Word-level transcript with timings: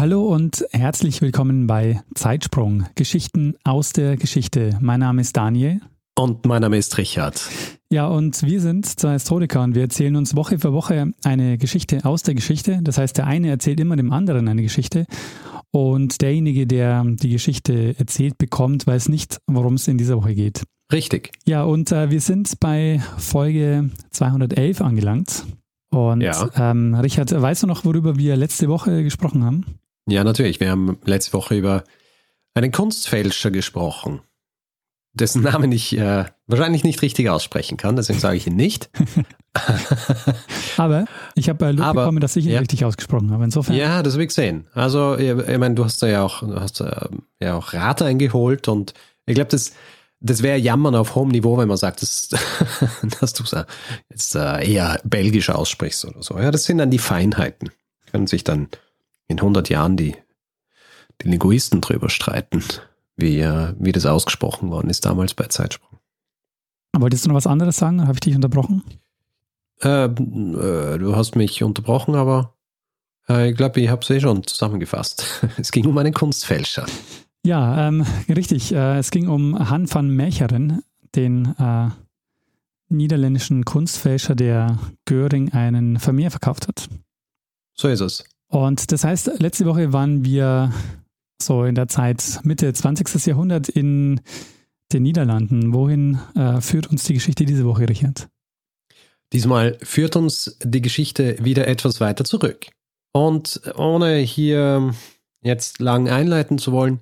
Hallo 0.00 0.28
und 0.28 0.64
herzlich 0.70 1.20
willkommen 1.20 1.66
bei 1.66 2.00
Zeitsprung, 2.14 2.86
Geschichten 2.94 3.56
aus 3.64 3.92
der 3.92 4.16
Geschichte. 4.16 4.78
Mein 4.80 5.00
Name 5.00 5.20
ist 5.20 5.36
Daniel. 5.36 5.82
Und 6.18 6.46
mein 6.46 6.62
Name 6.62 6.78
ist 6.78 6.96
Richard. 6.96 7.46
Ja, 7.92 8.06
und 8.06 8.42
wir 8.42 8.62
sind 8.62 8.86
zwei 8.86 9.12
Historiker 9.12 9.62
und 9.62 9.74
wir 9.74 9.82
erzählen 9.82 10.16
uns 10.16 10.34
Woche 10.34 10.58
für 10.58 10.72
Woche 10.72 11.12
eine 11.22 11.58
Geschichte 11.58 12.06
aus 12.06 12.22
der 12.22 12.34
Geschichte. 12.34 12.80
Das 12.80 12.96
heißt, 12.96 13.18
der 13.18 13.26
eine 13.26 13.50
erzählt 13.50 13.78
immer 13.78 13.94
dem 13.94 14.10
anderen 14.10 14.48
eine 14.48 14.62
Geschichte 14.62 15.04
und 15.70 16.22
derjenige, 16.22 16.66
der 16.66 17.04
die 17.04 17.28
Geschichte 17.28 17.94
erzählt, 17.98 18.38
bekommt, 18.38 18.86
weiß 18.86 19.10
nicht, 19.10 19.36
worum 19.48 19.74
es 19.74 19.86
in 19.86 19.98
dieser 19.98 20.16
Woche 20.16 20.34
geht. 20.34 20.62
Richtig. 20.90 21.30
Ja, 21.44 21.64
und 21.64 21.92
äh, 21.92 22.10
wir 22.10 22.22
sind 22.22 22.58
bei 22.58 23.02
Folge 23.18 23.90
211 24.12 24.80
angelangt. 24.80 25.44
Und 25.90 26.22
Ja. 26.22 26.48
ähm, 26.56 26.94
Richard, 26.94 27.38
weißt 27.38 27.64
du 27.64 27.66
noch, 27.66 27.84
worüber 27.84 28.16
wir 28.16 28.36
letzte 28.36 28.68
Woche 28.68 29.02
gesprochen 29.02 29.44
haben? 29.44 29.66
Ja, 30.10 30.24
natürlich. 30.24 30.58
Wir 30.58 30.70
haben 30.70 30.98
letzte 31.04 31.32
Woche 31.32 31.56
über 31.56 31.84
einen 32.54 32.72
Kunstfälscher 32.72 33.50
gesprochen, 33.52 34.20
dessen 35.12 35.42
Namen 35.42 35.70
ich 35.70 35.96
äh, 35.96 36.24
wahrscheinlich 36.46 36.82
nicht 36.82 37.00
richtig 37.02 37.30
aussprechen 37.30 37.76
kann, 37.76 37.94
deswegen 37.96 38.18
sage 38.18 38.36
ich 38.36 38.46
ihn 38.46 38.56
nicht. 38.56 38.90
Aber 40.76 41.04
ich 41.36 41.48
habe 41.48 41.66
äh, 41.66 41.72
Lob 41.72 41.86
Aber, 41.86 42.02
bekommen, 42.02 42.20
dass 42.20 42.34
ich 42.34 42.46
ihn 42.46 42.52
ja. 42.52 42.58
richtig 42.58 42.84
ausgesprochen 42.84 43.30
habe. 43.30 43.44
Insofern. 43.44 43.76
Ja, 43.76 44.02
das 44.02 44.14
habe 44.14 44.24
ich 44.24 44.28
gesehen. 44.28 44.66
Also, 44.74 45.16
ich, 45.16 45.30
ich 45.30 45.58
meine, 45.58 45.74
du 45.76 45.84
hast 45.84 46.02
da 46.02 46.08
ja 46.08 46.22
auch, 46.22 46.42
hast 46.42 46.80
äh, 46.80 47.08
ja 47.40 47.54
auch 47.54 47.72
Rat 47.72 48.02
eingeholt 48.02 48.66
und 48.66 48.94
ich 49.26 49.36
glaube, 49.36 49.50
das, 49.50 49.72
das 50.18 50.42
wäre 50.42 50.58
Jammern 50.58 50.96
auf 50.96 51.14
hohem 51.14 51.28
Niveau, 51.28 51.56
wenn 51.56 51.68
man 51.68 51.76
sagt, 51.76 52.02
dass, 52.02 52.28
dass 53.20 53.32
du 53.32 53.44
es 53.44 53.54
jetzt 54.10 54.34
äh, 54.34 54.72
eher 54.72 55.00
belgisch 55.04 55.50
aussprichst 55.50 56.04
oder 56.04 56.22
so. 56.22 56.36
Ja, 56.36 56.50
das 56.50 56.64
sind 56.64 56.78
dann 56.78 56.90
die 56.90 56.98
Feinheiten. 56.98 57.70
Können 58.10 58.26
sich 58.26 58.42
dann 58.42 58.68
in 59.30 59.38
100 59.38 59.68
Jahren 59.68 59.96
die, 59.96 60.16
die 61.22 61.28
Linguisten 61.28 61.80
drüber 61.80 62.10
streiten, 62.10 62.64
wie, 63.16 63.38
äh, 63.40 63.74
wie 63.78 63.92
das 63.92 64.06
ausgesprochen 64.06 64.70
worden 64.70 64.90
ist 64.90 65.06
damals 65.06 65.34
bei 65.34 65.46
Zeitsprung. 65.46 66.00
Wolltest 66.96 67.24
du 67.24 67.28
noch 67.28 67.36
was 67.36 67.46
anderes 67.46 67.76
sagen? 67.76 68.02
Habe 68.02 68.14
ich 68.14 68.20
dich 68.20 68.34
unterbrochen? 68.34 68.82
Äh, 69.82 70.06
äh, 70.06 70.98
du 70.98 71.14
hast 71.14 71.36
mich 71.36 71.62
unterbrochen, 71.62 72.16
aber 72.16 72.54
äh, 73.28 73.50
ich 73.50 73.56
glaube, 73.56 73.80
ich 73.80 73.88
habe 73.88 74.02
es 74.02 74.10
eh 74.10 74.20
schon 74.20 74.42
zusammengefasst. 74.44 75.46
Es 75.56 75.70
ging 75.70 75.86
um 75.86 75.96
einen 75.96 76.12
Kunstfälscher. 76.12 76.86
Ja, 77.46 77.88
ähm, 77.88 78.04
richtig. 78.28 78.72
Äh, 78.72 78.98
es 78.98 79.10
ging 79.10 79.28
um 79.28 79.70
Han 79.70 79.92
van 79.92 80.10
Mecheren, 80.10 80.82
den 81.14 81.54
äh, 81.58 81.88
niederländischen 82.88 83.64
Kunstfälscher, 83.64 84.34
der 84.34 84.78
Göring 85.06 85.52
einen 85.52 85.98
Vermehr 86.00 86.30
verkauft 86.30 86.66
hat. 86.68 86.88
So 87.74 87.88
ist 87.88 88.00
es. 88.00 88.24
Und 88.50 88.90
das 88.90 89.04
heißt, 89.04 89.40
letzte 89.40 89.64
Woche 89.64 89.92
waren 89.92 90.24
wir 90.24 90.72
so 91.40 91.64
in 91.64 91.76
der 91.76 91.88
Zeit 91.88 92.40
Mitte 92.42 92.72
20. 92.72 93.26
Jahrhundert 93.26 93.68
in 93.68 94.20
den 94.92 95.04
Niederlanden. 95.04 95.72
Wohin 95.72 96.18
äh, 96.34 96.60
führt 96.60 96.88
uns 96.88 97.04
die 97.04 97.14
Geschichte 97.14 97.44
diese 97.44 97.64
Woche, 97.64 97.88
Richard? 97.88 98.28
Diesmal 99.32 99.78
führt 99.82 100.16
uns 100.16 100.58
die 100.62 100.82
Geschichte 100.82 101.36
wieder 101.42 101.68
etwas 101.68 102.00
weiter 102.00 102.24
zurück. 102.24 102.66
Und 103.12 103.60
ohne 103.76 104.16
hier 104.16 104.94
jetzt 105.42 105.78
lang 105.78 106.08
einleiten 106.08 106.58
zu 106.58 106.72
wollen, 106.72 107.00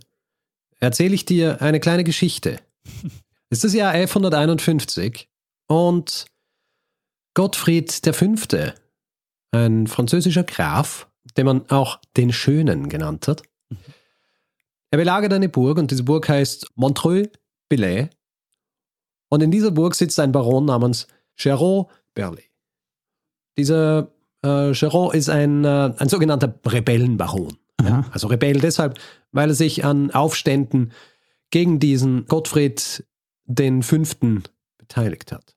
erzähle 0.80 1.14
ich 1.14 1.24
dir 1.24 1.62
eine 1.62 1.80
kleine 1.80 2.04
Geschichte. 2.04 2.60
Es 3.50 3.64
ist 3.64 3.64
das 3.64 3.72
Jahr 3.72 3.92
1151 3.92 5.26
und 5.68 6.26
Gottfried 7.32 7.90
V., 7.90 8.34
ein 9.52 9.86
französischer 9.86 10.44
Graf, 10.44 11.07
den 11.38 11.46
man 11.46 11.70
auch 11.70 12.00
den 12.16 12.32
Schönen 12.32 12.88
genannt 12.88 13.28
hat, 13.28 13.42
er 14.90 14.98
belagert 14.98 15.32
eine 15.32 15.48
Burg 15.48 15.78
und 15.78 15.90
diese 15.90 16.02
Burg 16.02 16.28
heißt 16.28 16.66
Montreux-Belay. 16.74 18.08
Und 19.28 19.42
in 19.42 19.50
dieser 19.50 19.70
Burg 19.70 19.94
sitzt 19.94 20.18
ein 20.18 20.32
Baron 20.32 20.64
namens 20.64 21.06
Gerot 21.36 21.88
Berley. 22.14 22.44
Dieser 23.58 24.10
äh, 24.42 24.72
Gerot 24.72 25.14
ist 25.14 25.28
ein, 25.28 25.64
äh, 25.64 25.92
ein 25.98 26.08
sogenannter 26.08 26.54
Rebellenbaron. 26.66 27.56
Ja? 27.82 28.04
Also 28.12 28.28
Rebell 28.28 28.60
deshalb, 28.60 28.98
weil 29.32 29.50
er 29.50 29.54
sich 29.54 29.84
an 29.84 30.10
Aufständen 30.10 30.92
gegen 31.50 31.78
diesen 31.78 32.26
Gottfried 32.26 33.04
den 33.44 33.82
Fünften 33.82 34.44
beteiligt 34.78 35.32
hat. 35.32 35.54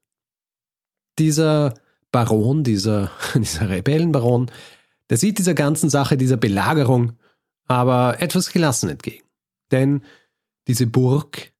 Dieser 1.19 1.73
Baron, 2.11 2.63
dieser, 2.63 3.11
dieser 3.35 3.69
Rebellenbaron, 3.69 4.51
der 5.11 5.17
sieht 5.17 5.37
dieser 5.37 5.53
ganzen 5.53 5.89
Sache, 5.89 6.15
dieser 6.15 6.37
Belagerung 6.37 7.17
aber 7.67 8.21
etwas 8.21 8.51
gelassen 8.51 8.89
entgegen. 8.89 9.25
Denn 9.71 10.03
diese 10.67 10.87
Burg, 10.87 11.51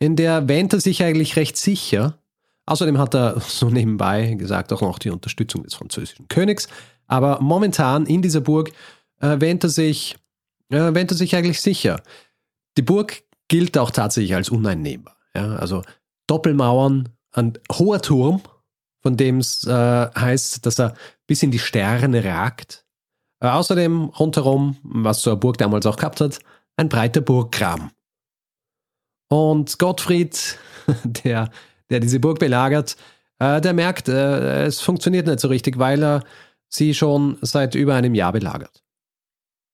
in 0.00 0.16
der 0.16 0.48
wähnt 0.48 0.72
er 0.72 0.80
sich 0.80 1.02
eigentlich 1.02 1.36
recht 1.36 1.56
sicher. 1.56 2.18
Außerdem 2.66 2.98
hat 2.98 3.14
er 3.14 3.40
so 3.40 3.70
nebenbei 3.70 4.34
gesagt 4.34 4.72
auch 4.72 4.80
noch 4.80 4.98
die 4.98 5.10
Unterstützung 5.10 5.62
des 5.62 5.74
französischen 5.74 6.26
Königs. 6.26 6.66
Aber 7.06 7.40
momentan 7.40 8.04
in 8.06 8.20
dieser 8.20 8.40
Burg 8.40 8.72
äh, 9.20 9.40
wähnt, 9.40 9.62
er 9.62 9.70
sich, 9.70 10.16
äh, 10.70 10.92
wähnt 10.92 11.12
er 11.12 11.16
sich 11.16 11.36
eigentlich 11.36 11.60
sicher. 11.60 12.02
Die 12.76 12.82
Burg 12.82 13.22
gilt 13.46 13.78
auch 13.78 13.92
tatsächlich 13.92 14.34
als 14.34 14.48
uneinnehmbar. 14.48 15.16
Ja? 15.36 15.54
Also 15.54 15.82
Doppelmauern, 16.26 17.10
ein 17.30 17.52
hoher 17.70 18.02
Turm, 18.02 18.42
von 19.02 19.16
dem 19.16 19.38
es 19.38 19.66
äh, 19.66 19.70
heißt, 20.14 20.64
dass 20.64 20.78
er 20.78 20.94
bis 21.26 21.42
in 21.42 21.50
die 21.50 21.58
Sterne 21.58 22.24
ragt. 22.24 22.84
Äh, 23.40 23.48
außerdem 23.48 24.04
rundherum, 24.04 24.76
was 24.82 25.22
so 25.22 25.30
eine 25.30 25.40
Burg 25.40 25.58
damals 25.58 25.86
auch 25.86 25.96
gehabt 25.96 26.20
hat, 26.20 26.38
ein 26.76 26.88
breiter 26.88 27.20
Burggraben. 27.20 27.90
Und 29.28 29.78
Gottfried, 29.78 30.58
der, 31.04 31.50
der 31.90 32.00
diese 32.00 32.20
Burg 32.20 32.38
belagert, 32.38 32.96
äh, 33.38 33.60
der 33.60 33.72
merkt, 33.72 34.08
äh, 34.08 34.64
es 34.64 34.80
funktioniert 34.80 35.26
nicht 35.26 35.40
so 35.40 35.48
richtig, 35.48 35.78
weil 35.78 36.02
er 36.02 36.24
sie 36.68 36.94
schon 36.94 37.38
seit 37.42 37.74
über 37.74 37.94
einem 37.94 38.14
Jahr 38.14 38.32
belagert. 38.32 38.82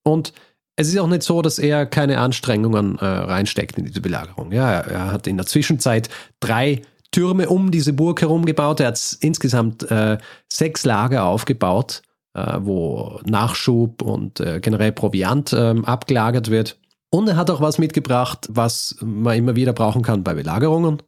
Und 0.05 0.33
es 0.77 0.89
ist 0.89 0.99
auch 0.99 1.09
nicht 1.09 1.25
so, 1.25 1.43
dass 1.43 1.59
er 1.59 1.87
keine 1.87 2.19
Anstrengungen 2.19 2.99
äh, 2.99 3.05
reinsteckt 3.05 3.77
in 3.79 3.85
diese 3.85 4.01
Belagerung. 4.01 4.53
Ja, 4.53 4.71
er, 4.71 4.87
er 4.87 5.13
hat 5.13 5.27
in 5.27 5.37
der 5.37 5.47
Zwischenzeit 5.47 6.09
drei 6.41 6.83
Türme 7.11 7.49
um 7.49 7.71
diese 7.71 7.93
Burg 7.93 8.21
herum 8.21 8.45
gebaut. 8.45 8.81
Er 8.81 8.89
hat 8.89 9.19
insgesamt 9.21 9.91
äh, 9.91 10.19
sechs 10.53 10.85
Lager 10.85 11.25
aufgebaut, 11.25 12.03
äh, 12.35 12.59
wo 12.61 13.21
Nachschub 13.25 14.03
und 14.03 14.41
äh, 14.41 14.61
generell 14.61 14.93
Proviant 14.93 15.53
ähm, 15.53 15.85
abgelagert 15.85 16.51
wird. 16.51 16.79
Und 17.11 17.29
er 17.29 17.37
hat 17.37 17.51
auch 17.51 17.61
was 17.61 17.79
mitgebracht, 17.79 18.47
was 18.51 18.97
man 19.01 19.37
immer 19.37 19.57
wieder 19.57 19.73
brauchen 19.73 20.03
kann 20.03 20.25
bei 20.25 20.35
Belagerungen. 20.35 21.03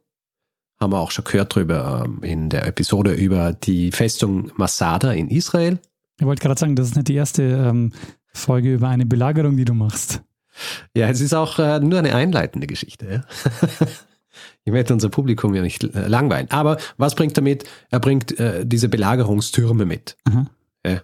Haben 0.79 0.93
wir 0.93 0.99
auch 0.99 1.11
schon 1.11 1.25
gehört 1.25 1.53
drüber 1.53 2.03
ähm, 2.05 2.23
in 2.23 2.49
der 2.49 2.65
Episode 2.65 3.13
über 3.13 3.53
die 3.53 3.91
Festung 3.91 4.51
Masada 4.55 5.11
in 5.11 5.29
Israel. 5.29 5.79
Ich 6.19 6.25
wollte 6.25 6.41
gerade 6.41 6.59
sagen, 6.59 6.75
das 6.75 6.87
ist 6.87 6.95
nicht 6.95 7.07
die 7.07 7.15
erste 7.15 7.43
ähm, 7.43 7.93
Folge 8.33 8.73
über 8.73 8.87
eine 8.87 9.05
Belagerung, 9.05 9.57
die 9.57 9.65
du 9.65 9.73
machst. 9.73 10.23
Ja, 10.95 11.07
es 11.09 11.21
ist 11.21 11.33
auch 11.33 11.59
äh, 11.59 11.79
nur 11.79 11.99
eine 11.99 12.15
einleitende 12.15 12.67
Geschichte. 12.67 13.11
Ja? 13.11 13.87
ich 14.63 14.71
möchte 14.71 14.93
unser 14.93 15.09
Publikum 15.09 15.53
ja 15.55 15.61
nicht 15.61 15.83
langweilen. 15.93 16.49
Aber 16.51 16.77
was 16.97 17.15
bringt 17.15 17.37
er 17.37 17.43
mit? 17.43 17.63
Er 17.89 17.99
bringt 17.99 18.39
äh, 18.39 18.65
diese 18.65 18.89
Belagerungstürme 18.89 19.85
mit. 19.85 20.17
Aha. 20.25 20.47
Ja? 20.85 21.01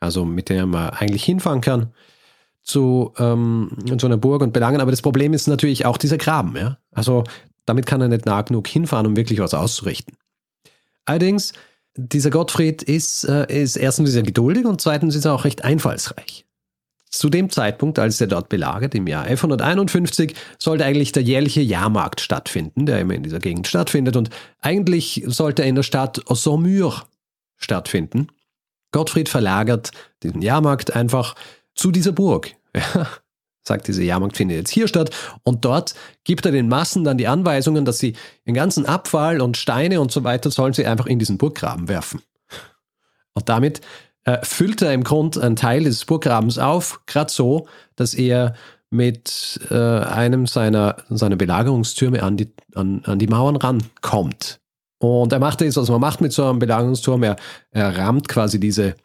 Also 0.00 0.24
mit 0.24 0.48
denen 0.48 0.70
man 0.70 0.90
eigentlich 0.90 1.24
hinfahren 1.24 1.60
kann 1.60 1.92
zu, 2.62 3.12
ähm, 3.18 3.76
zu 3.98 4.06
einer 4.06 4.16
Burg 4.16 4.42
und 4.42 4.52
belangen. 4.52 4.80
Aber 4.80 4.90
das 4.90 5.02
Problem 5.02 5.32
ist 5.32 5.46
natürlich 5.46 5.86
auch 5.86 5.96
dieser 5.96 6.18
Graben. 6.18 6.56
Ja? 6.56 6.78
Also 6.92 7.24
damit 7.66 7.86
kann 7.86 8.00
er 8.00 8.08
nicht 8.08 8.26
nah 8.26 8.42
genug 8.42 8.66
hinfahren, 8.66 9.06
um 9.06 9.16
wirklich 9.16 9.38
was 9.38 9.54
auszurichten. 9.54 10.16
Allerdings, 11.04 11.52
dieser 11.96 12.30
Gottfried 12.30 12.82
ist, 12.82 13.24
äh, 13.24 13.62
ist 13.62 13.76
erstens 13.76 14.10
sehr 14.10 14.22
geduldig 14.22 14.64
und 14.64 14.80
zweitens 14.80 15.14
ist 15.14 15.24
er 15.24 15.34
auch 15.34 15.44
recht 15.44 15.64
einfallsreich. 15.64 16.46
Zu 17.10 17.28
dem 17.28 17.50
Zeitpunkt, 17.50 17.98
als 17.98 18.20
er 18.20 18.28
dort 18.28 18.48
belagert, 18.48 18.94
im 18.94 19.08
Jahr 19.08 19.24
1151, 19.24 20.34
sollte 20.58 20.84
eigentlich 20.84 21.10
der 21.10 21.24
jährliche 21.24 21.60
Jahrmarkt 21.60 22.20
stattfinden, 22.20 22.86
der 22.86 23.00
immer 23.00 23.14
in 23.14 23.24
dieser 23.24 23.40
Gegend 23.40 23.66
stattfindet. 23.66 24.16
Und 24.16 24.30
eigentlich 24.60 25.24
sollte 25.26 25.62
er 25.62 25.68
in 25.68 25.74
der 25.74 25.82
Stadt 25.82 26.22
Saumur 26.28 27.04
stattfinden. 27.56 28.28
Gottfried 28.92 29.28
verlagert 29.28 29.90
diesen 30.22 30.40
Jahrmarkt 30.40 30.94
einfach 30.94 31.34
zu 31.74 31.90
dieser 31.90 32.12
Burg, 32.12 32.54
Ja, 32.76 33.08
sagt 33.62 33.88
diese 33.88 34.02
Jahrmarkt 34.02 34.36
findet 34.36 34.58
jetzt 34.58 34.70
hier 34.70 34.88
statt. 34.88 35.10
Und 35.42 35.64
dort 35.64 35.94
gibt 36.24 36.46
er 36.46 36.52
den 36.52 36.68
Massen 36.68 37.04
dann 37.04 37.18
die 37.18 37.26
Anweisungen, 37.28 37.84
dass 37.84 37.98
sie 37.98 38.14
den 38.46 38.54
ganzen 38.54 38.86
Abfall 38.86 39.40
und 39.40 39.56
Steine 39.56 40.00
und 40.00 40.12
so 40.12 40.24
weiter 40.24 40.50
sollen 40.50 40.72
sie 40.72 40.86
einfach 40.86 41.06
in 41.06 41.18
diesen 41.18 41.38
Burggraben 41.38 41.88
werfen. 41.88 42.22
Und 43.34 43.48
damit 43.48 43.80
füllt 44.42 44.82
er 44.82 44.92
im 44.92 45.04
Grund 45.04 45.38
einen 45.38 45.56
Teil 45.56 45.84
des 45.84 46.04
Burggrabens 46.04 46.58
auf, 46.58 47.00
gerade 47.06 47.32
so, 47.32 47.66
dass 47.96 48.14
er 48.14 48.54
mit 48.90 49.60
äh, 49.70 49.74
einem 49.74 50.46
seiner, 50.46 50.96
seiner 51.08 51.36
Belagerungstürme 51.36 52.22
an 52.22 52.36
die, 52.36 52.52
an, 52.74 53.02
an 53.04 53.18
die 53.18 53.28
Mauern 53.28 53.56
rankommt. 53.56 54.60
Und 54.98 55.32
er 55.32 55.38
macht 55.38 55.60
das, 55.60 55.76
was 55.76 55.88
man 55.88 56.00
macht 56.00 56.20
mit 56.20 56.32
so 56.32 56.44
einem 56.44 56.58
Belagerungsturm, 56.58 57.22
er, 57.22 57.36
er 57.70 57.96
rammt 57.96 58.28
quasi 58.28 58.60
diese, 58.60 58.96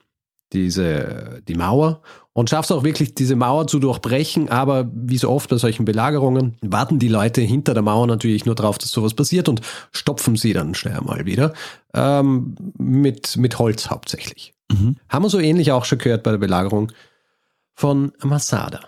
diese, 0.51 1.41
die 1.47 1.55
Mauer 1.55 2.01
und 2.33 2.49
schafft 2.49 2.69
es 2.69 2.75
auch 2.75 2.83
wirklich, 2.83 3.15
diese 3.15 3.35
Mauer 3.35 3.67
zu 3.67 3.79
durchbrechen. 3.79 4.49
Aber 4.49 4.89
wie 4.93 5.17
so 5.17 5.29
oft 5.29 5.49
bei 5.49 5.57
solchen 5.57 5.85
Belagerungen 5.85 6.57
warten 6.61 6.99
die 6.99 7.07
Leute 7.07 7.41
hinter 7.41 7.73
der 7.73 7.83
Mauer 7.83 8.07
natürlich 8.07 8.45
nur 8.45 8.55
darauf, 8.55 8.77
dass 8.77 8.91
sowas 8.91 9.13
passiert 9.13 9.47
und 9.47 9.61
stopfen 9.91 10.35
sie 10.35 10.51
dann 10.51 10.75
schnell 10.75 10.99
mal 11.01 11.25
wieder. 11.25 11.53
Ähm, 11.93 12.55
mit, 12.77 13.37
mit 13.37 13.57
Holz 13.59 13.89
hauptsächlich. 13.89 14.54
Mhm. 14.71 14.97
Haben 15.09 15.25
wir 15.25 15.29
so 15.29 15.39
ähnlich 15.39 15.71
auch 15.71 15.85
schon 15.85 15.99
gehört 15.99 16.23
bei 16.23 16.31
der 16.31 16.37
Belagerung 16.37 16.91
von 17.75 18.13
Masada. 18.23 18.81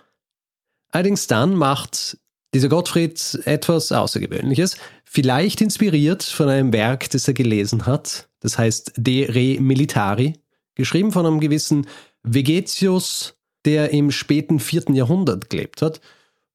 Allerdings 0.91 1.27
dann 1.27 1.55
macht 1.55 2.17
dieser 2.53 2.69
Gottfried 2.69 3.39
etwas 3.45 3.91
Außergewöhnliches, 3.91 4.77
vielleicht 5.03 5.61
inspiriert 5.61 6.23
von 6.23 6.49
einem 6.49 6.73
Werk, 6.73 7.09
das 7.09 7.27
er 7.27 7.33
gelesen 7.33 7.85
hat, 7.85 8.29
das 8.39 8.57
heißt 8.57 8.93
De 8.95 9.29
Re 9.29 9.61
Militari, 9.61 10.33
geschrieben 10.75 11.11
von 11.11 11.25
einem 11.25 11.39
gewissen 11.39 11.87
Vegetius, 12.23 13.35
der 13.65 13.91
im 13.91 14.11
späten 14.11 14.59
vierten 14.59 14.93
Jahrhundert 14.93 15.49
gelebt 15.49 15.81
hat. 15.81 15.99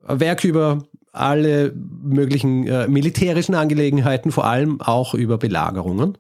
Ein 0.05 0.21
Werk 0.21 0.45
über 0.45 0.89
alle 1.13 1.73
möglichen 1.75 2.67
äh, 2.67 2.89
militärischen 2.89 3.55
Angelegenheiten, 3.55 4.33
vor 4.33 4.47
allem 4.47 4.81
auch 4.81 5.13
über 5.15 5.37
Belagerungen. 5.37 6.17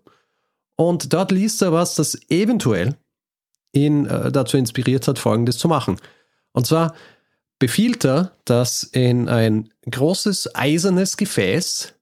Und 0.76 1.12
dort 1.12 1.30
liest 1.32 1.62
er 1.62 1.72
was, 1.72 1.94
das 1.94 2.18
eventuell 2.30 2.96
ihn 3.72 4.06
äh, 4.06 4.30
dazu 4.32 4.56
inspiriert 4.56 5.08
hat, 5.08 5.18
Folgendes 5.18 5.58
zu 5.58 5.68
machen. 5.68 5.98
Und 6.52 6.66
zwar 6.66 6.94
befiehlt 7.58 8.04
er, 8.04 8.36
dass 8.44 8.82
in 8.82 9.28
ein 9.28 9.70
großes 9.90 10.54
eisernes 10.54 11.16
Gefäß 11.16 11.94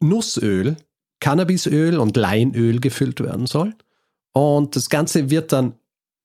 Nussöl, 0.00 0.76
Cannabisöl 1.20 1.98
und 1.98 2.16
Leinöl 2.16 2.78
gefüllt 2.78 3.20
werden 3.20 3.46
soll. 3.46 3.74
Und 4.32 4.76
das 4.76 4.88
Ganze 4.88 5.30
wird 5.30 5.52
dann 5.52 5.74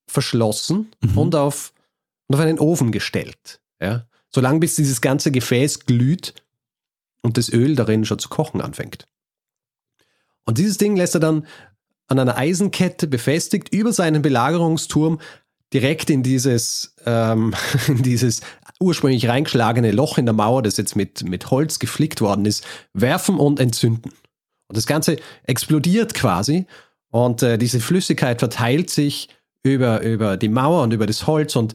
verschlossen 0.06 0.92
mhm. 1.00 1.18
und, 1.18 1.34
auf, 1.34 1.72
auf 2.28 2.38
einen 2.38 2.58
Ofen 2.58 2.92
gestellt. 2.92 3.60
Ja? 3.80 4.06
Solange 4.30 4.60
bis 4.60 4.76
dieses 4.76 5.00
ganze 5.00 5.32
Gefäß 5.32 5.86
glüht 5.86 6.34
und 7.22 7.38
das 7.38 7.52
Öl 7.52 7.74
darin 7.74 8.04
schon 8.04 8.18
zu 8.18 8.28
kochen 8.28 8.60
anfängt. 8.60 9.08
Und 10.44 10.58
dieses 10.58 10.76
Ding 10.76 10.94
lässt 10.94 11.14
er 11.14 11.20
dann 11.20 11.46
an 12.08 12.18
einer 12.18 12.36
Eisenkette 12.36 13.06
befestigt 13.06 13.72
über 13.74 13.92
seinen 13.92 14.22
Belagerungsturm 14.22 15.20
direkt 15.72 16.10
in 16.10 16.22
dieses, 16.22 16.94
ähm, 17.04 17.54
in 17.88 18.02
dieses 18.02 18.40
ursprünglich 18.80 19.28
reingeschlagene 19.28 19.92
Loch 19.92 20.18
in 20.18 20.26
der 20.26 20.34
Mauer, 20.34 20.62
das 20.62 20.76
jetzt 20.76 20.96
mit, 20.96 21.28
mit 21.28 21.50
Holz 21.50 21.78
geflickt 21.78 22.20
worden 22.20 22.44
ist, 22.44 22.64
werfen 22.92 23.38
und 23.38 23.60
entzünden. 23.60 24.12
Und 24.68 24.76
das 24.76 24.86
Ganze 24.86 25.16
explodiert 25.44 26.14
quasi 26.14 26.66
und 27.10 27.42
äh, 27.42 27.58
diese 27.58 27.80
Flüssigkeit 27.80 28.40
verteilt 28.40 28.90
sich 28.90 29.28
über, 29.62 30.02
über 30.02 30.36
die 30.36 30.48
Mauer 30.48 30.82
und 30.82 30.92
über 30.92 31.06
das 31.06 31.26
Holz 31.26 31.56
und 31.56 31.74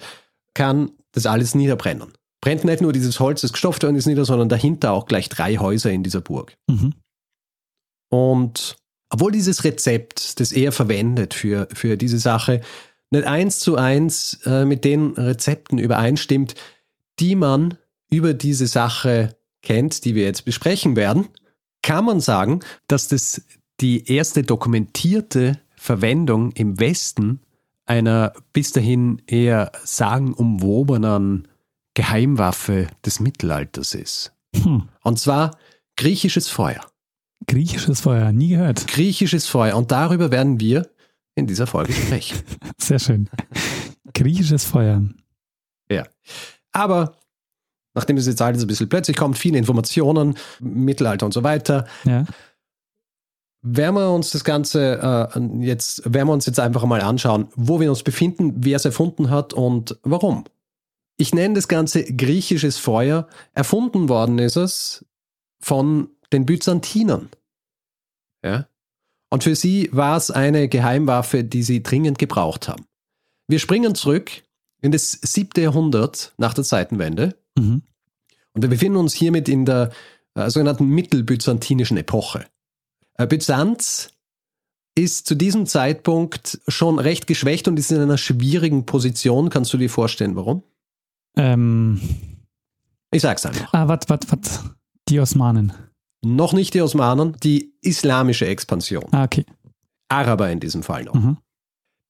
kann 0.53 0.91
das 1.11 1.25
alles 1.25 1.55
niederbrennen. 1.55 2.13
Brennt 2.41 2.63
nicht 2.63 2.81
nur 2.81 2.93
dieses 2.93 3.19
Holz, 3.19 3.41
das 3.41 3.53
gestopft 3.53 3.83
worden 3.83 3.95
ist, 3.95 4.05
nieder, 4.05 4.25
sondern 4.25 4.49
dahinter 4.49 4.91
auch 4.91 5.05
gleich 5.05 5.29
drei 5.29 5.57
Häuser 5.57 5.91
in 5.91 6.03
dieser 6.03 6.21
Burg. 6.21 6.55
Mhm. 6.67 6.93
Und 8.09 8.77
obwohl 9.09 9.31
dieses 9.31 9.63
Rezept, 9.63 10.39
das 10.39 10.51
er 10.51 10.71
verwendet 10.71 11.33
für, 11.33 11.67
für 11.73 11.97
diese 11.97 12.19
Sache, 12.19 12.61
nicht 13.11 13.25
eins 13.25 13.59
zu 13.59 13.75
eins 13.75 14.39
äh, 14.45 14.65
mit 14.65 14.85
den 14.85 15.13
Rezepten 15.13 15.79
übereinstimmt, 15.79 16.55
die 17.19 17.35
man 17.35 17.77
über 18.09 18.33
diese 18.33 18.67
Sache 18.67 19.35
kennt, 19.61 20.05
die 20.05 20.15
wir 20.15 20.23
jetzt 20.23 20.45
besprechen 20.45 20.95
werden, 20.95 21.27
kann 21.81 22.05
man 22.05 22.19
sagen, 22.19 22.59
dass 22.87 23.07
das 23.07 23.41
die 23.81 24.11
erste 24.11 24.43
dokumentierte 24.43 25.59
Verwendung 25.75 26.51
im 26.51 26.79
Westen 26.79 27.39
einer 27.85 28.33
bis 28.53 28.71
dahin 28.71 29.21
eher 29.25 29.71
sagenumwobenen 29.83 31.47
Geheimwaffe 31.95 32.87
des 33.05 33.19
Mittelalters 33.19 33.95
ist. 33.95 34.33
Hm. 34.55 34.89
Und 35.03 35.19
zwar 35.19 35.57
griechisches 35.95 36.47
Feuer. 36.49 36.85
Griechisches 37.47 38.01
Feuer, 38.01 38.31
nie 38.31 38.49
gehört. 38.49 38.87
Griechisches 38.87 39.47
Feuer. 39.47 39.75
Und 39.75 39.91
darüber 39.91 40.31
werden 40.31 40.59
wir 40.59 40.89
in 41.35 41.47
dieser 41.47 41.67
Folge 41.67 41.93
sprechen. 41.93 42.39
Sehr 42.77 42.99
schön. 42.99 43.29
Griechisches 44.13 44.65
Feuer. 44.65 45.03
Ja. 45.89 46.05
Aber 46.71 47.15
nachdem 47.93 48.17
es 48.17 48.27
jetzt 48.27 48.41
alles 48.41 48.61
ein 48.61 48.67
bisschen 48.67 48.89
plötzlich 48.89 49.17
kommt, 49.17 49.37
viele 49.37 49.57
Informationen, 49.57 50.35
Mittelalter 50.59 51.25
und 51.25 51.33
so 51.33 51.43
weiter, 51.43 51.87
ja. 52.03 52.25
werden 53.61 53.95
wir 53.95 54.11
uns 54.11 54.31
das 54.31 54.43
Ganze 54.43 55.29
äh, 55.33 55.39
jetzt, 55.61 56.03
werden 56.05 56.27
wir 56.27 56.33
uns 56.33 56.45
jetzt 56.45 56.59
einfach 56.59 56.85
mal 56.85 57.01
anschauen, 57.01 57.47
wo 57.55 57.79
wir 57.79 57.89
uns 57.89 58.03
befinden, 58.03 58.53
wer 58.57 58.75
es 58.75 58.85
erfunden 58.85 59.29
hat 59.29 59.53
und 59.53 59.97
warum. 60.03 60.43
Ich 61.17 61.33
nenne 61.33 61.55
das 61.55 61.67
Ganze 61.67 62.03
griechisches 62.03 62.77
Feuer. 62.77 63.27
Erfunden 63.53 64.07
worden 64.07 64.39
ist 64.39 64.55
es 64.55 65.05
von 65.59 66.09
den 66.33 66.45
Byzantinern. 66.45 67.29
Ja? 68.43 68.67
Und 69.29 69.43
für 69.43 69.55
sie 69.55 69.89
war 69.91 70.17
es 70.17 70.31
eine 70.31 70.67
Geheimwaffe, 70.67 71.43
die 71.43 71.63
sie 71.63 71.83
dringend 71.83 72.17
gebraucht 72.17 72.67
haben. 72.67 72.85
Wir 73.47 73.59
springen 73.59 73.95
zurück 73.95 74.43
in 74.81 74.91
das 74.91 75.11
siebte 75.11 75.61
Jahrhundert 75.61 76.33
nach 76.37 76.53
der 76.53 76.63
Zeitenwende. 76.63 77.35
Mhm. 77.57 77.83
Und 78.53 78.61
wir 78.61 78.69
befinden 78.69 78.97
uns 78.97 79.13
hiermit 79.13 79.49
in 79.49 79.65
der 79.65 79.91
äh, 80.35 80.49
sogenannten 80.49 80.87
mittelbyzantinischen 80.87 81.97
Epoche. 81.97 82.45
Äh, 83.15 83.27
Byzanz 83.27 84.11
ist 84.95 85.27
zu 85.27 85.35
diesem 85.35 85.65
Zeitpunkt 85.65 86.59
schon 86.67 86.99
recht 86.99 87.27
geschwächt 87.27 87.67
und 87.67 87.77
ist 87.77 87.91
in 87.91 88.01
einer 88.01 88.17
schwierigen 88.17 88.85
Position. 88.85 89.49
Kannst 89.49 89.73
du 89.73 89.77
dir 89.77 89.89
vorstellen, 89.89 90.35
warum? 90.35 90.63
Ähm. 91.37 92.01
Ich 93.11 93.21
sag's 93.21 93.45
einfach. 93.45 93.73
Ah, 93.73 93.87
was, 93.87 94.01
was, 94.07 94.19
was? 94.29 94.63
Die 95.07 95.19
Osmanen. 95.19 95.73
Noch 96.21 96.53
nicht 96.53 96.73
die 96.73 96.81
Osmanen, 96.81 97.37
die 97.43 97.73
islamische 97.81 98.45
Expansion. 98.45 99.05
Ah, 99.11 99.23
okay. 99.23 99.45
Araber 100.09 100.49
in 100.49 100.59
diesem 100.59 100.83
Fall 100.83 101.03
noch. 101.03 101.13
Mhm. 101.13 101.37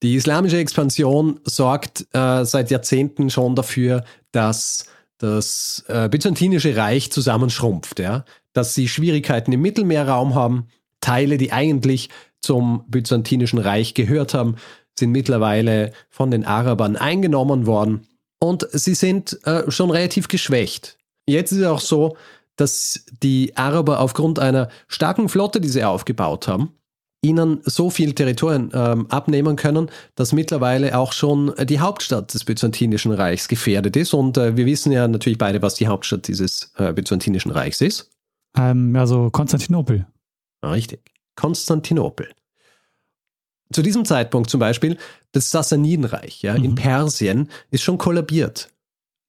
Die 0.02 0.16
islamische 0.16 0.58
Expansion 0.58 1.40
sorgt 1.44 2.08
äh, 2.14 2.46
seit 2.46 2.72
Jahrzehnten 2.72 3.30
schon 3.30 3.56
dafür, 3.56 4.04
dass 4.32 4.86
das 5.18 5.84
äh, 5.90 6.08
byzantinische 6.08 6.78
Reich 6.78 7.12
zusammenschrumpft, 7.12 8.00
ja? 8.00 8.24
dass 8.54 8.74
sie 8.74 8.88
Schwierigkeiten 8.88 9.52
im 9.52 9.62
Mittelmeerraum 9.62 10.36
haben. 10.36 10.68
Teile, 11.02 11.38
die 11.38 11.52
eigentlich 11.52 12.10
zum 12.42 12.86
byzantinischen 12.88 13.60
Reich 13.60 13.94
gehört 13.94 14.34
haben, 14.34 14.56
sind 14.98 15.12
mittlerweile 15.12 15.92
von 16.10 16.32
den 16.32 16.46
Arabern 16.46 16.96
eingenommen 16.96 17.66
worden 17.66 18.08
und 18.40 18.68
sie 18.72 18.96
sind 18.96 19.40
äh, 19.46 19.70
schon 19.70 19.92
relativ 19.92 20.28
geschwächt. 20.28 20.98
Jetzt 21.26 21.52
ist 21.52 21.60
es 21.60 21.66
auch 21.66 21.80
so, 21.80 22.18
dass 22.60 23.06
die 23.24 23.56
Araber 23.56 24.00
aufgrund 24.00 24.40
einer 24.40 24.70
starken 24.88 25.30
Flotte, 25.30 25.62
die 25.62 25.70
sie 25.70 25.84
aufgebaut 25.84 26.48
haben, 26.48 26.74
ihnen 27.22 27.62
so 27.64 27.90
viel 27.90 28.14
Territorien 28.14 28.72
ähm, 28.74 29.08
abnehmen 29.08 29.56
können, 29.56 29.90
dass 30.16 30.32
mittlerweile 30.32 30.98
auch 30.98 31.12
schon 31.12 31.54
die 31.64 31.80
Hauptstadt 31.80 32.34
des 32.34 32.46
Byzantinischen 32.46 33.12
Reichs 33.12 33.48
gefährdet 33.48 33.96
ist. 33.96 34.14
Und 34.14 34.38
äh, 34.38 34.56
wir 34.56 34.66
wissen 34.66 34.92
ja 34.92 35.08
natürlich 35.08 35.38
beide, 35.38 35.62
was 35.62 35.76
die 35.76 35.88
Hauptstadt 35.88 36.28
dieses 36.28 36.72
äh, 36.78 36.94
Byzantinischen 36.94 37.52
Reichs 37.52 37.82
ist. 37.82 38.12
Ähm, 38.58 38.96
also 38.96 39.30
Konstantinopel. 39.30 40.06
Richtig. 40.64 41.12
Konstantinopel. 41.36 42.30
Zu 43.72 43.82
diesem 43.82 44.04
Zeitpunkt 44.04 44.50
zum 44.50 44.60
Beispiel 44.60 44.98
das 45.32 45.52
Sassanidenreich 45.52 46.42
ja, 46.42 46.58
mhm. 46.58 46.64
in 46.64 46.76
Persien 46.76 47.50
ist 47.70 47.84
schon 47.84 47.98
kollabiert 47.98 48.70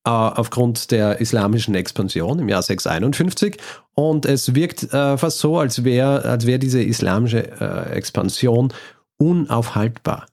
aufgrund 0.09 0.91
der 0.91 1.21
islamischen 1.21 1.75
Expansion 1.75 2.39
im 2.39 2.49
Jahr 2.49 2.63
651 2.63 3.59
und 3.95 4.25
es 4.25 4.55
wirkt 4.55 4.93
äh, 4.95 5.19
fast 5.19 5.39
so, 5.39 5.59
als 5.59 5.85
wäre 5.85 6.25
als 6.25 6.47
wär 6.47 6.59
diese 6.59 6.83
islamische 6.83 7.61
äh, 7.61 7.93
Expansion 7.93 8.73
unaufhaltbar. 9.19 10.27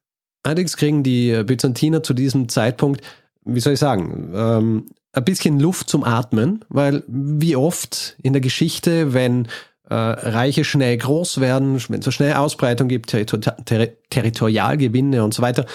Allerdings 0.43 0.77
kriegen 0.77 1.03
die 1.03 1.43
Byzantiner 1.43 2.03
zu 2.03 2.13
diesem 2.13 2.47
Zeitpunkt, 2.47 3.01
wie 3.43 3.59
soll 3.59 3.73
ich 3.73 3.79
sagen, 3.79 4.31
ähm, 4.33 4.85
ein 5.11 5.25
bisschen 5.25 5.59
Luft 5.59 5.89
zum 5.89 6.03
Atmen, 6.03 6.63
weil 6.69 7.03
wie 7.07 7.55
oft 7.55 8.15
in 8.21 8.33
der 8.33 8.41
Geschichte, 8.41 9.13
wenn 9.13 9.47
äh, 9.89 9.95
Reiche 9.95 10.63
schnell 10.63 10.97
groß 10.97 11.39
werden, 11.41 11.81
wenn 11.89 11.99
es 11.99 12.05
so 12.05 12.11
schnell 12.11 12.33
Ausbreitung 12.33 12.87
gibt, 12.87 13.09
Territor 13.09 13.39
Ter 13.41 13.89
Territorialgewinne 14.09 15.23
und 15.23 15.33
so 15.33 15.41
weiter, 15.41 15.65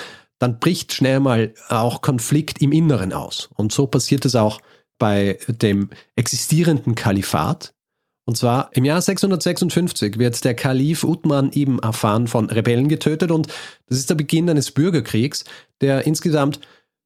dann 0.42 0.58
bricht 0.58 0.92
schnell 0.92 1.20
mal 1.20 1.54
auch 1.68 2.02
Konflikt 2.02 2.60
im 2.60 2.72
Inneren 2.72 3.12
aus. 3.12 3.48
Und 3.54 3.70
so 3.70 3.86
passiert 3.86 4.24
es 4.24 4.34
auch 4.34 4.60
bei 4.98 5.38
dem 5.46 5.90
existierenden 6.16 6.96
Kalifat. 6.96 7.72
Und 8.24 8.36
zwar 8.36 8.70
im 8.74 8.84
Jahr 8.84 9.00
656 9.00 10.18
wird 10.18 10.44
der 10.44 10.54
Kalif 10.54 11.04
Uthman 11.04 11.52
ibn 11.54 11.78
Affan 11.80 12.26
von 12.26 12.50
Rebellen 12.50 12.88
getötet 12.88 13.30
und 13.30 13.46
das 13.88 13.98
ist 13.98 14.10
der 14.10 14.16
Beginn 14.16 14.50
eines 14.50 14.72
Bürgerkriegs, 14.72 15.44
der 15.80 16.06
insgesamt 16.08 16.58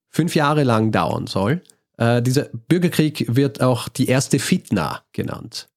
fünf 0.08 0.34
Jahre 0.34 0.64
lang 0.64 0.90
dauern 0.90 1.26
soll. 1.26 1.62
Äh, 1.98 2.22
dieser 2.22 2.48
Bürgerkrieg 2.68 3.26
wird 3.36 3.60
auch 3.60 3.90
die 3.90 4.06
erste 4.06 4.38
Fitna 4.38 5.02
genannt. 5.12 5.68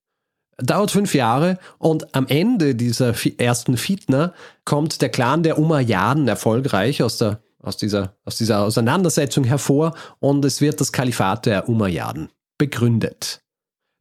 Dauert 0.58 0.92
fünf 0.92 1.14
Jahre 1.14 1.58
und 1.78 2.16
am 2.16 2.28
Ende 2.28 2.76
dieser 2.76 3.14
ersten 3.38 3.76
Fitna 3.76 4.34
kommt 4.64 5.02
der 5.02 5.10
Clan 5.10 5.44
der 5.44 5.60
Umayyaden 5.60 6.28
erfolgreich 6.28 7.02
aus, 7.04 7.18
der, 7.18 7.42
aus, 7.62 7.78
dieser, 7.78 8.16
aus 8.26 8.38
dieser 8.38 8.62
Auseinandersetzung 8.62 9.44
hervor 9.44 9.94
und 10.20 10.44
es 10.46 10.62
wird 10.62 10.80
das 10.80 10.92
Kalifat 10.92 11.46
der 11.46 11.70
Umayyaden 11.70 12.30
begründet. 12.58 13.42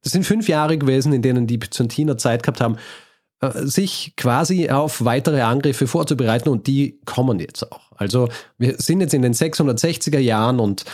Das 0.02 0.12
sind 0.12 0.24
fünf 0.24 0.48
Jahre 0.48 0.78
gewesen, 0.78 1.12
in 1.12 1.22
denen 1.22 1.46
die 1.46 1.58
Byzantiner 1.58 2.16
Zeit 2.18 2.42
gehabt 2.42 2.60
haben, 2.60 2.76
äh, 3.40 3.50
sich 3.66 4.14
quasi 4.16 4.70
auf 4.70 5.04
weitere 5.04 5.42
Angriffe 5.42 5.86
vorzubereiten 5.86 6.48
und 6.48 6.66
die 6.66 7.00
kommen 7.04 7.40
jetzt 7.40 7.70
auch. 7.70 7.92
Also 7.96 8.28
wir 8.58 8.76
sind 8.78 9.00
jetzt 9.00 9.14
in 9.14 9.22
den 9.22 9.34
660er 9.34 10.18
Jahren 10.18 10.60
und 10.60 10.84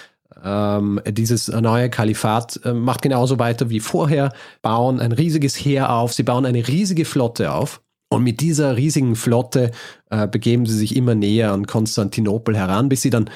ähm, 0.42 1.00
dieses 1.06 1.48
neue 1.48 1.90
Kalifat 1.90 2.60
äh, 2.64 2.72
macht 2.72 3.02
genauso 3.02 3.38
weiter 3.38 3.70
wie 3.70 3.80
vorher, 3.80 4.32
bauen 4.62 5.00
ein 5.00 5.12
riesiges 5.12 5.54
Heer 5.56 5.92
auf, 5.92 6.12
sie 6.12 6.22
bauen 6.22 6.44
eine 6.44 6.66
riesige 6.66 7.04
Flotte 7.04 7.52
auf. 7.52 7.80
Und 8.08 8.22
mit 8.22 8.40
dieser 8.40 8.76
riesigen 8.76 9.16
Flotte 9.16 9.70
äh, 10.10 10.28
begeben 10.28 10.66
sie 10.66 10.76
sich 10.76 10.96
immer 10.96 11.14
näher 11.14 11.52
an 11.52 11.66
Konstantinopel 11.66 12.56
heran, 12.56 12.88
bis 12.88 13.02
sie 13.02 13.10
dann 13.10 13.30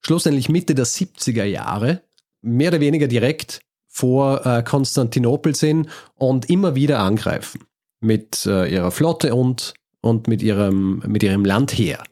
schlussendlich 0.00 0.48
Mitte 0.48 0.74
der 0.74 0.86
70er 0.86 1.44
Jahre 1.44 2.02
mehr 2.40 2.70
oder 2.70 2.80
weniger 2.80 3.08
direkt 3.08 3.60
vor 3.88 4.44
äh, 4.46 4.62
Konstantinopel 4.62 5.54
sind 5.54 5.88
und 6.14 6.48
immer 6.50 6.74
wieder 6.74 7.00
angreifen 7.00 7.64
mit 8.00 8.46
äh, 8.46 8.66
ihrer 8.72 8.90
Flotte 8.90 9.34
und, 9.34 9.74
und 10.00 10.28
mit, 10.28 10.42
ihrem, 10.42 11.02
mit 11.06 11.22
ihrem 11.22 11.44
Landheer. 11.44 12.02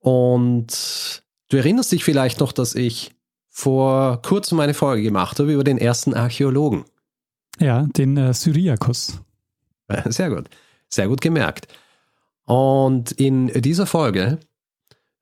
Und 0.00 1.22
du 1.50 1.56
erinnerst 1.56 1.92
dich 1.92 2.04
vielleicht 2.04 2.40
noch, 2.40 2.52
dass 2.52 2.74
ich 2.74 3.12
vor 3.48 4.20
kurzem 4.22 4.58
eine 4.60 4.74
Folge 4.74 5.02
gemacht 5.02 5.38
habe 5.38 5.52
über 5.52 5.64
den 5.64 5.78
ersten 5.78 6.14
Archäologen. 6.14 6.84
Ja, 7.60 7.82
den 7.96 8.16
äh, 8.16 8.34
Syriakus. 8.34 9.20
Sehr 10.06 10.30
gut. 10.30 10.48
Sehr 10.88 11.08
gut 11.08 11.20
gemerkt. 11.20 11.68
Und 12.44 13.12
in 13.12 13.48
dieser 13.48 13.86
Folge 13.86 14.38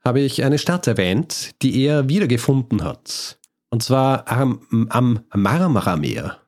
habe 0.04 0.20
ich 0.20 0.44
eine 0.44 0.58
Stadt 0.58 0.86
erwähnt, 0.86 1.50
die 1.62 1.82
er 1.84 2.08
wiedergefunden 2.08 2.82
hat. 2.82 3.38
Und 3.70 3.82
zwar 3.82 4.28
am, 4.30 4.88
am 4.90 5.20
Marmarameer. 5.32 6.38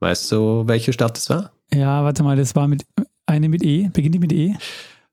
Weißt 0.00 0.32
du, 0.32 0.64
welche 0.66 0.92
Stadt 0.92 1.16
das 1.16 1.30
war? 1.30 1.52
Ja, 1.72 2.02
warte 2.04 2.22
mal, 2.22 2.36
das 2.36 2.54
war 2.54 2.68
mit 2.68 2.84
eine 3.26 3.48
mit 3.48 3.62
E. 3.62 3.90
Beginnt 3.92 4.14
die 4.14 4.18
mit 4.18 4.32
E? 4.32 4.54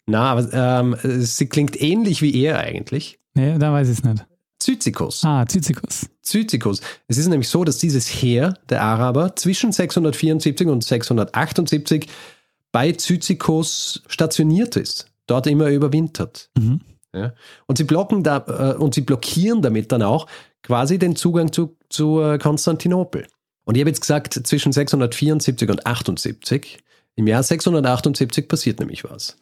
Na, 0.06 0.32
aber 0.32 0.54
ähm, 0.54 0.96
sie 1.04 1.48
klingt 1.48 1.82
ähnlich 1.82 2.22
wie 2.22 2.44
er 2.44 2.60
eigentlich. 2.60 3.20
Nee, 3.34 3.58
da 3.58 3.72
weiß 3.72 3.90
ich 3.90 4.00
es 4.00 4.04
nicht. 4.04 4.26
Zyzikus. 4.60 5.24
Ah, 5.26 5.46
Zyzikus. 5.46 6.10
Zyzikus. 6.22 6.82
Es 7.08 7.18
ist 7.18 7.28
nämlich 7.28 7.50
so, 7.50 7.64
dass 7.64 7.78
dieses 7.80 8.08
Heer 8.08 8.54
der 8.70 8.82
Araber 8.82 9.36
zwischen 9.36 9.72
674 9.72 10.68
und 10.68 10.84
678 10.84 12.08
bei 12.74 12.92
Zyzikus 12.92 14.04
stationiert 14.08 14.76
ist, 14.76 15.08
dort 15.28 15.48
immer 15.48 15.70
überwintert. 15.70 16.50
Mhm. 16.58 16.82
Ja. 17.14 17.34
Und 17.68 17.78
sie 17.78 17.86
blocken 17.86 18.24
da 18.24 18.74
äh, 18.74 18.78
und 18.78 18.96
sie 18.96 19.02
blockieren 19.02 19.62
damit 19.62 19.94
dann 19.94 20.02
auch 20.02 20.28
quasi 20.64 20.98
den 20.98 21.16
Zugang 21.16 21.54
zu, 21.54 21.78
zu 21.88 22.20
äh, 22.20 22.40
Konstantinopel. 22.40 23.28
Und 23.66 23.76
ich 23.76 23.82
habe 23.82 23.92
jetzt 23.92 24.02
gesagt, 24.02 24.34
zwischen 24.34 24.74
674 24.74 25.70
und 25.70 25.86
78, 25.86 26.80
im 27.16 27.28
Jahr 27.28 27.44
678 27.44 28.48
passiert 28.48 28.80
nämlich 28.80 29.04
was. 29.04 29.38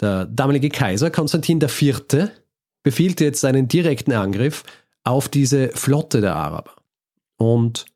Der 0.00 0.26
damalige 0.26 0.68
Kaiser 0.68 1.10
Konstantin 1.10 1.60
IV 1.60 2.30
befiehlt 2.82 3.20
jetzt 3.20 3.44
einen 3.44 3.68
direkten 3.68 4.12
Angriff 4.12 4.64
auf 5.02 5.30
diese 5.30 5.70
Flotte 5.70 6.20
der 6.20 6.36
Araber. 6.36 6.72
Und 7.38 7.86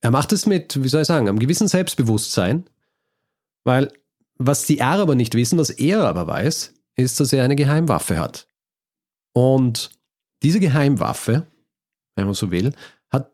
er 0.00 0.10
macht 0.10 0.32
es 0.32 0.46
mit, 0.46 0.82
wie 0.82 0.88
soll 0.88 1.02
ich 1.02 1.06
sagen, 1.06 1.28
einem 1.28 1.38
gewissen 1.38 1.68
Selbstbewusstsein, 1.68 2.64
weil 3.64 3.92
was 4.38 4.64
die 4.64 4.80
Araber 4.80 5.14
nicht 5.14 5.34
wissen, 5.34 5.58
was 5.58 5.70
er 5.70 6.04
aber 6.04 6.26
weiß, 6.26 6.74
ist, 6.96 7.20
dass 7.20 7.32
er 7.32 7.44
eine 7.44 7.56
Geheimwaffe 7.56 8.18
hat. 8.18 8.46
Und 9.32 9.90
diese 10.42 10.60
Geheimwaffe, 10.60 11.46
wenn 12.16 12.26
man 12.26 12.34
so 12.34 12.50
will, 12.50 12.72
hat 13.10 13.30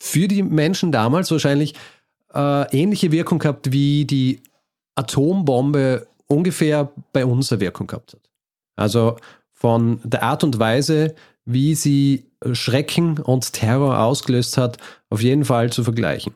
für 0.00 0.28
die 0.28 0.42
Menschen 0.42 0.92
damals 0.92 1.30
wahrscheinlich 1.30 1.74
äh, 2.32 2.76
ähnliche 2.76 3.12
Wirkung 3.12 3.38
gehabt, 3.38 3.72
wie 3.72 4.04
die 4.04 4.42
Atombombe 4.94 6.06
ungefähr 6.26 6.92
bei 7.12 7.26
uns 7.26 7.52
eine 7.52 7.60
Wirkung 7.60 7.86
gehabt 7.86 8.14
hat. 8.14 8.30
Also 8.76 9.16
von 9.52 10.00
der 10.04 10.22
Art 10.22 10.44
und 10.44 10.58
Weise, 10.58 11.14
wie 11.44 11.74
sie 11.74 12.30
Schrecken 12.52 13.18
und 13.18 13.52
Terror 13.52 13.98
ausgelöst 14.00 14.56
hat, 14.56 14.78
auf 15.10 15.22
jeden 15.22 15.44
Fall 15.44 15.72
zu 15.72 15.84
vergleichen. 15.84 16.34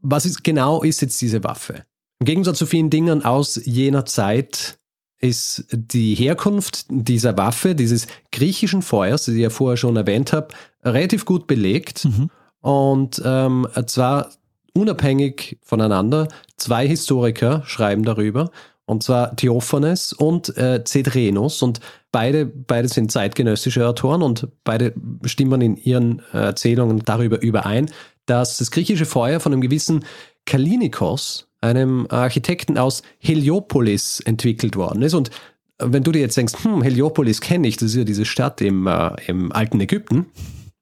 Was 0.00 0.26
ist, 0.26 0.44
genau 0.44 0.82
ist 0.82 1.00
jetzt 1.00 1.20
diese 1.20 1.42
Waffe? 1.42 1.84
Im 2.18 2.26
Gegensatz 2.26 2.58
zu 2.58 2.66
vielen 2.66 2.90
Dingen 2.90 3.24
aus 3.24 3.60
jener 3.64 4.06
Zeit 4.06 4.78
ist 5.18 5.66
die 5.70 6.14
Herkunft 6.14 6.86
dieser 6.88 7.36
Waffe, 7.36 7.74
dieses 7.74 8.06
griechischen 8.32 8.82
Feuers, 8.82 9.24
das 9.24 9.34
ich 9.34 9.40
ja 9.40 9.50
vorher 9.50 9.76
schon 9.76 9.96
erwähnt 9.96 10.32
habe, 10.32 10.48
relativ 10.84 11.24
gut 11.24 11.46
belegt. 11.46 12.04
Mhm. 12.04 12.30
Und 12.60 13.22
ähm, 13.24 13.66
zwar 13.86 14.30
unabhängig 14.74 15.58
voneinander. 15.62 16.28
Zwei 16.56 16.86
Historiker 16.86 17.62
schreiben 17.66 18.02
darüber 18.02 18.50
und 18.86 19.02
zwar 19.02 19.34
Theophanes 19.36 20.12
und 20.12 20.56
äh, 20.56 20.82
Cedrenus. 20.86 21.60
Und 21.60 21.80
beide, 22.12 22.46
beide 22.46 22.88
sind 22.88 23.12
zeitgenössische 23.12 23.86
Autoren 23.86 24.22
und 24.22 24.48
beide 24.64 24.94
stimmen 25.24 25.60
in 25.60 25.76
ihren 25.76 26.22
Erzählungen 26.32 27.02
darüber 27.04 27.42
überein, 27.42 27.90
dass 28.26 28.56
das 28.56 28.70
griechische 28.70 29.06
Feuer 29.06 29.40
von 29.40 29.52
einem 29.52 29.60
gewissen 29.60 30.04
Kalinikos, 30.46 31.45
einem 31.60 32.06
Architekten 32.10 32.78
aus 32.78 33.02
Heliopolis, 33.18 34.20
entwickelt 34.20 34.76
worden 34.76 35.02
ist. 35.02 35.14
Und 35.14 35.30
wenn 35.78 36.02
du 36.02 36.12
dir 36.12 36.20
jetzt 36.20 36.36
denkst, 36.36 36.54
hm, 36.62 36.82
Heliopolis 36.82 37.40
kenne 37.40 37.68
ich, 37.68 37.76
das 37.76 37.90
ist 37.90 37.96
ja 37.96 38.04
diese 38.04 38.24
Stadt 38.24 38.60
im, 38.60 38.86
äh, 38.86 39.10
im 39.26 39.52
alten 39.52 39.80
Ägypten, 39.80 40.26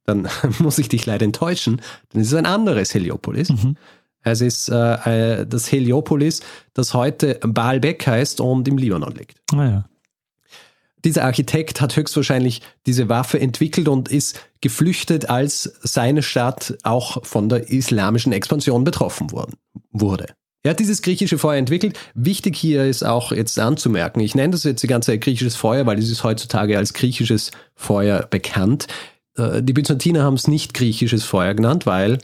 dann 0.04 0.28
muss 0.58 0.78
ich 0.78 0.88
dich 0.88 1.06
leider 1.06 1.24
enttäuschen, 1.24 1.80
dann 2.10 2.22
ist 2.22 2.28
es 2.28 2.34
ein 2.34 2.46
anderes 2.46 2.94
Heliopolis. 2.94 3.50
Mhm. 3.50 3.76
Es 4.22 4.40
ist 4.40 4.70
äh, 4.70 5.40
äh, 5.40 5.46
das 5.46 5.70
Heliopolis, 5.70 6.40
das 6.72 6.94
heute 6.94 7.38
Baalbek 7.42 8.06
heißt 8.06 8.40
und 8.40 8.66
im 8.66 8.78
Libanon 8.78 9.14
liegt. 9.14 9.38
Ah, 9.52 9.64
ja. 9.64 9.84
Dieser 11.04 11.24
Architekt 11.24 11.82
hat 11.82 11.96
höchstwahrscheinlich 11.96 12.62
diese 12.86 13.10
Waffe 13.10 13.38
entwickelt 13.38 13.88
und 13.88 14.08
ist 14.08 14.40
geflüchtet, 14.62 15.28
als 15.28 15.78
seine 15.82 16.22
Stadt 16.22 16.78
auch 16.82 17.22
von 17.26 17.50
der 17.50 17.68
islamischen 17.68 18.32
Expansion 18.32 18.84
betroffen 18.84 19.30
worden, 19.30 19.56
wurde. 19.90 20.28
Er 20.64 20.70
hat 20.70 20.80
dieses 20.80 21.02
griechische 21.02 21.36
Feuer 21.36 21.58
entwickelt. 21.58 21.98
Wichtig 22.14 22.56
hier 22.56 22.86
ist 22.86 23.04
auch 23.04 23.32
jetzt 23.32 23.58
anzumerken, 23.58 24.20
ich 24.20 24.34
nenne 24.34 24.52
das 24.52 24.64
jetzt 24.64 24.82
die 24.82 24.86
ganze 24.86 25.12
Zeit 25.12 25.20
griechisches 25.20 25.56
Feuer, 25.56 25.84
weil 25.84 25.98
es 25.98 26.10
ist 26.10 26.24
heutzutage 26.24 26.78
als 26.78 26.94
griechisches 26.94 27.50
Feuer 27.74 28.26
bekannt. 28.28 28.86
Äh, 29.36 29.62
die 29.62 29.74
Byzantiner 29.74 30.22
haben 30.22 30.34
es 30.34 30.48
nicht 30.48 30.72
griechisches 30.72 31.24
Feuer 31.24 31.52
genannt, 31.52 31.84
weil 31.84 32.18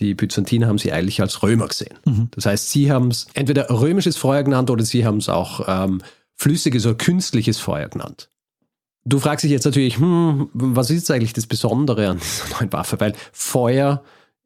die 0.00 0.14
Byzantiner 0.14 0.66
haben 0.66 0.78
sie 0.78 0.92
eigentlich 0.92 1.20
als 1.20 1.42
Römer 1.42 1.68
gesehen. 1.68 1.98
Mhm. 2.06 2.28
Das 2.32 2.46
heißt, 2.46 2.70
sie 2.70 2.90
haben 2.90 3.08
es 3.08 3.26
entweder 3.34 3.68
römisches 3.68 4.16
Feuer 4.16 4.42
genannt 4.42 4.70
oder 4.70 4.82
sie 4.82 5.04
haben 5.04 5.18
es 5.18 5.28
auch 5.28 5.68
ähm, 5.68 6.00
flüssiges 6.34 6.86
oder 6.86 6.96
künstliches 6.96 7.58
Feuer 7.58 7.88
genannt. 7.88 8.30
Du 9.04 9.18
fragst 9.18 9.44
dich 9.44 9.50
jetzt 9.50 9.66
natürlich, 9.66 9.98
hm, 9.98 10.48
was 10.54 10.88
ist 10.88 11.10
eigentlich 11.10 11.34
das 11.34 11.46
Besondere 11.46 12.08
an 12.08 12.18
dieser 12.18 12.58
neuen 12.58 12.72
Waffe? 12.72 12.98
Weil 12.98 13.12
Feuer 13.32 14.02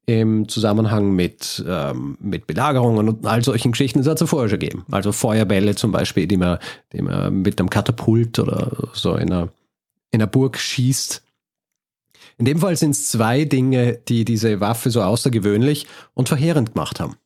im 0.08 0.48
Zusammenhang 0.48 1.14
mit, 1.14 1.62
ähm, 1.68 2.16
mit 2.18 2.46
Belagerungen 2.46 3.10
und 3.10 3.26
all 3.26 3.44
solchen 3.44 3.72
Geschichten, 3.72 3.98
das 3.98 4.08
hat 4.08 4.14
es 4.14 4.22
ja 4.22 4.26
vorher 4.26 4.48
schon 4.48 4.58
gegeben. 4.58 4.86
Also 4.90 5.12
Feuerbälle 5.12 5.74
zum 5.74 5.92
Beispiel, 5.92 6.26
die 6.26 6.38
man, 6.38 6.58
die 6.94 7.02
man 7.02 7.42
mit 7.42 7.60
einem 7.60 7.68
Katapult 7.68 8.38
oder 8.38 8.88
so 8.94 9.16
in 9.16 9.30
einer, 9.30 9.50
in 10.10 10.22
einer 10.22 10.26
Burg 10.26 10.56
schießt. 10.58 11.22
In 12.38 12.46
dem 12.46 12.58
Fall 12.58 12.74
sind 12.76 12.92
es 12.92 13.08
zwei 13.08 13.44
Dinge, 13.44 13.98
die 14.08 14.24
diese 14.24 14.60
Waffe 14.60 14.90
so 14.90 15.02
außergewöhnlich 15.02 15.86
und 16.14 16.30
verheerend 16.30 16.72
gemacht 16.72 17.00
haben. 17.00 17.16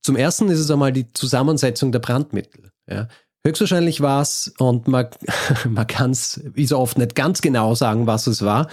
Zum 0.00 0.14
ersten 0.14 0.50
ist 0.50 0.60
es 0.60 0.70
einmal 0.70 0.92
die 0.92 1.12
Zusammensetzung 1.12 1.90
der 1.90 1.98
Brandmittel. 1.98 2.70
Ja. 2.88 3.08
Höchstwahrscheinlich 3.44 4.02
war 4.02 4.22
es, 4.22 4.54
und 4.58 4.86
man, 4.86 5.08
man 5.68 5.88
kann 5.88 6.12
es 6.12 6.40
wie 6.44 6.66
so 6.66 6.78
oft 6.78 6.96
nicht 6.96 7.16
ganz 7.16 7.40
genau 7.40 7.74
sagen, 7.74 8.06
was 8.06 8.28
es 8.28 8.42
war, 8.42 8.68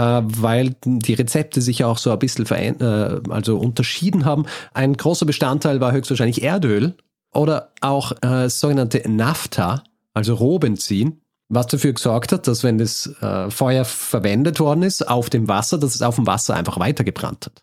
weil 0.00 0.76
die 0.84 1.14
Rezepte 1.14 1.60
sich 1.62 1.84
auch 1.84 1.98
so 1.98 2.10
ein 2.10 2.18
bisschen 2.18 2.46
äh, 2.80 3.20
also 3.30 3.58
unterschieden 3.58 4.24
haben. 4.24 4.46
Ein 4.74 4.96
großer 4.96 5.26
Bestandteil 5.26 5.80
war 5.80 5.92
höchstwahrscheinlich 5.92 6.42
Erdöl 6.42 6.94
oder 7.32 7.72
auch 7.80 8.12
äh, 8.22 8.48
sogenannte 8.48 9.02
Nafta, 9.08 9.82
also 10.14 10.34
Rohbenzin. 10.34 11.20
was 11.48 11.66
dafür 11.68 11.92
gesorgt 11.92 12.32
hat, 12.32 12.46
dass 12.48 12.64
wenn 12.64 12.78
das 12.78 13.06
äh, 13.20 13.50
Feuer 13.50 13.84
verwendet 13.84 14.58
worden 14.60 14.82
ist 14.82 15.08
auf 15.08 15.30
dem 15.30 15.48
Wasser, 15.48 15.78
dass 15.78 15.94
es 15.94 16.02
auf 16.02 16.16
dem 16.16 16.26
Wasser 16.26 16.54
einfach 16.54 16.78
weitergebrannt 16.78 17.46
hat. 17.46 17.62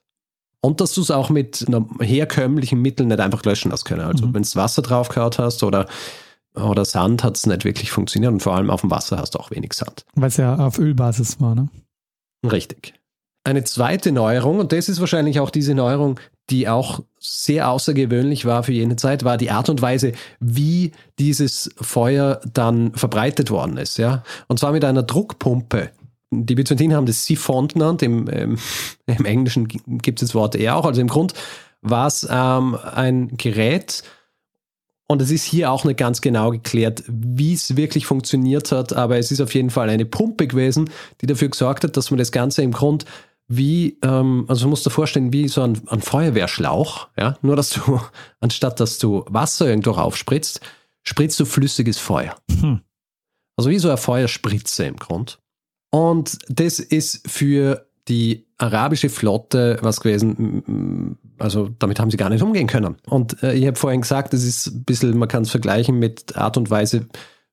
Und 0.62 0.80
dass 0.80 0.94
du 0.94 1.02
es 1.02 1.12
auch 1.12 1.30
mit 1.30 1.66
herkömmlichen 2.00 2.82
Mittel 2.82 3.06
nicht 3.06 3.20
einfach 3.20 3.44
löschen 3.44 3.74
hast 3.74 3.84
können. 3.84 4.02
Also 4.02 4.28
mhm. 4.28 4.34
wenn 4.34 4.44
du 4.44 4.56
Wasser 4.56 4.82
drauf 4.82 5.10
gehauen 5.10 5.34
hast 5.38 5.62
oder, 5.62 5.88
oder 6.56 6.86
Sand, 6.86 7.24
hat 7.24 7.36
es 7.36 7.46
nicht 7.46 7.66
wirklich 7.66 7.92
funktioniert. 7.92 8.32
Und 8.32 8.42
vor 8.42 8.56
allem 8.56 8.70
auf 8.70 8.80
dem 8.80 8.90
Wasser 8.90 9.18
hast 9.18 9.36
du 9.36 9.40
auch 9.40 9.52
wenig 9.52 9.74
Sand. 9.74 10.06
Weil 10.16 10.30
es 10.30 10.38
ja 10.38 10.56
auf 10.56 10.80
Ölbasis 10.80 11.42
war, 11.42 11.54
ne? 11.54 11.68
Richtig. 12.44 12.94
Eine 13.46 13.64
zweite 13.64 14.12
Neuerung, 14.12 14.60
und 14.60 14.72
das 14.72 14.88
ist 14.88 15.00
wahrscheinlich 15.00 15.40
auch 15.40 15.50
diese 15.50 15.76
Neuerung, 15.76 16.20
die 16.50 16.68
auch 16.68 17.02
sehr 17.20 17.70
außergewöhnlich 17.70 18.46
war 18.46 18.64
für 18.64 18.74
jene 18.74 18.96
Zeit, 18.96 19.24
war 19.24 19.38
die 19.38 19.52
Art 19.52 19.70
und 19.70 19.82
Weise, 19.82 20.14
wie 20.40 20.92
dieses 21.20 21.70
Feuer 21.80 22.42
dann 22.54 22.94
verbreitet 22.94 23.50
worden 23.50 23.78
ist. 23.78 23.98
Ja? 23.98 24.24
Und 24.48 24.60
zwar 24.60 24.72
mit 24.72 24.84
einer 24.86 25.04
Druckpumpe. 25.04 25.92
Die 26.32 26.56
Byzantiner 26.56 26.96
haben 26.96 27.06
das 27.06 27.26
Siphon 27.26 27.68
genannt, 27.68 28.02
im, 28.02 28.28
ähm, 28.32 28.58
im 29.06 29.26
Englischen 29.26 29.68
gibt 29.68 30.22
es 30.22 30.30
das 30.30 30.36
Wort 30.36 30.56
eher 30.56 30.76
auch. 30.76 30.86
Also 30.86 31.02
im 31.02 31.08
Grund 31.08 31.34
war 31.82 32.08
es 32.08 32.28
ähm, 32.30 32.78
ein 32.94 33.36
Gerät, 33.38 34.04
und 35.08 35.22
es 35.22 35.32
ist 35.32 35.44
hier 35.44 35.72
auch 35.72 35.84
nicht 35.84 35.98
ganz 35.98 36.22
genau 36.22 36.52
geklärt, 36.52 37.04
wie 37.08 37.54
es 37.54 37.76
wirklich 37.76 38.06
funktioniert 38.06 38.72
hat, 38.72 38.94
aber 38.94 39.18
es 39.18 39.32
ist 39.32 39.42
auf 39.42 39.54
jeden 39.54 39.70
Fall 39.70 39.90
eine 39.90 40.06
Pumpe 40.06 40.48
gewesen, 40.48 40.90
die 41.22 41.26
dafür 41.26 41.50
gesorgt 41.50 41.84
hat, 41.84 41.98
dass 41.98 42.10
man 42.10 42.18
das 42.18 42.32
Ganze 42.32 42.62
im 42.62 42.72
Grund 42.72 43.06
wie, 43.48 44.00
ähm, 44.04 44.46
also 44.48 44.66
du 44.66 44.70
musst 44.70 44.86
dir 44.86 44.90
vorstellen, 44.90 45.34
wie 45.34 45.48
so 45.48 45.62
ein, 45.62 45.82
ein, 45.88 46.02
Feuerwehrschlauch, 46.02 47.10
ja, 47.18 47.38
nur 47.42 47.56
dass 47.56 47.72
du, 47.72 48.00
anstatt 48.40 48.80
dass 48.80 48.98
du 48.98 49.26
Wasser 49.28 49.68
irgendwo 49.68 49.92
raufspritzt, 49.92 50.62
spritzt 51.04 51.40
du 51.40 51.46
flüssiges 51.46 52.00
Feuer. 52.00 52.36
Hm. 52.50 52.82
Also 53.58 53.70
wie 53.70 53.80
so 53.80 53.90
eine 53.90 53.98
Feuerspritze 53.98 54.86
im 54.86 54.96
Grund. 54.96 55.40
Und 55.92 56.40
das 56.48 56.80
ist 56.80 57.30
für 57.30 57.86
die 58.08 58.48
arabische 58.58 59.10
Flotte 59.10 59.78
was 59.82 60.00
gewesen, 60.02 61.18
also 61.40 61.70
damit 61.80 62.00
haben 62.00 62.12
sie 62.12 62.18
gar 62.18 62.30
nicht 62.30 62.44
umgehen 62.44 62.68
können. 62.68 62.96
Und 63.06 63.42
äh, 63.44 63.54
ich 63.54 63.66
habe 63.66 63.78
vorhin 63.78 64.02
gesagt, 64.02 64.34
das 64.34 64.44
ist 64.44 64.68
ein 64.68 64.84
bisschen, 64.84 65.18
man 65.18 65.28
kann 65.28 65.44
es 65.44 65.52
vergleichen 65.52 66.00
mit 66.00 66.36
Art 66.36 66.58
und 66.58 66.70
Weise, 66.70 67.08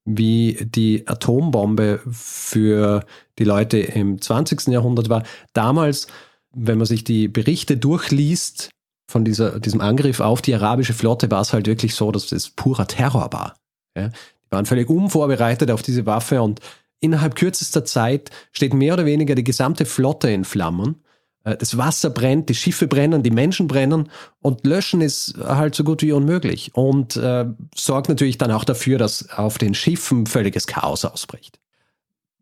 wie 0.04 0.58
die 0.60 1.06
Atombombe 1.06 2.00
für 2.10 3.04
die 3.38 3.44
Leute 3.44 3.78
im 3.78 4.20
20. 4.20 4.68
Jahrhundert 4.68 5.08
war. 5.08 5.24
Damals, 5.52 6.08
wenn 6.52 6.78
man 6.78 6.86
sich 6.86 7.04
die 7.04 7.28
Berichte 7.28 7.76
durchliest 7.76 8.70
von 9.10 9.24
dieser, 9.24 9.60
diesem 9.60 9.80
Angriff 9.80 10.20
auf 10.20 10.42
die 10.42 10.54
arabische 10.54 10.94
Flotte, 10.94 11.30
war 11.30 11.42
es 11.42 11.52
halt 11.52 11.66
wirklich 11.66 11.94
so, 11.94 12.12
dass 12.12 12.32
es 12.32 12.50
purer 12.50 12.86
Terror 12.86 13.32
war. 13.32 13.56
Ja? 13.96 14.08
Die 14.08 14.50
waren 14.50 14.66
völlig 14.66 14.88
unvorbereitet 14.88 15.70
auf 15.70 15.82
diese 15.82 16.06
Waffe 16.06 16.42
und 16.42 16.60
innerhalb 17.00 17.34
kürzester 17.34 17.84
Zeit 17.84 18.30
steht 18.52 18.74
mehr 18.74 18.94
oder 18.94 19.06
weniger 19.06 19.34
die 19.34 19.44
gesamte 19.44 19.84
Flotte 19.86 20.30
in 20.30 20.44
Flammen. 20.44 21.02
Äh, 21.44 21.56
das 21.56 21.76
Wasser 21.76 22.10
brennt, 22.10 22.48
die 22.48 22.54
Schiffe 22.54 22.86
brennen, 22.86 23.22
die 23.22 23.30
Menschen 23.30 23.68
brennen 23.68 24.08
und 24.40 24.66
löschen 24.66 25.00
ist 25.00 25.34
halt 25.38 25.74
so 25.74 25.84
gut 25.84 26.02
wie 26.02 26.12
unmöglich 26.12 26.72
und 26.74 27.16
äh, 27.16 27.46
sorgt 27.74 28.08
natürlich 28.08 28.38
dann 28.38 28.50
auch 28.50 28.64
dafür, 28.64 28.98
dass 28.98 29.30
auf 29.30 29.58
den 29.58 29.74
Schiffen 29.74 30.26
völliges 30.26 30.66
Chaos 30.66 31.04
ausbricht. 31.04 31.58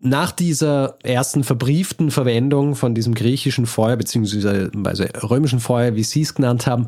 Nach 0.00 0.30
dieser 0.30 0.96
ersten 1.02 1.42
verbrieften 1.42 2.12
Verwendung 2.12 2.76
von 2.76 2.94
diesem 2.94 3.14
griechischen 3.14 3.66
Feuer 3.66 3.96
beziehungsweise 3.96 5.10
römischen 5.28 5.58
Feuer, 5.58 5.96
wie 5.96 6.04
Sie 6.04 6.22
es 6.22 6.34
genannt 6.34 6.68
haben, 6.68 6.86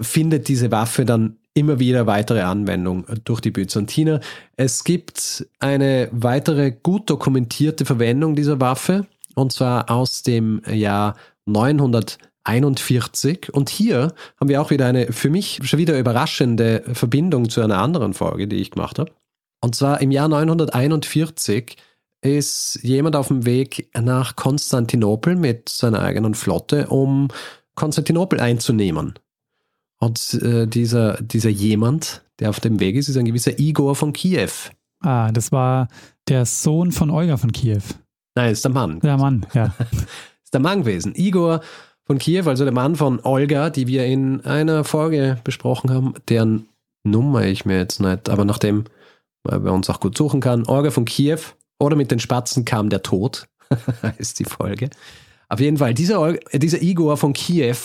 findet 0.00 0.48
diese 0.48 0.72
Waffe 0.72 1.04
dann 1.04 1.36
immer 1.54 1.78
wieder 1.78 2.06
weitere 2.06 2.42
Anwendung 2.42 3.04
durch 3.24 3.40
die 3.40 3.50
Byzantiner. 3.50 4.20
Es 4.56 4.84
gibt 4.84 5.46
eine 5.60 6.08
weitere 6.12 6.72
gut 6.72 7.10
dokumentierte 7.10 7.84
Verwendung 7.84 8.34
dieser 8.34 8.60
Waffe 8.60 9.06
und 9.34 9.52
zwar 9.52 9.88
aus 9.90 10.22
dem 10.22 10.62
Jahr 10.68 11.16
941. 11.48 13.52
Und 13.52 13.68
hier 13.68 14.14
haben 14.38 14.48
wir 14.48 14.62
auch 14.62 14.70
wieder 14.70 14.86
eine 14.86 15.12
für 15.12 15.30
mich 15.30 15.60
schon 15.62 15.78
wieder 15.78 15.98
überraschende 15.98 16.84
Verbindung 16.92 17.48
zu 17.48 17.60
einer 17.60 17.78
anderen 17.78 18.14
Folge, 18.14 18.46
die 18.46 18.56
ich 18.56 18.70
gemacht 18.70 18.98
habe. 18.98 19.10
Und 19.60 19.74
zwar 19.74 20.00
im 20.00 20.10
Jahr 20.10 20.28
941 20.28 21.76
ist 22.20 22.80
jemand 22.82 23.16
auf 23.16 23.28
dem 23.28 23.44
Weg 23.44 23.90
nach 23.98 24.36
Konstantinopel 24.36 25.36
mit 25.36 25.68
seiner 25.68 26.00
eigenen 26.00 26.34
Flotte, 26.34 26.88
um 26.88 27.28
Konstantinopel 27.74 28.40
einzunehmen. 28.40 29.14
Und 30.00 30.34
äh, 30.34 30.66
dieser, 30.66 31.20
dieser 31.22 31.50
jemand, 31.50 32.24
der 32.38 32.50
auf 32.50 32.60
dem 32.60 32.80
Weg 32.80 32.96
ist, 32.96 33.08
ist 33.08 33.16
ein 33.16 33.24
gewisser 33.24 33.58
Igor 33.58 33.94
von 33.94 34.12
Kiew. 34.12 34.50
Ah, 35.00 35.30
das 35.32 35.52
war 35.52 35.88
der 36.28 36.44
Sohn 36.44 36.92
von 36.92 37.10
Olga 37.10 37.36
von 37.36 37.52
Kiew. 37.52 37.82
Nein, 38.34 38.52
ist 38.52 38.64
der 38.64 38.72
Mann. 38.72 39.00
Der 39.00 39.16
Mann, 39.16 39.46
ja. 39.54 39.74
ist 40.48 40.54
der 40.54 40.62
Mann 40.62 40.80
gewesen. 40.80 41.12
Igor 41.14 41.60
von 42.04 42.16
Kiew, 42.16 42.48
also 42.48 42.64
der 42.64 42.72
Mann 42.72 42.96
von 42.96 43.20
Olga, 43.22 43.68
die 43.68 43.86
wir 43.86 44.06
in 44.06 44.40
einer 44.46 44.82
Folge 44.82 45.36
besprochen 45.44 45.90
haben, 45.90 46.14
deren 46.30 46.70
Nummer 47.04 47.44
ich 47.44 47.66
mir 47.66 47.76
jetzt 47.76 48.00
nicht, 48.00 48.30
aber 48.30 48.46
nachdem 48.46 48.84
man 49.44 49.62
bei 49.62 49.70
uns 49.70 49.90
auch 49.90 50.00
gut 50.00 50.16
suchen 50.16 50.40
kann, 50.40 50.66
Olga 50.66 50.90
von 50.90 51.04
Kiew 51.04 51.40
oder 51.78 51.96
mit 51.96 52.10
den 52.10 52.18
Spatzen 52.18 52.64
kam 52.64 52.88
der 52.88 53.02
Tod, 53.02 53.46
ist 54.16 54.38
die 54.38 54.46
Folge. 54.46 54.88
Auf 55.50 55.60
jeden 55.60 55.76
Fall, 55.76 55.92
dieser, 55.92 56.32
dieser 56.54 56.80
Igor 56.80 57.18
von 57.18 57.34
Kiew 57.34 57.76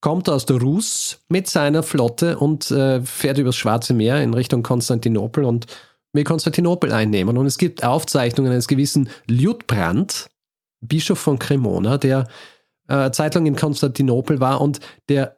kommt 0.00 0.28
aus 0.28 0.46
der 0.46 0.60
Rus 0.60 1.20
mit 1.28 1.46
seiner 1.46 1.84
Flotte 1.84 2.38
und 2.38 2.72
äh, 2.72 3.02
fährt 3.02 3.38
übers 3.38 3.54
Schwarze 3.54 3.94
Meer 3.94 4.20
in 4.20 4.34
Richtung 4.34 4.64
Konstantinopel 4.64 5.44
und 5.44 5.66
will 6.12 6.24
Konstantinopel 6.24 6.90
einnehmen. 6.90 7.38
Und 7.38 7.46
es 7.46 7.56
gibt 7.56 7.84
Aufzeichnungen 7.84 8.50
eines 8.50 8.66
gewissen 8.66 9.10
Liutbrand, 9.28 10.28
Bischof 10.86 11.18
von 11.18 11.38
Cremona, 11.38 11.98
der 11.98 12.26
äh, 12.88 13.10
zeitlang 13.10 13.46
in 13.46 13.56
Konstantinopel 13.56 14.40
war 14.40 14.60
und 14.60 14.80
der 15.08 15.36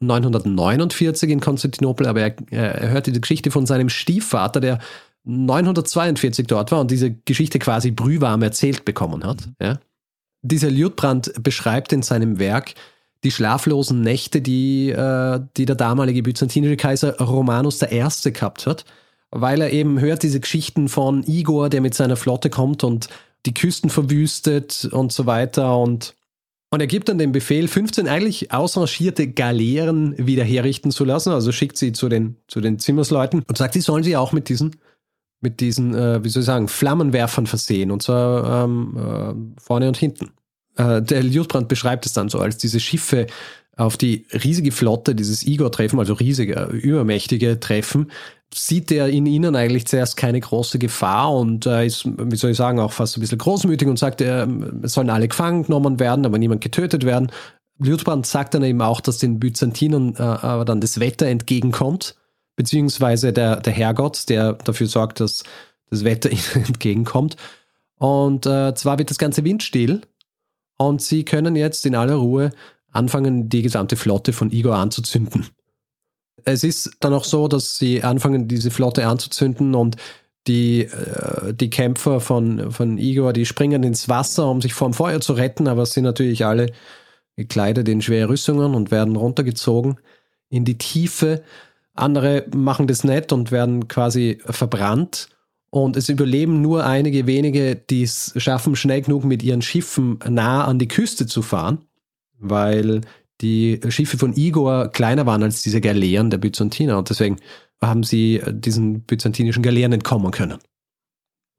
949 0.00 1.30
in 1.30 1.40
Konstantinopel, 1.40 2.06
aber 2.06 2.20
er, 2.20 2.34
er 2.50 2.90
hörte 2.90 3.12
die 3.12 3.20
Geschichte 3.20 3.50
von 3.50 3.66
seinem 3.66 3.88
Stiefvater, 3.88 4.60
der 4.60 4.78
942 5.24 6.46
dort 6.46 6.72
war 6.72 6.80
und 6.80 6.90
diese 6.90 7.12
Geschichte 7.12 7.58
quasi 7.58 7.92
brühwarm 7.92 8.42
erzählt 8.42 8.84
bekommen 8.84 9.24
hat. 9.24 9.48
Ja. 9.60 9.78
Dieser 10.42 10.70
Liutbrand 10.70 11.32
beschreibt 11.42 11.92
in 11.92 12.02
seinem 12.02 12.38
Werk 12.40 12.74
die 13.22 13.30
schlaflosen 13.30 14.00
Nächte, 14.00 14.40
die, 14.40 14.90
äh, 14.90 15.40
die 15.56 15.64
der 15.64 15.76
damalige 15.76 16.24
byzantinische 16.24 16.76
Kaiser 16.76 17.18
Romanus 17.18 17.80
I. 17.82 18.32
gehabt 18.32 18.66
hat, 18.66 18.84
weil 19.30 19.60
er 19.60 19.72
eben 19.72 20.00
hört 20.00 20.24
diese 20.24 20.40
Geschichten 20.40 20.88
von 20.88 21.22
Igor, 21.22 21.68
der 21.68 21.80
mit 21.80 21.94
seiner 21.94 22.16
Flotte 22.16 22.50
kommt 22.50 22.82
und 22.82 23.08
die 23.46 23.54
Küsten 23.54 23.90
verwüstet 23.90 24.88
und 24.90 25.12
so 25.12 25.26
weiter. 25.26 25.76
Und 25.78 26.14
und 26.72 26.80
er 26.80 26.86
gibt 26.86 27.10
dann 27.10 27.18
den 27.18 27.32
Befehl, 27.32 27.68
15 27.68 28.08
eigentlich 28.08 28.50
ausrangierte 28.50 29.28
Galeeren 29.28 30.16
wieder 30.16 30.42
herrichten 30.42 30.90
zu 30.90 31.04
lassen, 31.04 31.30
also 31.30 31.52
schickt 31.52 31.76
sie 31.76 31.92
zu 31.92 32.08
den, 32.08 32.38
zu 32.48 32.62
den 32.62 32.78
Zimmersleuten 32.78 33.42
und 33.46 33.58
sagt, 33.58 33.74
sie 33.74 33.82
sollen 33.82 34.02
sie 34.02 34.16
auch 34.16 34.32
mit 34.32 34.48
diesen, 34.48 34.76
mit 35.42 35.60
diesen, 35.60 35.94
äh, 35.94 36.24
wie 36.24 36.30
soll 36.30 36.40
ich 36.40 36.46
sagen, 36.46 36.68
Flammenwerfern 36.68 37.46
versehen, 37.46 37.90
und 37.90 38.02
zwar 38.02 38.64
ähm, 38.64 38.96
äh, 38.96 39.60
vorne 39.60 39.86
und 39.86 39.98
hinten. 39.98 40.30
Äh, 40.76 41.02
der 41.02 41.22
Liutbrand 41.22 41.68
beschreibt 41.68 42.06
es 42.06 42.14
dann 42.14 42.30
so, 42.30 42.38
als 42.38 42.56
diese 42.56 42.80
Schiffe 42.80 43.26
auf 43.76 43.96
die 43.96 44.26
riesige 44.32 44.72
Flotte 44.72 45.14
dieses 45.14 45.46
Igor 45.46 45.72
treffen, 45.72 45.98
also 45.98 46.14
riesige, 46.14 46.68
übermächtige 46.72 47.58
treffen, 47.58 48.10
sieht 48.54 48.92
er 48.92 49.08
in 49.08 49.26
ihnen 49.26 49.56
eigentlich 49.56 49.86
zuerst 49.86 50.16
keine 50.16 50.40
große 50.40 50.78
Gefahr 50.78 51.32
und 51.32 51.66
äh, 51.66 51.86
ist, 51.86 52.04
wie 52.06 52.36
soll 52.36 52.50
ich 52.50 52.56
sagen, 52.56 52.80
auch 52.80 52.92
fast 52.92 53.16
ein 53.16 53.20
bisschen 53.20 53.38
großmütig 53.38 53.88
und 53.88 53.98
sagt, 53.98 54.20
äh, 54.20 54.46
es 54.82 54.92
sollen 54.92 55.10
alle 55.10 55.28
gefangen 55.28 55.64
genommen 55.64 55.98
werden, 55.98 56.26
aber 56.26 56.38
niemand 56.38 56.60
getötet 56.60 57.04
werden. 57.04 57.32
Liutbrand 57.78 58.26
sagt 58.26 58.54
dann 58.54 58.62
eben 58.62 58.82
auch, 58.82 59.00
dass 59.00 59.18
den 59.18 59.40
Byzantinern 59.40 60.14
äh, 60.16 60.22
aber 60.22 60.64
dann 60.64 60.80
das 60.80 61.00
Wetter 61.00 61.26
entgegenkommt, 61.26 62.14
beziehungsweise 62.56 63.32
der, 63.32 63.56
der 63.60 63.72
Herrgott, 63.72 64.28
der 64.28 64.52
dafür 64.52 64.86
sorgt, 64.86 65.20
dass 65.20 65.44
das 65.90 66.04
Wetter 66.04 66.30
ihnen 66.30 66.66
entgegenkommt. 66.66 67.36
Und 67.98 68.46
äh, 68.46 68.74
zwar 68.74 68.98
wird 68.98 69.10
das 69.10 69.18
ganze 69.18 69.44
windstill 69.44 70.02
und 70.76 71.00
sie 71.00 71.24
können 71.24 71.56
jetzt 71.56 71.86
in 71.86 71.94
aller 71.94 72.16
Ruhe 72.16 72.50
anfangen, 72.92 73.48
die 73.48 73.62
gesamte 73.62 73.96
Flotte 73.96 74.32
von 74.32 74.50
Igor 74.50 74.76
anzuzünden. 74.76 75.46
Es 76.44 76.64
ist 76.64 76.96
dann 77.00 77.12
auch 77.12 77.24
so, 77.24 77.48
dass 77.48 77.76
sie 77.78 78.02
anfangen, 78.02 78.48
diese 78.48 78.70
Flotte 78.70 79.06
anzuzünden 79.06 79.74
und 79.74 79.96
die, 80.46 80.82
äh, 80.82 81.54
die 81.54 81.70
Kämpfer 81.70 82.20
von, 82.20 82.72
von 82.72 82.98
Igor, 82.98 83.32
die 83.32 83.46
springen 83.46 83.82
ins 83.82 84.08
Wasser, 84.08 84.50
um 84.50 84.60
sich 84.60 84.74
vom 84.74 84.92
Feuer 84.92 85.20
zu 85.20 85.34
retten, 85.34 85.68
aber 85.68 85.86
sind 85.86 86.04
natürlich 86.04 86.44
alle 86.44 86.72
gekleidet 87.36 87.88
in 87.88 88.02
schwere 88.02 88.28
Rüstungen 88.28 88.74
und 88.74 88.90
werden 88.90 89.16
runtergezogen 89.16 89.98
in 90.48 90.64
die 90.64 90.78
Tiefe. 90.78 91.42
Andere 91.94 92.46
machen 92.54 92.86
das 92.86 93.04
nicht 93.04 93.32
und 93.32 93.52
werden 93.52 93.88
quasi 93.88 94.38
verbrannt. 94.44 95.28
Und 95.70 95.96
es 95.96 96.10
überleben 96.10 96.60
nur 96.60 96.84
einige 96.84 97.26
wenige, 97.26 97.76
die 97.76 98.02
es 98.02 98.34
schaffen, 98.36 98.76
schnell 98.76 99.00
genug 99.00 99.24
mit 99.24 99.42
ihren 99.42 99.62
Schiffen 99.62 100.18
nah 100.28 100.64
an 100.66 100.78
die 100.78 100.88
Küste 100.88 101.26
zu 101.26 101.40
fahren, 101.40 101.78
weil 102.42 103.00
die 103.40 103.80
Schiffe 103.88 104.18
von 104.18 104.34
Igor 104.36 104.88
kleiner 104.88 105.26
waren 105.26 105.42
als 105.42 105.62
diese 105.62 105.80
Galeeren 105.80 106.30
der 106.30 106.38
Byzantiner 106.38 106.98
und 106.98 107.10
deswegen 107.10 107.38
haben 107.82 108.04
sie 108.04 108.40
diesen 108.50 109.02
byzantinischen 109.02 109.62
Galeeren 109.62 109.92
entkommen 109.92 110.30
können. 110.30 110.58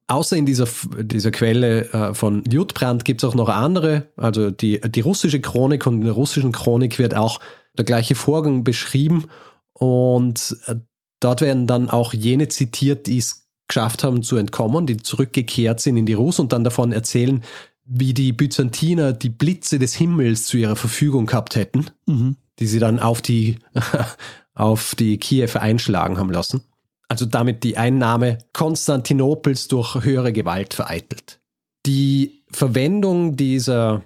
außer 0.07 0.37
in 0.37 0.45
dieser, 0.45 0.67
dieser 1.01 1.31
Quelle 1.31 1.91
äh, 1.91 2.13
von 2.13 2.43
Liutbrand 2.45 3.03
gibt 3.05 3.23
es 3.23 3.29
auch 3.29 3.35
noch 3.35 3.49
andere. 3.49 4.07
Also 4.15 4.51
die, 4.51 4.79
die 4.81 5.01
russische 5.01 5.41
Chronik 5.41 5.85
und 5.87 5.95
in 5.95 6.05
der 6.05 6.13
russischen 6.13 6.51
Chronik 6.51 6.99
wird 6.99 7.15
auch 7.15 7.39
der 7.77 7.85
gleiche 7.85 8.15
Vorgang 8.15 8.63
beschrieben. 8.63 9.25
Und 9.73 10.55
äh, 10.67 10.75
dort 11.19 11.41
werden 11.41 11.67
dann 11.67 11.89
auch 11.89 12.13
jene 12.13 12.47
zitiert, 12.47 13.07
die 13.07 13.17
es 13.17 13.49
geschafft 13.67 14.03
haben 14.03 14.23
zu 14.23 14.35
entkommen, 14.37 14.85
die 14.85 14.97
zurückgekehrt 14.97 15.79
sind 15.79 15.97
in 15.97 16.05
die 16.05 16.13
Rus 16.13 16.39
und 16.39 16.53
dann 16.53 16.63
davon 16.63 16.91
erzählen, 16.91 17.43
wie 17.85 18.13
die 18.13 18.33
Byzantiner 18.33 19.13
die 19.13 19.29
Blitze 19.29 19.79
des 19.79 19.93
Himmels 19.95 20.45
zu 20.45 20.57
ihrer 20.57 20.75
Verfügung 20.75 21.25
gehabt 21.25 21.55
hätten, 21.55 21.87
mhm. 22.05 22.37
die 22.59 22.67
sie 22.67 22.79
dann 22.79 22.99
auf 22.99 23.21
die, 23.21 23.59
auf 24.53 24.95
die 24.95 25.17
Kiew 25.17 25.51
einschlagen 25.55 26.17
haben 26.17 26.31
lassen. 26.31 26.61
Also 27.09 27.25
damit 27.25 27.63
die 27.63 27.77
Einnahme 27.77 28.39
Konstantinopels 28.53 29.67
durch 29.67 30.03
höhere 30.03 30.33
Gewalt 30.33 30.73
vereitelt. 30.73 31.39
Die 31.85 32.43
Verwendung 32.49 33.35
dieser 33.35 34.03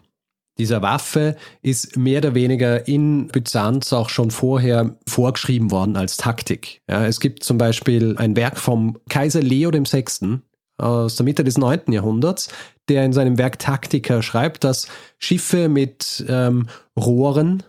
dieser 0.57 0.81
Waffe 0.81 1.35
ist 1.61 1.97
mehr 1.97 2.19
oder 2.19 2.35
weniger 2.35 2.87
in 2.87 3.27
Byzanz 3.27 3.93
auch 3.93 4.09
schon 4.09 4.31
vorher 4.31 4.97
vorgeschrieben 5.07 5.71
worden 5.71 5.95
als 5.95 6.17
Taktik. 6.17 6.81
Ja, 6.89 7.05
es 7.05 7.19
gibt 7.19 7.43
zum 7.43 7.57
Beispiel 7.57 8.15
ein 8.17 8.35
Werk 8.35 8.57
vom 8.57 8.97
Kaiser 9.09 9.41
Leo 9.41 9.71
VI. 9.71 10.39
Aus 10.77 11.15
der 11.15 11.23
Mitte 11.23 11.43
des 11.43 11.57
9. 11.57 11.91
Jahrhunderts, 11.91 12.49
der 12.89 13.03
in 13.03 13.13
seinem 13.13 13.37
Werk 13.37 13.59
Taktika 13.59 14.21
schreibt, 14.21 14.63
dass 14.63 14.87
Schiffe 15.17 15.69
mit 15.69 16.25
ähm, 16.27 16.67
Rohren 16.97 17.63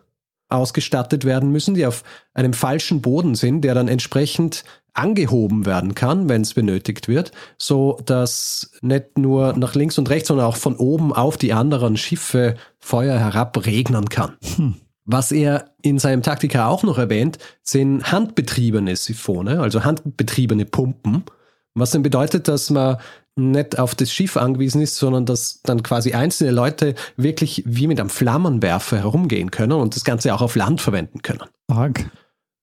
ausgestattet 0.48 1.24
werden 1.24 1.50
müssen, 1.50 1.74
die 1.74 1.86
auf 1.86 2.04
einem 2.34 2.52
falschen 2.52 3.02
Boden 3.02 3.34
sind, 3.34 3.62
der 3.62 3.74
dann 3.74 3.88
entsprechend 3.88 4.64
angehoben 4.94 5.64
werden 5.64 5.94
kann, 5.94 6.28
wenn 6.28 6.42
es 6.42 6.54
benötigt 6.54 7.06
wird, 7.06 7.32
so 7.56 7.98
dass 8.04 8.72
nicht 8.80 9.16
nur 9.16 9.52
nach 9.56 9.74
links 9.74 9.98
und 9.98 10.10
rechts, 10.10 10.28
sondern 10.28 10.46
auch 10.46 10.56
von 10.56 10.76
oben 10.76 11.12
auf 11.12 11.36
die 11.36 11.52
anderen 11.52 11.96
Schiffe 11.96 12.56
Feuer 12.78 13.18
herab 13.18 13.64
regnen 13.64 14.08
kann. 14.08 14.36
Hm. 14.56 14.74
Was 15.04 15.32
er 15.32 15.70
in 15.80 15.98
seinem 15.98 16.22
Taktika 16.22 16.66
auch 16.68 16.82
noch 16.82 16.98
erwähnt, 16.98 17.38
sind 17.62 18.12
handbetriebene 18.12 18.94
Siphone, 18.94 19.60
also 19.60 19.84
handbetriebene 19.84 20.66
Pumpen, 20.66 21.24
was 21.74 21.90
dann 21.90 22.02
bedeutet, 22.02 22.48
dass 22.48 22.70
man 22.70 22.98
nicht 23.36 23.78
auf 23.78 23.94
das 23.94 24.12
Schiff 24.12 24.36
angewiesen 24.36 24.82
ist, 24.82 24.96
sondern 24.96 25.24
dass 25.24 25.62
dann 25.62 25.82
quasi 25.82 26.12
einzelne 26.12 26.50
Leute 26.50 26.94
wirklich 27.16 27.62
wie 27.66 27.86
mit 27.86 28.00
einem 28.00 28.10
Flammenwerfer 28.10 28.98
herumgehen 28.98 29.50
können 29.50 29.72
und 29.72 29.94
das 29.94 30.04
Ganze 30.04 30.34
auch 30.34 30.42
auf 30.42 30.56
Land 30.56 30.80
verwenden 30.80 31.22
können. 31.22 31.42
Arg. 31.68 32.10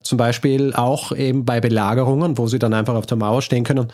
Zum 0.04 0.18
Beispiel 0.18 0.74
auch 0.74 1.12
eben 1.14 1.46
bei 1.46 1.62
Belagerungen, 1.62 2.38
wo 2.38 2.48
sie 2.48 2.60
dann 2.60 2.74
einfach 2.74 2.96
auf 2.96 3.06
der 3.06 3.18
Mauer 3.18 3.42
stehen 3.42 3.64
können 3.64 3.92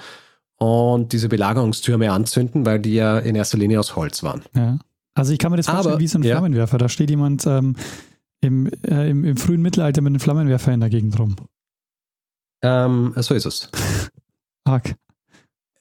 und 0.58 1.13
diese 1.13 1.30
Belagerungstürme 1.30 2.12
anzünden, 2.12 2.65
weil 2.65 2.80
die 2.80 2.95
ja 2.95 3.19
in 3.19 3.36
erster 3.36 3.58
Linie 3.58 3.80
aus 3.80 3.95
Holz 3.95 4.21
waren. 4.24 4.41
Ja. 4.56 4.80
Also 5.13 5.34
ich 5.34 5.39
kann 5.39 5.52
mir 5.52 5.58
das 5.58 5.67
vorstellen 5.67 5.93
Aber, 5.93 6.02
wie 6.02 6.08
so 6.08 6.19
ein 6.19 6.24
ja. 6.24 6.36
Flammenwerfer. 6.36 6.78
Da 6.78 6.89
steht 6.89 7.10
jemand 7.10 7.45
ähm, 7.45 7.76
im, 8.41 8.69
äh, 8.88 9.10
im, 9.10 9.24
im, 9.24 9.38
frühen 9.38 9.62
Mittelalter 9.62 10.02
mit 10.02 10.12
einem 10.12 10.19
Flammenwerfer 10.19 10.74
in 10.74 10.80
der 10.80 10.89
Gegend 10.89 11.17
rum. 11.19 11.36
Ähm, 12.63 13.13
so 13.17 13.34
ist 13.34 13.45
es. 13.45 13.69
Arg. 14.63 14.95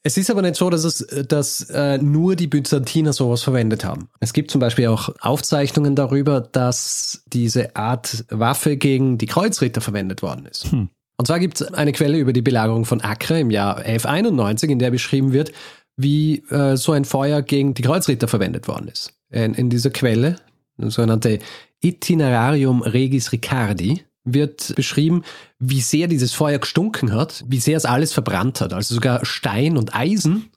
Es 0.02 0.16
ist 0.16 0.30
aber 0.30 0.40
nicht 0.40 0.56
so, 0.56 0.70
dass 0.70 0.84
es 0.84 1.06
dass, 1.28 1.68
äh, 1.68 1.98
nur 1.98 2.34
die 2.34 2.46
Byzantiner 2.46 3.12
sowas 3.12 3.42
verwendet 3.42 3.84
haben. 3.84 4.08
Es 4.20 4.32
gibt 4.32 4.50
zum 4.50 4.60
Beispiel 4.60 4.86
auch 4.86 5.10
Aufzeichnungen 5.20 5.94
darüber, 5.94 6.40
dass 6.40 7.22
diese 7.26 7.76
Art 7.76 8.24
Waffe 8.30 8.78
gegen 8.78 9.18
die 9.18 9.26
Kreuzritter 9.26 9.82
verwendet 9.82 10.22
worden 10.22 10.46
ist. 10.46 10.72
Hm. 10.72 10.88
Und 11.18 11.26
zwar 11.26 11.38
gibt 11.38 11.60
es 11.60 11.74
eine 11.74 11.92
Quelle 11.92 12.18
über 12.18 12.32
die 12.32 12.40
Belagerung 12.40 12.86
von 12.86 13.02
Acre 13.02 13.38
im 13.40 13.50
Jahr 13.50 13.76
1191, 13.76 14.70
in 14.70 14.78
der 14.78 14.90
beschrieben 14.90 15.34
wird, 15.34 15.52
wie 15.98 16.38
äh, 16.48 16.76
so 16.76 16.92
ein 16.92 17.04
Feuer 17.04 17.42
gegen 17.42 17.74
die 17.74 17.82
Kreuzritter 17.82 18.26
verwendet 18.26 18.68
worden 18.68 18.88
ist. 18.88 19.12
In, 19.30 19.52
in 19.52 19.68
dieser 19.68 19.90
Quelle, 19.90 20.36
sogenannte 20.78 21.40
Itinerarium 21.82 22.80
Regis 22.80 23.32
Ricardi, 23.32 24.02
wird 24.34 24.74
beschrieben, 24.76 25.24
wie 25.58 25.80
sehr 25.80 26.08
dieses 26.08 26.32
Feuer 26.32 26.58
gestunken 26.58 27.12
hat, 27.12 27.44
wie 27.46 27.60
sehr 27.60 27.76
es 27.76 27.84
alles 27.84 28.12
verbrannt 28.12 28.60
hat, 28.60 28.72
also 28.72 28.94
sogar 28.94 29.24
Stein 29.24 29.76
und 29.76 29.94
Eisen 29.94 30.50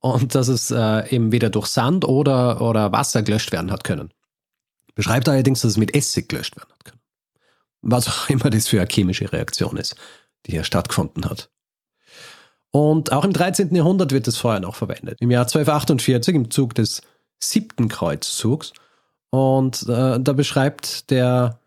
und 0.00 0.34
dass 0.34 0.48
es 0.48 0.70
äh, 0.70 1.14
eben 1.14 1.32
weder 1.32 1.50
durch 1.50 1.66
Sand 1.66 2.04
oder, 2.04 2.60
oder 2.60 2.92
Wasser 2.92 3.22
gelöscht 3.22 3.52
werden 3.52 3.70
hat 3.70 3.84
können. 3.84 4.12
Beschreibt 4.94 5.28
allerdings, 5.28 5.60
dass 5.60 5.72
es 5.72 5.76
mit 5.76 5.94
Essig 5.94 6.28
gelöscht 6.28 6.56
werden 6.56 6.70
hat 6.70 6.84
können. 6.84 7.00
Was 7.82 8.08
auch 8.08 8.28
immer 8.28 8.50
das 8.50 8.68
für 8.68 8.80
eine 8.80 8.88
chemische 8.90 9.32
Reaktion 9.32 9.76
ist, 9.76 9.96
die 10.46 10.52
hier 10.52 10.64
stattgefunden 10.64 11.24
hat. 11.24 11.50
Und 12.70 13.12
auch 13.12 13.24
im 13.24 13.32
13. 13.32 13.74
Jahrhundert 13.74 14.12
wird 14.12 14.26
das 14.26 14.36
Feuer 14.36 14.60
noch 14.60 14.74
verwendet. 14.74 15.18
Im 15.20 15.30
Jahr 15.30 15.44
1248 15.44 16.34
im 16.34 16.50
Zug 16.50 16.74
des 16.74 17.02
siebten 17.38 17.88
Kreuzzugs. 17.88 18.72
Und 19.30 19.82
äh, 19.88 20.20
da 20.20 20.32
beschreibt 20.32 21.10
der 21.10 21.60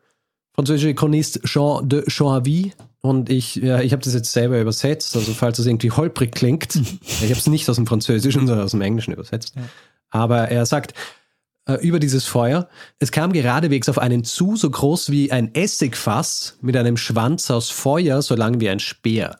französische 0.53 0.93
Chronist 0.93 1.41
Jean 1.43 1.87
de 1.87 2.03
Choisy. 2.09 2.73
Und 3.01 3.31
ich, 3.31 3.55
ja, 3.55 3.81
ich 3.81 3.93
habe 3.93 4.03
das 4.03 4.13
jetzt 4.13 4.31
selber 4.31 4.61
übersetzt, 4.61 5.15
also 5.15 5.33
falls 5.33 5.57
es 5.57 5.65
irgendwie 5.65 5.89
holprig 5.89 6.31
klingt. 6.33 6.75
ich 7.01 7.23
habe 7.23 7.33
es 7.33 7.47
nicht 7.47 7.67
aus 7.67 7.77
dem 7.77 7.87
Französischen, 7.87 8.45
sondern 8.45 8.65
aus 8.65 8.71
dem 8.71 8.81
Englischen 8.81 9.13
übersetzt. 9.13 9.53
Ja. 9.55 9.63
Aber 10.11 10.49
er 10.49 10.65
sagt 10.67 10.93
äh, 11.65 11.75
über 11.75 11.99
dieses 11.99 12.25
Feuer, 12.25 12.69
es 12.99 13.11
kam 13.11 13.33
geradewegs 13.33 13.89
auf 13.89 13.97
einen 13.97 14.23
zu, 14.23 14.55
so 14.55 14.69
groß 14.69 15.09
wie 15.09 15.31
ein 15.31 15.55
Essigfass, 15.55 16.57
mit 16.61 16.77
einem 16.77 16.97
Schwanz 16.97 17.49
aus 17.49 17.69
Feuer, 17.71 18.21
so 18.21 18.35
lang 18.35 18.59
wie 18.59 18.69
ein 18.69 18.79
Speer. 18.79 19.39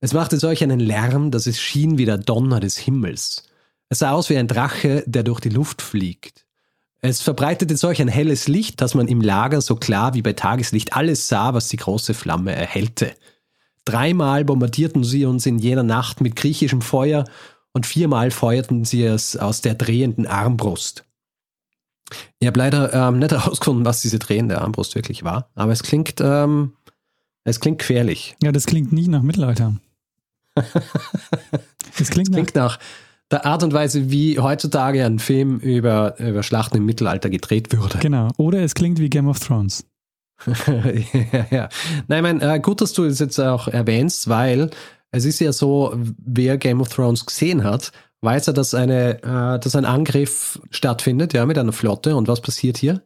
Es 0.00 0.12
machte 0.12 0.38
solch 0.38 0.62
einen 0.62 0.80
Lärm, 0.80 1.30
dass 1.30 1.46
es 1.46 1.60
schien 1.60 1.98
wie 1.98 2.06
der 2.06 2.18
Donner 2.18 2.60
des 2.60 2.76
Himmels. 2.76 3.44
Es 3.88 3.98
sah 3.98 4.12
aus 4.12 4.30
wie 4.30 4.36
ein 4.36 4.48
Drache, 4.48 5.04
der 5.06 5.22
durch 5.22 5.40
die 5.40 5.48
Luft 5.48 5.82
fliegt. 5.82 6.46
Es 7.02 7.22
verbreitete 7.22 7.76
solch 7.76 8.02
ein 8.02 8.08
helles 8.08 8.46
Licht, 8.46 8.80
dass 8.80 8.94
man 8.94 9.08
im 9.08 9.22
Lager 9.22 9.60
so 9.62 9.76
klar 9.76 10.14
wie 10.14 10.22
bei 10.22 10.34
Tageslicht 10.34 10.94
alles 10.94 11.28
sah, 11.28 11.54
was 11.54 11.68
die 11.68 11.78
große 11.78 12.12
Flamme 12.12 12.52
erhellte. 12.52 13.14
Dreimal 13.86 14.44
bombardierten 14.44 15.02
sie 15.02 15.24
uns 15.24 15.46
in 15.46 15.58
jener 15.58 15.82
Nacht 15.82 16.20
mit 16.20 16.36
griechischem 16.36 16.82
Feuer 16.82 17.24
und 17.72 17.86
viermal 17.86 18.30
feuerten 18.30 18.84
sie 18.84 19.04
es 19.04 19.36
aus 19.36 19.62
der 19.62 19.74
drehenden 19.74 20.26
Armbrust. 20.26 21.04
Ich 22.38 22.46
habe 22.46 22.58
leider 22.58 22.92
ähm, 22.92 23.18
nicht 23.18 23.30
herausgefunden, 23.32 23.86
was 23.86 24.02
diese 24.02 24.18
drehende 24.18 24.60
Armbrust 24.60 24.94
wirklich 24.94 25.24
war, 25.24 25.48
aber 25.54 25.72
es 25.72 25.82
klingt, 25.82 26.20
ähm, 26.20 26.74
es 27.44 27.60
klingt 27.60 27.78
gefährlich. 27.78 28.36
Ja, 28.42 28.52
das 28.52 28.66
klingt 28.66 28.92
nie 28.92 29.08
nach 29.08 29.22
Mittelalter. 29.22 29.76
das 30.54 32.10
klingt, 32.10 32.28
das 32.28 32.34
klingt 32.34 32.54
nach, 32.54 32.78
nach 32.78 32.78
der 33.30 33.46
Art 33.46 33.62
und 33.62 33.72
Weise, 33.72 34.10
wie 34.10 34.38
heutzutage 34.38 35.04
ein 35.04 35.18
Film 35.18 35.58
über, 35.58 36.18
über 36.18 36.42
Schlachten 36.42 36.78
im 36.78 36.84
Mittelalter 36.84 37.30
gedreht 37.30 37.72
würde. 37.72 37.98
Genau. 37.98 38.28
Oder 38.36 38.60
es 38.60 38.74
klingt 38.74 38.98
wie 38.98 39.08
Game 39.08 39.28
of 39.28 39.38
Thrones. 39.38 39.86
ja, 40.46 41.46
ja. 41.50 41.68
Nein, 42.08 42.18
ich 42.18 42.22
meine, 42.22 42.54
äh, 42.54 42.60
gut, 42.60 42.80
dass 42.80 42.92
du 42.92 43.04
es 43.04 43.18
jetzt 43.18 43.38
auch 43.38 43.68
erwähnst, 43.68 44.28
weil 44.28 44.70
es 45.12 45.24
ist 45.24 45.38
ja 45.40 45.52
so, 45.52 45.94
wer 46.18 46.56
Game 46.56 46.80
of 46.80 46.88
Thrones 46.88 47.26
gesehen 47.26 47.62
hat, 47.62 47.92
weiß 48.22 48.46
ja, 48.46 48.52
dass, 48.52 48.74
eine, 48.74 49.22
äh, 49.22 49.58
dass 49.58 49.76
ein 49.76 49.84
Angriff 49.84 50.60
stattfindet, 50.70 51.32
ja, 51.32 51.46
mit 51.46 51.58
einer 51.58 51.72
Flotte. 51.72 52.16
Und 52.16 52.28
was 52.28 52.40
passiert 52.40 52.78
hier? 52.78 53.02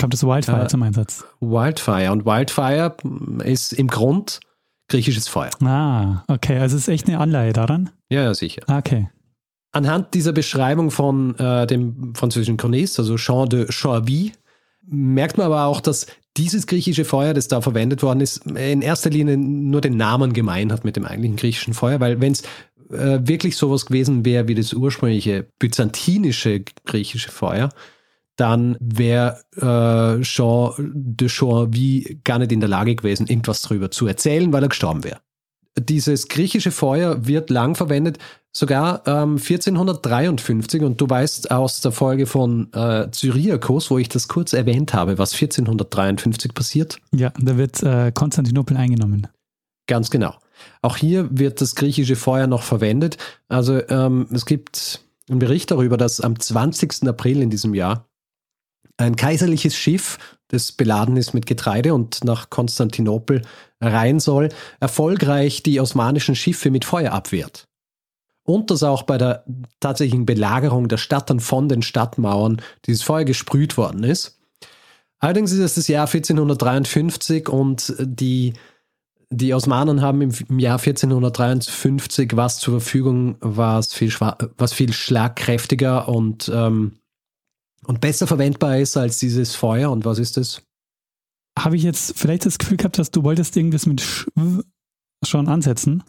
Kommt 0.00 0.12
das 0.12 0.24
Wildfire 0.24 0.64
äh, 0.64 0.68
zum 0.68 0.82
Einsatz? 0.82 1.24
Wildfire. 1.40 2.10
Und 2.10 2.26
Wildfire 2.26 2.96
ist 3.44 3.72
im 3.72 3.88
Grund 3.88 4.40
griechisches 4.88 5.28
Feuer. 5.28 5.50
Ah, 5.62 6.24
okay. 6.28 6.58
Also 6.58 6.76
es 6.76 6.82
ist 6.82 6.88
echt 6.88 7.08
eine 7.08 7.18
Anleihe 7.18 7.52
daran? 7.52 7.90
Ja, 8.10 8.22
ja, 8.22 8.34
sicher. 8.34 8.62
Ah, 8.66 8.78
okay. 8.78 9.08
Anhand 9.74 10.14
dieser 10.14 10.32
Beschreibung 10.32 10.92
von 10.92 11.36
äh, 11.36 11.66
dem 11.66 12.14
französischen 12.14 12.56
Chronist, 12.56 13.00
also 13.00 13.16
Jean 13.16 13.48
de 13.48 13.66
Choisy, 13.66 14.32
merkt 14.86 15.36
man 15.36 15.46
aber 15.46 15.64
auch, 15.64 15.80
dass 15.80 16.06
dieses 16.36 16.68
griechische 16.68 17.04
Feuer, 17.04 17.34
das 17.34 17.48
da 17.48 17.60
verwendet 17.60 18.02
worden 18.04 18.20
ist, 18.20 18.46
in 18.46 18.82
erster 18.82 19.10
Linie 19.10 19.36
nur 19.36 19.80
den 19.80 19.96
Namen 19.96 20.32
gemein 20.32 20.70
hat 20.70 20.84
mit 20.84 20.94
dem 20.94 21.04
eigentlichen 21.04 21.36
griechischen 21.36 21.74
Feuer, 21.74 21.98
weil 21.98 22.20
wenn 22.20 22.32
es 22.32 22.42
äh, 22.90 23.18
wirklich 23.22 23.56
sowas 23.56 23.86
gewesen 23.86 24.24
wäre 24.24 24.46
wie 24.46 24.54
das 24.54 24.72
ursprüngliche 24.72 25.46
byzantinische 25.58 26.60
griechische 26.84 27.32
Feuer, 27.32 27.70
dann 28.36 28.76
wäre 28.78 29.40
äh, 29.56 30.22
Jean 30.22 30.72
de 30.94 31.28
Choisy 31.28 32.20
gar 32.22 32.38
nicht 32.38 32.52
in 32.52 32.60
der 32.60 32.68
Lage 32.68 32.94
gewesen, 32.94 33.26
irgendwas 33.26 33.62
darüber 33.62 33.90
zu 33.90 34.06
erzählen, 34.06 34.52
weil 34.52 34.62
er 34.62 34.68
gestorben 34.68 35.02
wäre. 35.02 35.18
Dieses 35.76 36.28
griechische 36.28 36.70
Feuer 36.70 37.26
wird 37.26 37.50
lang 37.50 37.74
verwendet, 37.74 38.18
sogar 38.56 39.02
ähm, 39.06 39.36
1453. 39.36 40.82
Und 40.82 41.00
du 41.00 41.08
weißt 41.08 41.50
aus 41.50 41.80
der 41.80 41.92
Folge 41.92 42.26
von 42.26 42.72
äh, 42.72 43.08
Cyriakos, 43.12 43.90
wo 43.90 43.98
ich 43.98 44.08
das 44.08 44.28
kurz 44.28 44.52
erwähnt 44.52 44.94
habe, 44.94 45.18
was 45.18 45.34
1453 45.34 46.54
passiert. 46.54 46.98
Ja, 47.12 47.32
da 47.38 47.58
wird 47.58 47.82
äh, 47.82 48.12
Konstantinopel 48.12 48.76
eingenommen. 48.76 49.26
Ganz 49.86 50.10
genau. 50.10 50.34
Auch 50.80 50.96
hier 50.96 51.28
wird 51.30 51.60
das 51.60 51.74
griechische 51.74 52.16
Feuer 52.16 52.46
noch 52.46 52.62
verwendet. 52.62 53.18
Also 53.48 53.86
ähm, 53.88 54.28
es 54.32 54.46
gibt 54.46 55.00
einen 55.28 55.40
Bericht 55.40 55.70
darüber, 55.70 55.96
dass 55.96 56.20
am 56.20 56.38
20. 56.38 57.08
April 57.08 57.42
in 57.42 57.50
diesem 57.50 57.74
Jahr 57.74 58.08
ein 58.96 59.16
kaiserliches 59.16 59.74
Schiff, 59.74 60.18
das 60.48 60.70
beladen 60.70 61.16
ist 61.16 61.34
mit 61.34 61.46
Getreide 61.46 61.94
und 61.94 62.22
nach 62.22 62.48
Konstantinopel 62.50 63.42
rein 63.80 64.20
soll, 64.20 64.50
erfolgreich 64.78 65.64
die 65.64 65.80
osmanischen 65.80 66.36
Schiffe 66.36 66.70
mit 66.70 66.84
Feuer 66.84 67.12
abwehrt. 67.12 67.66
Und 68.44 68.70
dass 68.70 68.82
auch 68.82 69.02
bei 69.02 69.18
der 69.18 69.44
tatsächlichen 69.80 70.26
Belagerung 70.26 70.88
der 70.88 70.98
Stadt 70.98 71.30
dann 71.30 71.40
von 71.40 71.68
den 71.68 71.82
Stadtmauern 71.82 72.60
dieses 72.86 73.02
Feuer 73.02 73.24
gesprüht 73.24 73.76
worden 73.76 74.04
ist. 74.04 74.38
Allerdings 75.18 75.52
ist 75.52 75.60
es 75.60 75.74
das 75.74 75.88
Jahr 75.88 76.06
1453 76.06 77.48
und 77.48 77.94
die, 77.98 78.52
die 79.30 79.54
Osmanen 79.54 80.02
haben 80.02 80.20
im, 80.20 80.32
im 80.48 80.58
Jahr 80.58 80.78
1453 80.78 82.36
was 82.36 82.58
zur 82.58 82.80
Verfügung, 82.80 83.36
was 83.40 83.94
viel, 83.94 84.12
was 84.58 84.74
viel 84.74 84.92
schlagkräftiger 84.92 86.08
und, 86.08 86.50
ähm, 86.54 86.98
und 87.86 88.02
besser 88.02 88.26
verwendbar 88.26 88.78
ist 88.78 88.98
als 88.98 89.18
dieses 89.18 89.54
Feuer. 89.54 89.90
Und 89.90 90.04
was 90.04 90.18
ist 90.18 90.36
das? 90.36 90.62
Habe 91.58 91.76
ich 91.76 91.82
jetzt 91.84 92.18
vielleicht 92.18 92.44
das 92.44 92.58
Gefühl 92.58 92.76
gehabt, 92.76 92.98
dass 92.98 93.10
du 93.10 93.22
wolltest 93.22 93.56
irgendwas 93.56 93.86
mit 93.86 94.02
Sch 94.02 94.28
schon 95.24 95.48
ansetzen? 95.48 96.02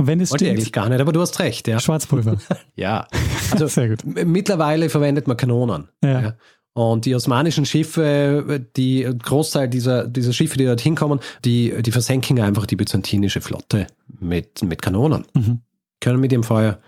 Und 0.00 0.06
wenn 0.06 0.18
es 0.18 0.30
Wollte 0.30 0.46
stimmt, 0.46 0.56
eigentlich 0.56 0.72
gar 0.72 0.88
nicht, 0.88 0.98
aber 0.98 1.12
du 1.12 1.20
hast 1.20 1.38
recht, 1.40 1.68
ja. 1.68 1.78
Schwarzpulver. 1.78 2.38
ja. 2.74 3.06
Also 3.50 3.66
Sehr 3.68 3.90
gut. 3.90 3.98
mittlerweile 4.24 4.88
verwendet 4.88 5.28
man 5.28 5.36
Kanonen. 5.36 5.88
Ja. 6.02 6.22
ja. 6.22 6.34
Und 6.72 7.04
die 7.04 7.14
osmanischen 7.14 7.66
Schiffe, 7.66 8.64
die 8.78 9.06
Großteil 9.22 9.68
dieser, 9.68 10.06
dieser 10.06 10.32
Schiffe, 10.32 10.56
die 10.56 10.64
dort 10.64 10.80
hinkommen, 10.80 11.20
die, 11.44 11.82
die 11.82 11.92
versenken 11.92 12.40
einfach 12.40 12.64
die 12.64 12.76
byzantinische 12.76 13.42
Flotte 13.42 13.88
mit, 14.20 14.62
mit 14.62 14.80
Kanonen. 14.80 15.26
Mhm. 15.34 15.60
Können 16.00 16.20
mit 16.20 16.32
dem 16.32 16.44
Feuer 16.44 16.78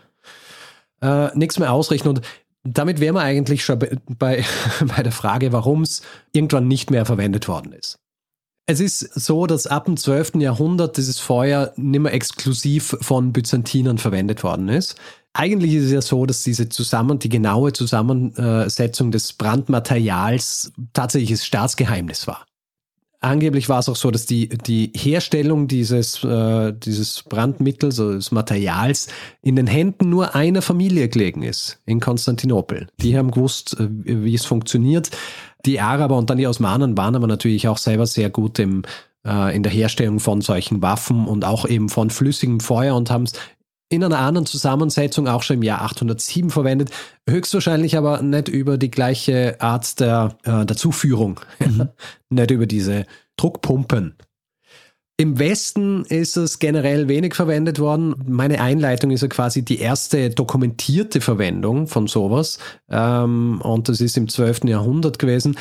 äh, 1.03 1.37
nichts 1.37 1.59
mehr 1.59 1.70
ausrichten. 1.70 2.09
Und 2.09 2.22
damit 2.64 2.98
wären 2.98 3.14
wir 3.14 3.20
eigentlich 3.20 3.62
schon 3.62 3.79
bei, 3.79 4.42
bei 4.96 5.03
der 5.03 5.12
Frage, 5.12 5.53
warum 5.53 5.83
es 5.83 6.01
irgendwann 6.33 6.66
nicht 6.66 6.90
mehr 6.90 7.05
verwendet 7.05 7.46
worden 7.46 7.75
ist. 7.75 7.98
Es 8.66 8.79
ist 8.79 9.01
so, 9.01 9.46
dass 9.46 9.66
ab 9.66 9.87
dem 9.87 9.96
12. 9.96 10.37
Jahrhundert 10.37 10.96
dieses 10.96 11.18
Feuer 11.18 11.72
nicht 11.77 12.01
mehr 12.01 12.12
exklusiv 12.12 12.96
von 13.01 13.33
Byzantinern 13.33 13.98
verwendet 13.98 14.44
worden 14.44 14.68
ist. 14.68 14.94
Eigentlich 15.35 15.75
ist 15.75 15.87
es 15.87 15.92
ja 15.92 16.03
so, 16.03 16.27
dass 16.27 16.42
diese 16.42 16.68
zusammen, 16.68 17.18
die 17.18 17.29
genaue 17.29 17.72
Zusammensetzung 17.72 19.11
des 19.11 19.33
Brandmaterials 19.33 20.72
tatsächliches 20.92 21.44
Staatsgeheimnis 21.44 22.27
war. 22.27 22.46
Angeblich 23.22 23.68
war 23.68 23.79
es 23.79 23.88
auch 23.88 23.96
so, 23.96 24.11
dass 24.11 24.27
die, 24.27 24.48
die 24.48 24.92
Herstellung 24.96 25.68
dieses, 25.68 26.25
äh, 26.25 26.72
dieses 26.72 27.22
Brandmittels, 27.22 28.01
also 28.01 28.14
des 28.14 28.33
Materials, 28.33 29.07
in 29.42 29.55
den 29.55 29.68
Händen 29.68 30.11
nur 30.11 30.35
einer 30.35 30.61
Familie 30.61 31.09
gelegen 31.09 31.42
ist, 31.42 31.79
in 31.87 32.01
Konstantinopel. 32.01 32.88
Die 33.01 33.16
haben 33.16 33.31
gewusst, 33.31 33.79
äh, 33.79 33.87
wie 33.88 34.35
es 34.35 34.44
funktioniert. 34.44 35.12
Die 35.64 35.81
Araber 35.81 36.16
und 36.16 36.29
dann 36.31 36.38
die 36.38 36.46
Osmanen 36.46 36.96
waren 36.96 37.14
aber 37.14 37.27
natürlich 37.27 37.68
auch 37.68 37.79
selber 37.79 38.07
sehr 38.07 38.31
gut 38.31 38.59
im, 38.59 38.83
äh, 39.27 39.55
in 39.55 39.62
der 39.62 39.72
Herstellung 39.72 40.20
von 40.20 40.40
solchen 40.40 40.83
Waffen 40.83 41.27
und 41.27 41.44
auch 41.44 41.66
eben 41.66 41.88
von 41.88 42.11
flüssigem 42.11 42.61
Feuer 42.61 42.96
und 42.96 43.11
haben 43.11 43.25
es 43.25 43.35
in 43.92 44.03
einer 44.03 44.18
anderen 44.18 44.46
Zusammensetzung 44.46 45.29
auch 45.29 45.42
schon 45.42 45.57
im 45.57 45.62
Jahr 45.62 45.83
807 45.83 46.51
verwendet, 46.51 46.90
höchstwahrscheinlich 47.29 47.96
aber 47.96 48.22
nicht 48.22 48.48
über 48.48 48.79
die 48.79 48.90
gleiche 48.90 49.61
Art 49.61 50.01
der, 50.01 50.37
äh, 50.44 50.64
der 50.64 50.77
Zuführung, 50.77 51.40
mhm. 51.59 51.88
nicht 52.31 52.51
über 52.51 52.66
diese 52.66 53.07
Druckpumpen. 53.37 54.16
Im 55.23 55.39
Westen 55.39 56.05
ist 56.07 56.37
es 56.37 56.59
generell 56.59 57.07
wenig 57.07 57.37
verwendet 57.37 57.79
worden. 57.79 58.17
Meine 58.27 58.61
Einleitung 58.61 59.13
ist 59.13 59.21
ja 59.21 59.29
quasi 59.29 59.65
die 59.65 59.79
erste 59.79 60.31
dokumentierte 60.31 61.21
Verwendung 61.21 61.87
von 61.87 62.09
sowas. 62.09 62.59
Ähm, 62.91 63.61
und 63.63 63.89
das 63.89 64.01
ist 64.01 64.17
im 64.17 64.29
12. 64.29 64.65
Jahrhundert 64.65 65.21
gewesen. 65.21 65.57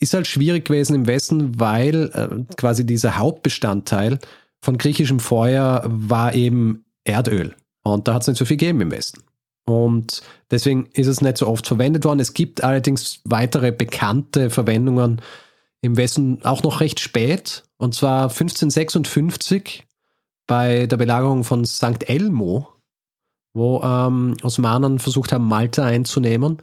Ist 0.00 0.14
halt 0.14 0.26
schwierig 0.26 0.64
gewesen 0.64 0.94
im 0.94 1.06
Westen, 1.06 1.60
weil 1.60 2.10
äh, 2.14 2.54
quasi 2.56 2.86
dieser 2.86 3.18
Hauptbestandteil 3.18 4.18
von 4.62 4.78
griechischem 4.78 5.20
Feuer 5.20 5.82
war 5.84 6.34
eben 6.34 6.86
Erdöl. 7.04 7.54
Und 7.84 8.08
da 8.08 8.14
hat 8.14 8.22
es 8.22 8.28
nicht 8.28 8.38
so 8.38 8.46
viel 8.46 8.56
gegeben 8.56 8.80
im 8.80 8.92
Westen. 8.92 9.20
Und 9.66 10.22
deswegen 10.50 10.88
ist 10.94 11.06
es 11.06 11.20
nicht 11.20 11.36
so 11.36 11.48
oft 11.48 11.66
verwendet 11.66 12.06
worden. 12.06 12.20
Es 12.20 12.32
gibt 12.32 12.64
allerdings 12.64 13.20
weitere 13.24 13.72
bekannte 13.72 14.48
Verwendungen 14.48 15.20
im 15.82 15.96
Westen 15.96 16.42
auch 16.44 16.62
noch 16.62 16.80
recht 16.80 17.00
spät. 17.00 17.64
Und 17.76 17.94
zwar 17.94 18.30
1556 18.30 19.86
bei 20.46 20.86
der 20.86 20.96
Belagerung 20.96 21.44
von 21.44 21.64
St. 21.64 22.08
Elmo, 22.08 22.68
wo 23.54 23.82
ähm, 23.82 24.36
Osmanen 24.42 24.98
versucht 24.98 25.32
haben, 25.32 25.46
Malta 25.46 25.84
einzunehmen. 25.84 26.58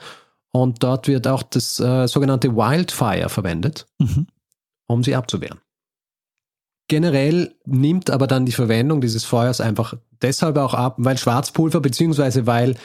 Und 0.52 0.82
dort 0.82 1.08
wird 1.08 1.28
auch 1.28 1.44
das 1.44 1.80
äh, 1.80 2.08
sogenannte 2.08 2.56
Wildfire 2.56 3.30
verwendet, 3.30 3.86
mhm. 4.00 4.28
um 4.88 5.04
sie 5.04 5.16
abzuwehren. 5.16 5.60
Generell 6.88 7.56
nimmt 7.66 8.10
aber 8.10 8.26
dann 8.26 8.48
die 8.48 8.52
Verwendung 8.52 9.00
dieses 9.00 9.24
Feuers 9.24 9.62
einfach 9.62 9.94
deshalb 10.24 10.58
auch 10.58 10.74
ab, 10.74 10.96
weil 10.98 11.20
Schwarzpulver 11.20 11.82
beziehungsweise 11.82 12.48
weil 12.48 12.76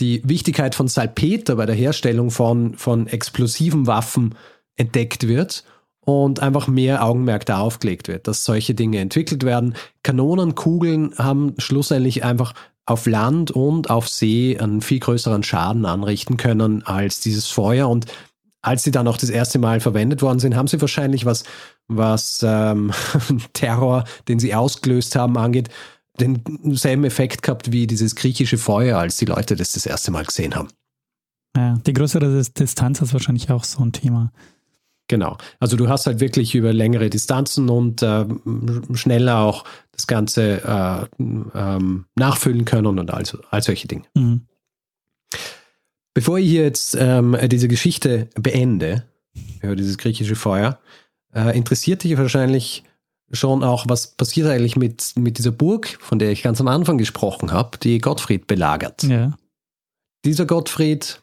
die 0.00 0.26
Wichtigkeit 0.26 0.74
von 0.74 0.88
Salpeter 0.88 1.56
bei 1.56 1.66
der 1.66 1.74
Herstellung 1.74 2.30
von, 2.30 2.76
von 2.76 3.06
explosiven 3.08 3.86
Waffen 3.86 4.34
entdeckt 4.76 5.28
wird 5.28 5.64
und 6.04 6.40
einfach 6.40 6.66
mehr 6.66 7.04
Augenmerk 7.04 7.46
darauf 7.46 7.78
gelegt 7.78 8.08
wird, 8.08 8.26
dass 8.26 8.44
solche 8.44 8.74
Dinge 8.74 8.98
entwickelt 8.98 9.44
werden. 9.44 9.74
Kanonenkugeln 10.02 11.14
haben 11.16 11.54
schlussendlich 11.58 12.24
einfach 12.24 12.54
auf 12.86 13.06
Land 13.06 13.50
und 13.52 13.90
auf 13.90 14.08
See 14.08 14.58
einen 14.58 14.80
viel 14.80 14.98
größeren 14.98 15.42
Schaden 15.42 15.86
anrichten 15.86 16.36
können 16.36 16.84
als 16.84 17.20
dieses 17.20 17.46
Feuer 17.46 17.88
und 17.88 18.06
als 18.62 18.84
sie 18.84 18.92
dann 18.92 19.08
auch 19.08 19.16
das 19.16 19.30
erste 19.30 19.58
Mal 19.58 19.80
verwendet 19.80 20.22
worden 20.22 20.38
sind, 20.38 20.54
haben 20.54 20.68
sie 20.68 20.80
wahrscheinlich 20.80 21.26
was, 21.26 21.42
was 21.88 22.44
ähm, 22.44 22.92
Terror, 23.52 24.04
den 24.28 24.38
sie 24.38 24.54
ausgelöst 24.54 25.16
haben, 25.16 25.36
angeht, 25.36 25.68
denselben 26.20 27.04
Effekt 27.04 27.42
gehabt 27.42 27.72
wie 27.72 27.86
dieses 27.86 28.14
griechische 28.14 28.58
Feuer, 28.58 28.98
als 28.98 29.16
die 29.16 29.24
Leute 29.24 29.56
das 29.56 29.72
das 29.72 29.86
erste 29.86 30.10
Mal 30.12 30.24
gesehen 30.24 30.54
haben. 30.54 30.68
Ja, 31.56 31.78
die 31.86 31.92
größere 31.92 32.42
Distanz 32.56 33.00
ist 33.02 33.12
wahrscheinlich 33.12 33.50
auch 33.50 33.64
so 33.64 33.82
ein 33.82 33.92
Thema. 33.92 34.32
Genau. 35.08 35.36
Also 35.60 35.76
du 35.76 35.88
hast 35.88 36.06
halt 36.06 36.20
wirklich 36.20 36.54
über 36.54 36.72
längere 36.72 37.10
Distanzen 37.10 37.68
und 37.68 38.02
äh, 38.02 38.24
schneller 38.94 39.40
auch 39.40 39.64
das 39.90 40.06
Ganze 40.06 40.62
äh, 40.64 41.22
ähm, 41.22 42.06
nachfüllen 42.14 42.64
können 42.64 42.98
und 42.98 43.10
all, 43.10 43.24
all 43.50 43.62
solche 43.62 43.88
Dinge. 43.88 44.04
Mhm. 44.14 44.46
Bevor 46.14 46.38
ich 46.38 46.48
hier 46.48 46.62
jetzt 46.62 46.96
ähm, 46.98 47.36
diese 47.46 47.68
Geschichte 47.68 48.28
beende, 48.34 49.04
über 49.62 49.76
dieses 49.76 49.98
griechische 49.98 50.36
Feuer, 50.36 50.78
äh, 51.34 51.56
interessiert 51.56 52.04
dich 52.04 52.16
wahrscheinlich 52.18 52.84
schon 53.32 53.64
auch, 53.64 53.86
was 53.88 54.08
passiert 54.08 54.48
eigentlich 54.48 54.76
mit, 54.76 55.14
mit 55.16 55.38
dieser 55.38 55.52
Burg, 55.52 55.98
von 56.00 56.18
der 56.18 56.30
ich 56.30 56.42
ganz 56.42 56.60
am 56.60 56.68
Anfang 56.68 56.98
gesprochen 56.98 57.50
habe, 57.50 57.78
die 57.78 57.98
Gottfried 57.98 58.46
belagert. 58.46 59.02
Ja. 59.04 59.36
Dieser 60.24 60.44
Gottfried 60.44 61.21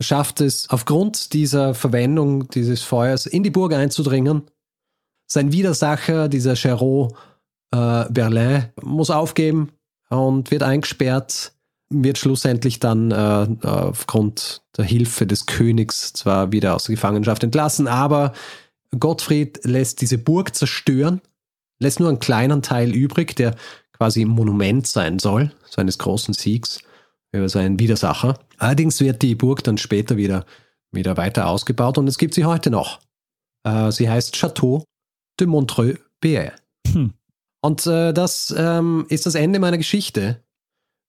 schafft 0.00 0.40
es 0.40 0.68
aufgrund 0.70 1.32
dieser 1.32 1.74
Verwendung 1.74 2.48
dieses 2.48 2.82
Feuers 2.82 3.26
in 3.26 3.42
die 3.42 3.50
Burg 3.50 3.72
einzudringen. 3.72 4.42
Sein 5.26 5.52
Widersacher, 5.52 6.28
dieser 6.28 6.54
Cherot 6.54 7.14
äh, 7.70 8.04
Berlin, 8.10 8.66
muss 8.82 9.10
aufgeben 9.10 9.70
und 10.10 10.50
wird 10.50 10.62
eingesperrt 10.62 11.54
wird 11.90 12.18
schlussendlich 12.18 12.80
dann 12.80 13.10
äh, 13.10 13.46
aufgrund 13.66 14.62
der 14.76 14.84
Hilfe 14.84 15.26
des 15.26 15.46
Königs 15.46 16.12
zwar 16.12 16.52
wieder 16.52 16.74
aus 16.74 16.84
der 16.84 16.94
Gefangenschaft 16.94 17.44
entlassen, 17.44 17.86
aber 17.88 18.32
Gottfried 18.98 19.60
lässt 19.64 20.00
diese 20.00 20.18
Burg 20.18 20.54
zerstören, 20.54 21.20
lässt 21.78 22.00
nur 22.00 22.08
einen 22.08 22.20
kleinen 22.20 22.62
Teil 22.62 22.92
übrig, 22.92 23.36
der 23.36 23.54
quasi 23.92 24.22
ein 24.24 24.28
Monument 24.28 24.86
sein 24.86 25.18
soll, 25.18 25.52
seines 25.68 25.98
großen 25.98 26.34
Siegs 26.34 26.80
über 27.34 27.48
seinen 27.48 27.78
Widersacher. 27.78 28.38
Allerdings 28.58 29.00
wird 29.00 29.22
die 29.22 29.34
Burg 29.34 29.64
dann 29.64 29.78
später 29.78 30.16
wieder, 30.16 30.46
wieder 30.92 31.16
weiter 31.16 31.48
ausgebaut 31.48 31.98
und 31.98 32.08
es 32.08 32.18
gibt 32.18 32.34
sie 32.34 32.44
heute 32.44 32.70
noch. 32.70 33.00
Äh, 33.64 33.90
sie 33.90 34.08
heißt 34.08 34.36
Château 34.36 34.84
de 35.40 35.46
Montreux-Béet. 35.46 36.52
Hm. 36.92 37.12
Und 37.60 37.86
äh, 37.86 38.12
das 38.12 38.54
ähm, 38.56 39.06
ist 39.08 39.26
das 39.26 39.34
Ende 39.34 39.58
meiner 39.58 39.78
Geschichte 39.78 40.42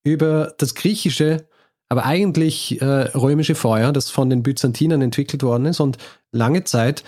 über 0.03 0.53
das 0.57 0.73
griechische, 0.73 1.47
aber 1.89 2.05
eigentlich 2.05 2.81
äh, 2.81 2.85
römische 2.85 3.55
Feuer, 3.55 3.91
das 3.91 4.09
von 4.09 4.29
den 4.29 4.41
Byzantinern 4.41 5.01
entwickelt 5.01 5.43
worden 5.43 5.65
ist 5.65 5.79
und 5.79 5.97
lange 6.31 6.63
Zeit 6.63 7.03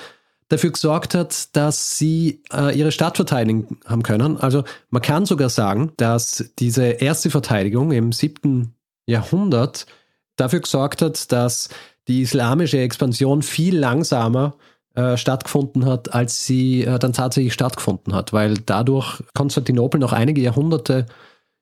dafür 0.49 0.71
gesorgt 0.71 1.13
hat, 1.13 1.55
dass 1.55 1.97
sie 1.97 2.41
äh, 2.53 2.77
ihre 2.77 2.91
Stadt 2.91 3.17
verteidigen 3.17 3.79
haben 3.85 4.03
können. 4.03 4.37
Also 4.37 4.63
man 4.89 5.01
kann 5.01 5.25
sogar 5.25 5.49
sagen, 5.49 5.91
dass 5.97 6.51
diese 6.59 6.83
erste 6.85 7.29
Verteidigung 7.29 7.91
im 7.91 8.11
siebten 8.11 8.73
Jahrhundert 9.07 9.87
dafür 10.35 10.59
gesorgt 10.59 11.01
hat, 11.01 11.31
dass 11.31 11.69
die 12.07 12.21
islamische 12.21 12.79
Expansion 12.79 13.41
viel 13.41 13.77
langsamer 13.77 14.55
äh, 14.95 15.17
stattgefunden 15.17 15.85
hat, 15.85 16.13
als 16.13 16.45
sie 16.45 16.83
äh, 16.83 16.99
dann 16.99 17.13
tatsächlich 17.13 17.53
stattgefunden 17.53 18.13
hat, 18.13 18.33
weil 18.33 18.55
dadurch 18.65 19.23
Konstantinopel 19.33 19.99
noch 19.99 20.13
einige 20.13 20.41
Jahrhunderte 20.41 21.05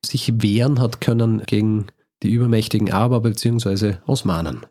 sich 0.06 0.42
wehren 0.42 0.80
hat 0.80 1.02
können 1.02 1.42
gegen 1.46 1.88
die 2.24 2.32
übermächtigen 2.32 2.92
Araber 2.92 3.22
bzw. 3.22 3.96
Osmanen. 4.06 4.66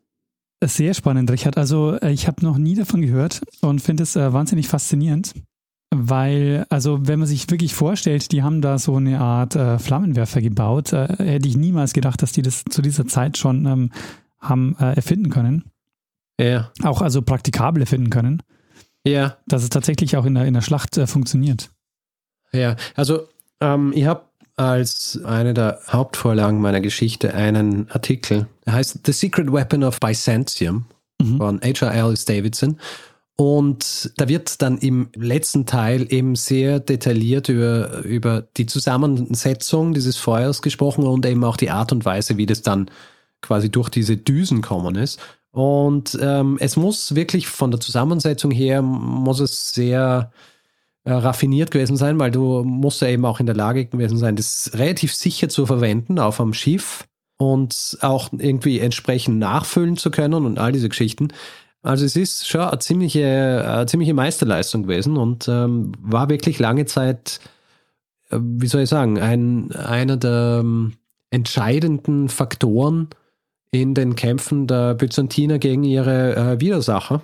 Sehr 0.62 0.94
spannend, 0.94 1.30
Richard. 1.30 1.58
Also 1.58 1.98
äh, 2.00 2.12
ich 2.12 2.26
habe 2.26 2.44
noch 2.44 2.56
nie 2.56 2.74
davon 2.74 3.02
gehört 3.02 3.42
und 3.60 3.80
finde 3.80 4.04
es 4.04 4.16
wahnsinnig 4.16 4.68
faszinierend. 4.68 5.34
Weil, 5.96 6.66
also 6.70 7.06
wenn 7.06 7.18
man 7.18 7.28
sich 7.28 7.50
wirklich 7.50 7.74
vorstellt, 7.74 8.32
die 8.32 8.42
haben 8.42 8.60
da 8.60 8.78
so 8.78 8.96
eine 8.96 9.20
Art 9.20 9.56
äh, 9.56 9.78
Flammenwerfer 9.78 10.40
gebaut, 10.40 10.92
äh, 10.92 11.08
hätte 11.18 11.48
ich 11.48 11.56
niemals 11.56 11.92
gedacht, 11.92 12.22
dass 12.22 12.32
die 12.32 12.42
das 12.42 12.64
zu 12.68 12.82
dieser 12.82 13.06
Zeit 13.06 13.38
schon 13.38 13.66
ähm, 13.66 13.92
haben 14.40 14.76
äh, 14.78 14.94
erfinden 14.94 15.30
können. 15.30 15.64
Ja. 16.40 16.72
Auch 16.82 17.02
also 17.02 17.22
praktikabel 17.22 17.82
erfinden 17.82 18.10
können. 18.10 18.42
Ja. 19.06 19.36
Dass 19.46 19.62
es 19.62 19.70
tatsächlich 19.70 20.16
auch 20.16 20.24
in 20.24 20.34
der, 20.34 20.46
in 20.46 20.54
der 20.54 20.62
Schlacht 20.62 20.96
äh, 20.96 21.06
funktioniert. 21.06 21.70
Ja, 22.52 22.76
also 22.94 23.28
ähm, 23.60 23.92
ich 23.94 24.06
habe 24.06 24.22
als 24.56 25.20
eine 25.24 25.54
der 25.54 25.80
Hauptvorlagen 25.88 26.60
meiner 26.60 26.80
Geschichte 26.80 27.34
einen 27.34 27.90
Artikel, 27.90 28.46
der 28.64 28.74
heißt 28.74 29.00
The 29.04 29.12
Secret 29.12 29.52
Weapon 29.52 29.82
of 29.82 29.98
Byzantium 29.98 30.86
mhm. 31.20 31.38
von 31.38 31.60
H.R. 31.60 31.92
Ellis 31.92 32.24
Davidson. 32.24 32.78
Und 33.36 34.12
da 34.16 34.28
wird 34.28 34.62
dann 34.62 34.78
im 34.78 35.08
letzten 35.16 35.66
Teil 35.66 36.06
eben 36.12 36.36
sehr 36.36 36.78
detailliert 36.78 37.48
über, 37.48 38.04
über 38.04 38.42
die 38.56 38.66
Zusammensetzung 38.66 39.92
dieses 39.92 40.16
Feuers 40.16 40.62
gesprochen 40.62 41.04
und 41.04 41.26
eben 41.26 41.42
auch 41.42 41.56
die 41.56 41.70
Art 41.70 41.90
und 41.90 42.04
Weise, 42.04 42.36
wie 42.36 42.46
das 42.46 42.62
dann 42.62 42.90
quasi 43.42 43.70
durch 43.70 43.88
diese 43.88 44.16
Düsen 44.16 44.62
kommen 44.62 44.94
ist. 44.94 45.18
Und 45.50 46.16
ähm, 46.20 46.58
es 46.60 46.76
muss 46.76 47.14
wirklich 47.14 47.48
von 47.48 47.70
der 47.70 47.80
Zusammensetzung 47.80 48.50
her, 48.50 48.82
muss 48.82 49.40
es 49.40 49.72
sehr 49.72 50.32
äh, 51.04 51.12
raffiniert 51.12 51.70
gewesen 51.70 51.96
sein, 51.96 52.18
weil 52.18 52.30
du 52.30 52.62
musst 52.64 53.02
ja 53.02 53.08
eben 53.08 53.24
auch 53.24 53.40
in 53.40 53.46
der 53.46 53.54
Lage 53.54 53.86
gewesen 53.86 54.16
sein, 54.16 54.36
das 54.36 54.70
relativ 54.74 55.14
sicher 55.14 55.48
zu 55.48 55.66
verwenden 55.66 56.18
auf 56.18 56.40
einem 56.40 56.54
Schiff 56.54 57.04
und 57.36 57.98
auch 58.00 58.30
irgendwie 58.32 58.80
entsprechend 58.80 59.38
nachfüllen 59.38 59.96
zu 59.96 60.10
können 60.10 60.46
und 60.46 60.58
all 60.58 60.72
diese 60.72 60.88
Geschichten. 60.88 61.28
Also 61.84 62.06
es 62.06 62.16
ist 62.16 62.48
schon 62.48 62.62
eine 62.62 62.78
ziemliche, 62.78 63.62
eine 63.68 63.84
ziemliche 63.84 64.14
Meisterleistung 64.14 64.84
gewesen 64.84 65.18
und 65.18 65.46
ähm, 65.48 65.92
war 66.00 66.30
wirklich 66.30 66.58
lange 66.58 66.86
Zeit, 66.86 67.40
äh, 68.30 68.38
wie 68.40 68.66
soll 68.66 68.82
ich 68.82 68.88
sagen, 68.88 69.18
ein, 69.18 69.70
einer 69.72 70.16
der 70.16 70.60
ähm, 70.60 70.94
entscheidenden 71.30 72.30
Faktoren 72.30 73.10
in 73.70 73.92
den 73.92 74.16
Kämpfen 74.16 74.66
der 74.66 74.94
Byzantiner 74.94 75.58
gegen 75.58 75.84
ihre 75.84 76.34
äh, 76.34 76.60
Widersacher. 76.60 77.20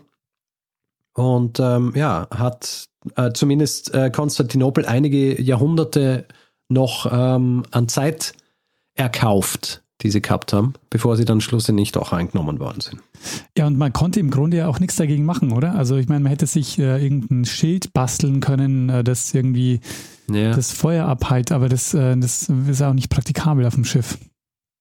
Und 1.15 1.59
ähm, 1.59 1.93
ja, 1.97 2.29
hat 2.31 2.85
äh, 3.17 3.33
zumindest 3.33 3.95
äh, 3.95 4.11
Konstantinopel 4.11 4.85
einige 4.85 5.41
Jahrhunderte 5.41 6.27
noch 6.69 7.11
ähm, 7.11 7.63
an 7.71 7.89
Zeit 7.89 8.35
erkauft 8.95 9.83
die 10.03 10.11
sie 10.11 10.23
gehabt 10.23 10.53
haben, 10.53 10.75
bevor 10.89 11.17
sie 11.17 11.25
dann 11.25 11.41
schlussendlich 11.41 11.93
doch 11.93 12.13
eingenommen 12.13 12.59
worden 12.59 12.81
sind. 12.81 13.03
Ja, 13.57 13.67
und 13.67 13.77
man 13.77 13.93
konnte 13.93 14.21
im 14.21 14.31
Grunde 14.31 14.59
ja 14.59 14.69
auch 14.69 14.81
nichts 14.81 14.97
dagegen 14.97 15.25
machen, 15.25 15.53
oder? 15.53 15.75
Also 15.75 15.97
ich 15.97 16.09
meine, 16.09 16.21
man 16.21 16.31
hätte 16.31 16.47
sich 16.47 16.79
äh, 16.79 17.03
irgendein 17.03 17.45
Schild 17.45 17.93
basteln 17.93 18.41
können, 18.41 18.89
äh, 18.89 19.05
das 19.05 19.35
irgendwie 19.35 19.81
ja. 20.31 20.53
das 20.53 20.73
Feuer 20.73 21.07
abheilt, 21.07 21.53
aber 21.53 21.69
das, 21.69 21.95
äh, 21.95 22.17
das 22.17 22.49
ist 22.49 22.83
auch 22.83 22.95
nicht 22.95 23.11
praktikabel 23.11 23.67
auf 23.67 23.75
dem 23.75 23.85
Schiff. 23.85 24.19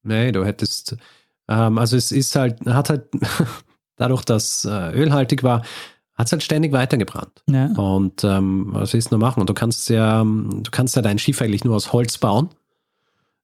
Nee, 0.03 0.31
du 0.31 0.45
hättest, 0.45 0.95
ähm, 1.47 1.77
also 1.77 1.97
es 1.97 2.11
ist 2.11 2.35
halt, 2.35 2.65
hat 2.65 2.89
halt, 2.89 3.03
dadurch, 3.97 4.23
dass 4.23 4.63
äh, 4.65 4.93
ölhaltig 4.93 5.43
war, 5.43 5.63
hat 6.19 6.27
es 6.27 6.31
halt 6.33 6.43
ständig 6.43 6.73
weitergebrannt. 6.73 7.43
Ja. 7.47 7.67
Und 7.77 8.25
ähm, 8.25 8.67
was 8.71 8.93
willst 8.93 9.11
du 9.11 9.15
nur 9.15 9.25
machen? 9.25 9.39
Und 9.39 9.49
du 9.49 9.53
kannst 9.53 9.89
ja, 9.89 10.21
du 10.23 10.69
kannst 10.69 10.97
ja 10.97 11.01
dein 11.01 11.17
Schiff 11.17 11.41
eigentlich 11.41 11.63
nur 11.63 11.75
aus 11.75 11.93
Holz 11.93 12.17
bauen. 12.17 12.49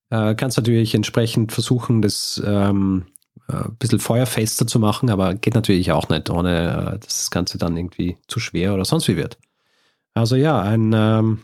Äh, 0.10 0.36
kannst 0.36 0.58
natürlich 0.58 0.94
entsprechend 0.96 1.52
versuchen, 1.52 2.02
das 2.02 2.42
ähm, 2.46 3.08
äh, 3.48 3.54
ein 3.54 3.76
bisschen 3.78 4.00
feuerfester 4.00 4.68
zu 4.68 4.80
machen, 4.80 5.10
aber 5.10 5.34
geht 5.36 5.56
natürlich 5.56 5.92
auch 5.92 6.10
nicht, 6.10 6.30
ohne 6.30 6.96
äh, 6.96 7.00
dass 7.00 7.18
das 7.18 7.32
Ganze 7.32 7.58
dann 7.58 7.76
irgendwie 7.76 8.18
zu 8.28 8.40
schwer 8.40 8.74
oder 8.74 8.86
sonst 8.86 9.08
wie 9.08 9.18
wird. 9.18 9.38
Also 10.14 10.36
ja, 10.36 10.62
ein, 10.62 10.94
ähm, 10.94 11.44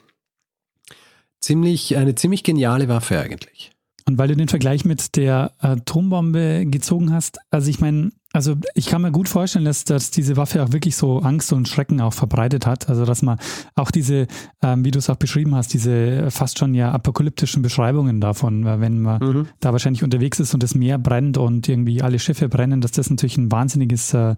ziemlich, 1.39 1.97
eine 1.97 2.15
ziemlich 2.15 2.43
geniale 2.43 2.87
Waffe 2.87 3.19
eigentlich. 3.19 3.71
Und 4.07 4.17
weil 4.17 4.27
du 4.27 4.35
den 4.35 4.47
Vergleich 4.47 4.85
mit 4.85 5.15
der 5.15 5.51
Atombombe 5.59 6.65
gezogen 6.65 7.13
hast, 7.13 7.39
also 7.49 7.69
ich 7.69 7.79
meine, 7.79 8.11
also 8.33 8.55
ich 8.75 8.87
kann 8.87 9.01
mir 9.01 9.11
gut 9.11 9.27
vorstellen, 9.27 9.65
dass, 9.65 9.83
dass 9.83 10.09
diese 10.09 10.37
Waffe 10.37 10.63
auch 10.63 10.71
wirklich 10.71 10.95
so 10.95 11.19
Angst 11.19 11.51
und 11.51 11.67
Schrecken 11.67 11.99
auch 11.99 12.13
verbreitet 12.13 12.65
hat. 12.65 12.87
Also 12.87 13.05
dass 13.05 13.21
man 13.21 13.37
auch 13.75 13.91
diese, 13.91 14.27
ähm, 14.61 14.85
wie 14.85 14.91
du 14.91 14.99
es 14.99 15.09
auch 15.09 15.17
beschrieben 15.17 15.55
hast, 15.55 15.73
diese 15.73 16.31
fast 16.31 16.57
schon 16.57 16.73
ja 16.73 16.91
apokalyptischen 16.91 17.61
Beschreibungen 17.61 18.21
davon, 18.21 18.63
wenn 18.65 19.01
man 19.01 19.21
mhm. 19.21 19.47
da 19.59 19.73
wahrscheinlich 19.73 20.03
unterwegs 20.03 20.39
ist 20.39 20.53
und 20.53 20.63
das 20.63 20.75
Meer 20.75 20.97
brennt 20.97 21.37
und 21.37 21.67
irgendwie 21.67 22.01
alle 22.01 22.19
Schiffe 22.19 22.47
brennen, 22.47 22.81
dass 22.81 22.91
das 22.91 23.09
natürlich 23.09 23.37
ein 23.37 23.51
wahnsinniges, 23.51 24.13
äh, 24.13 24.35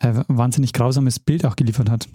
äh, 0.00 0.14
wahnsinnig 0.28 0.72
grausames 0.72 1.20
Bild 1.20 1.46
auch 1.46 1.56
geliefert 1.56 1.90
hat. 1.90 2.08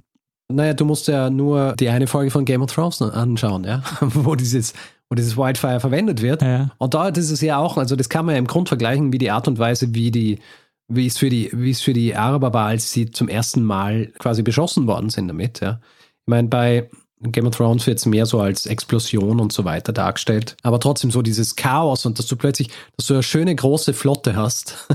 Naja, 0.50 0.74
du 0.74 0.86
musst 0.86 1.08
ja 1.08 1.30
nur 1.30 1.76
die 1.78 1.90
eine 1.90 2.08
Folge 2.08 2.32
von 2.32 2.46
Game 2.46 2.62
of 2.62 2.72
Thrones 2.72 3.02
anschauen, 3.02 3.66
ja, 3.66 3.84
wo 4.02 4.36
dieses 4.36 4.74
wo 5.10 5.16
dieses 5.16 5.38
Wildfire 5.38 5.80
verwendet 5.80 6.22
wird. 6.22 6.42
Ja. 6.42 6.72
Und 6.78 6.94
dort 6.94 7.18
ist 7.18 7.32
es 7.32 7.42
ja 7.42 7.58
auch, 7.58 7.78
also 7.78 7.96
das 7.96 8.10
kann 8.10 8.26
man 8.26 8.36
ja 8.36 8.40
im 8.40 8.48
Grund 8.48 8.68
vergleichen, 8.68 9.14
wie 9.14 9.18
die 9.18 9.32
Art 9.32 9.48
und 9.48 9.60
Weise, 9.60 9.94
wie 9.94 10.12
die 10.12 10.40
wie 10.88 11.08
es 11.08 11.18
für 11.18 11.30
die, 11.30 11.50
wie 11.54 11.72
es 11.72 11.82
für 11.82 11.94
die 11.94 12.16
Araber 12.16 12.54
war, 12.54 12.68
als 12.68 12.92
sie 12.92 13.12
zum 13.12 13.28
ersten 13.28 13.64
Mal 13.64 14.08
quasi 14.20 14.42
beschossen 14.42 14.88
worden 14.88 15.10
sind 15.10 15.28
damit. 15.28 15.60
Ja. 15.60 15.82
Ich 16.22 16.28
meine, 16.28 16.48
bei 16.48 16.90
Game 17.22 17.48
of 17.48 17.56
Thrones 17.56 17.88
wird 17.88 17.98
es 17.98 18.06
mehr 18.06 18.26
so 18.26 18.40
als 18.40 18.66
Explosion 18.66 19.40
und 19.40 19.52
so 19.52 19.66
weiter 19.66 19.92
dargestellt. 19.92 20.56
Aber 20.64 20.80
trotzdem 20.80 21.12
so 21.12 21.22
dieses 21.22 21.56
Chaos 21.56 22.06
und 22.06 22.20
dass 22.20 22.28
du 22.28 22.36
plötzlich, 22.36 22.70
dass 22.96 23.08
du 23.08 23.16
eine 23.16 23.24
schöne 23.24 23.56
große 23.56 23.94
Flotte 23.94 24.36
hast. 24.36 24.88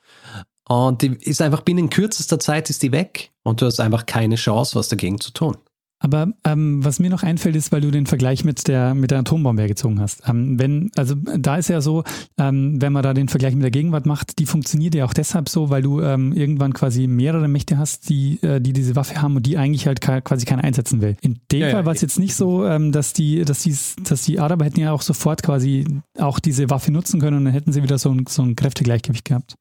und 0.68 1.02
die 1.02 1.16
ist 1.20 1.40
einfach 1.40 1.62
binnen 1.62 1.88
kürzester 1.88 2.38
Zeit 2.38 2.68
ist 2.68 2.82
die 2.82 2.92
weg. 2.92 3.30
Und 3.42 3.62
du 3.62 3.66
hast 3.66 3.80
einfach 3.80 4.06
keine 4.06 4.36
Chance, 4.36 4.74
was 4.74 4.88
dagegen 4.88 5.20
zu 5.20 5.32
tun. 5.32 5.56
Aber 6.00 6.28
ähm, 6.44 6.84
was 6.84 7.00
mir 7.00 7.10
noch 7.10 7.22
einfällt, 7.22 7.56
ist, 7.56 7.72
weil 7.72 7.80
du 7.80 7.90
den 7.90 8.06
Vergleich 8.06 8.44
mit 8.44 8.68
der, 8.68 8.94
mit 8.94 9.10
der 9.10 9.18
Atombombe 9.18 9.66
gezogen 9.66 10.00
hast. 10.00 10.22
Ähm, 10.28 10.58
wenn, 10.58 10.90
also 10.96 11.14
da 11.16 11.56
ist 11.56 11.68
ja 11.68 11.80
so, 11.80 12.04
ähm, 12.38 12.80
wenn 12.80 12.92
man 12.92 13.02
da 13.02 13.14
den 13.14 13.28
Vergleich 13.28 13.54
mit 13.54 13.64
der 13.64 13.70
Gegenwart 13.72 14.06
macht, 14.06 14.38
die 14.38 14.46
funktioniert 14.46 14.94
ja 14.94 15.04
auch 15.04 15.12
deshalb 15.12 15.48
so, 15.48 15.70
weil 15.70 15.82
du 15.82 16.00
ähm, 16.00 16.32
irgendwann 16.32 16.72
quasi 16.72 17.08
mehrere 17.08 17.48
Mächte 17.48 17.78
hast, 17.78 18.08
die, 18.08 18.40
äh, 18.42 18.60
die 18.60 18.72
diese 18.72 18.94
Waffe 18.94 19.20
haben 19.20 19.36
und 19.36 19.46
die 19.46 19.58
eigentlich 19.58 19.86
halt 19.86 20.00
quasi 20.00 20.46
keiner 20.46 20.62
einsetzen 20.62 21.00
will. 21.00 21.16
In 21.20 21.40
dem 21.50 21.60
ja, 21.60 21.70
Fall 21.70 21.80
ja, 21.80 21.86
war 21.86 21.94
es 21.94 22.00
jetzt 22.00 22.18
nicht 22.18 22.34
so, 22.34 22.64
ähm, 22.64 22.92
dass 22.92 23.12
die, 23.12 23.44
dass 23.44 23.60
die, 23.60 23.74
dass 24.04 24.22
die 24.22 24.38
Araber 24.38 24.64
hätten 24.64 24.80
ja 24.80 24.92
auch 24.92 25.02
sofort 25.02 25.42
quasi 25.42 25.84
auch 26.16 26.38
diese 26.38 26.70
Waffe 26.70 26.92
nutzen 26.92 27.20
können 27.20 27.38
und 27.38 27.44
dann 27.46 27.54
hätten 27.54 27.72
sie 27.72 27.82
wieder 27.82 27.98
so 27.98 28.10
ein, 28.10 28.24
so 28.28 28.42
ein 28.42 28.54
Kräftegleichgewicht 28.54 29.24
gehabt. 29.24 29.56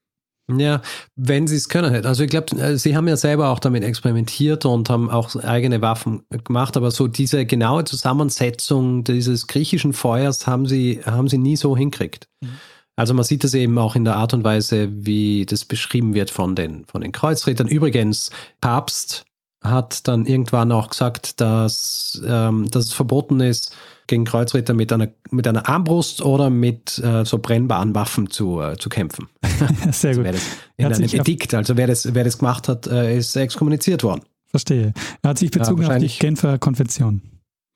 Ja, 0.50 0.82
wenn 1.18 1.46
sie 1.46 1.58
es 1.58 1.68
können. 1.68 2.06
Also 2.06 2.24
ich 2.24 2.30
glaube, 2.30 2.56
äh, 2.58 2.78
sie 2.78 2.96
haben 2.96 3.08
ja 3.08 3.18
selber 3.18 3.50
auch 3.50 3.60
damit 3.60 3.84
experimentiert 3.84 4.66
und 4.66 4.90
haben 4.90 5.10
auch 5.10 5.36
eigene 5.36 5.82
Waffen 5.82 6.24
gemacht, 6.46 6.78
aber 6.78 6.90
so 6.92 7.08
diese 7.08 7.46
genaue 7.46 7.84
Zusammensetzung 7.84 9.04
dieses 9.04 9.48
griechischen 9.48 9.92
Feuers 9.92 10.48
haben 10.48 10.66
sie, 10.66 11.02
haben 11.06 11.28
sie 11.28 11.38
nie 11.38 11.58
so 11.58 11.76
hinkriegt. 11.76 12.30
Mhm. 12.42 12.50
Also 12.96 13.14
man 13.14 13.26
sieht 13.26 13.44
das 13.44 13.54
eben 13.54 13.78
auch 13.78 13.96
in 13.96 14.06
der 14.06 14.16
Art 14.16 14.34
und 14.34 14.44
Weise, 14.44 14.90
wie 14.92 15.46
das 15.46 15.66
beschrieben 15.66 16.16
wird 16.16 16.32
von 16.32 16.56
den, 16.56 16.86
von 16.86 17.02
den 17.02 17.12
Kreuzrittern. 17.12 17.68
Übrigens, 17.68 18.32
Papst 18.60 19.27
hat 19.70 20.08
dann 20.08 20.26
irgendwann 20.26 20.72
auch 20.72 20.90
gesagt, 20.90 21.40
dass, 21.42 22.22
ähm, 22.26 22.70
dass 22.72 22.86
es 22.86 22.94
verboten 22.94 23.40
ist, 23.40 23.76
gegen 24.08 24.26
Kreuzritter 24.26 24.74
mit 24.74 24.92
einer, 24.92 25.10
mit 25.32 25.48
einer 25.48 25.68
Armbrust 25.68 26.22
oder 26.22 26.50
mit 26.50 26.98
äh, 27.00 27.26
so 27.26 27.40
brennbaren 27.40 27.94
Waffen 27.94 28.30
zu, 28.30 28.62
äh, 28.62 28.78
zu 28.78 28.90
kämpfen. 28.90 29.28
Sehr 29.92 30.16
gut. 30.16 30.26
Das 30.26 30.42
in 30.78 30.86
einem 30.86 31.04
Edikt, 31.04 31.54
also 31.54 31.78
wer 31.78 31.88
das, 31.88 32.14
wer 32.14 32.24
das 32.24 32.38
gemacht 32.38 32.70
hat, 32.70 32.88
äh, 32.88 33.18
ist 33.18 33.36
exkommuniziert 33.36 34.04
worden. 34.04 34.22
Verstehe. 34.50 34.94
Er 35.22 35.30
hat 35.30 35.38
sich 35.38 35.52
bezogen 35.52 35.84
ja, 35.84 35.90
auf 35.90 35.98
die 35.98 36.08
Genfer 36.08 36.58
Konvention. 36.58 37.22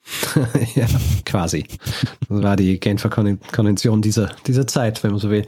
ja, 0.75 0.87
quasi. 1.25 1.65
Das 2.27 2.41
war 2.41 2.55
die 2.55 2.79
Genfer 2.79 3.09
Konvention 3.09 4.01
dieser, 4.01 4.31
dieser 4.47 4.65
Zeit, 4.65 5.03
wenn 5.03 5.11
man 5.11 5.19
so 5.19 5.29
will. 5.29 5.45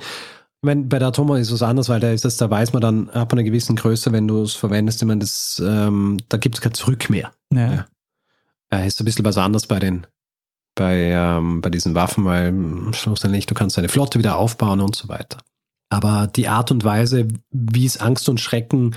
Meine, 0.63 0.83
bei 0.83 0.97
der 0.97 1.09
Atombombe 1.09 1.41
ist 1.41 1.47
es 1.47 1.53
was 1.53 1.61
anderes, 1.61 1.89
weil 1.89 1.99
da 1.99 2.11
ist 2.11 2.23
das, 2.23 2.37
da 2.37 2.49
weiß 2.49 2.71
man 2.71 2.81
dann 2.81 3.09
ab 3.09 3.33
einer 3.33 3.43
gewissen 3.43 3.75
Größe, 3.75 4.13
wenn 4.13 4.27
du 4.27 4.43
es 4.43 4.53
verwendest, 4.53 5.01
ich 5.01 5.07
meine, 5.07 5.19
das, 5.19 5.61
ähm, 5.65 6.17
da 6.29 6.37
gibt 6.37 6.55
es 6.55 6.61
kein 6.61 6.73
Zurück 6.73 7.09
mehr. 7.09 7.33
Ja. 7.53 7.73
ja. 7.73 7.85
ja. 8.71 8.79
ist 8.79 9.01
ein 9.01 9.05
bisschen 9.05 9.25
was 9.25 9.37
anderes 9.37 9.67
bei 9.67 9.79
den, 9.79 10.07
bei, 10.75 11.11
ähm, 11.11 11.59
bei 11.59 11.69
diesen 11.69 11.95
Waffen, 11.95 12.23
weil 12.23 12.47
hm, 12.47 12.93
schlussendlich 12.93 13.45
du 13.45 13.55
kannst 13.55 13.77
deine 13.77 13.89
Flotte 13.89 14.19
wieder 14.19 14.37
aufbauen 14.37 14.79
und 14.79 14.95
so 14.95 15.09
weiter. 15.09 15.39
Aber 15.89 16.27
die 16.27 16.47
Art 16.47 16.71
und 16.71 16.83
Weise, 16.85 17.27
wie 17.51 17.85
es 17.85 17.97
Angst 17.97 18.29
und 18.29 18.39
Schrecken 18.39 18.95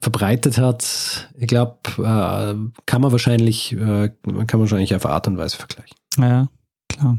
verbreitet 0.00 0.56
hat, 0.56 1.28
ich 1.36 1.46
glaube, 1.46 1.78
äh, 1.98 2.54
kann 2.86 3.02
man 3.02 3.12
wahrscheinlich, 3.12 3.72
äh, 3.72 4.08
kann 4.08 4.46
man 4.52 4.60
wahrscheinlich 4.60 4.94
auf 4.94 5.04
Art 5.04 5.28
und 5.28 5.36
Weise 5.36 5.58
vergleichen. 5.58 5.96
Ja, 6.18 6.48
klar. 6.88 7.18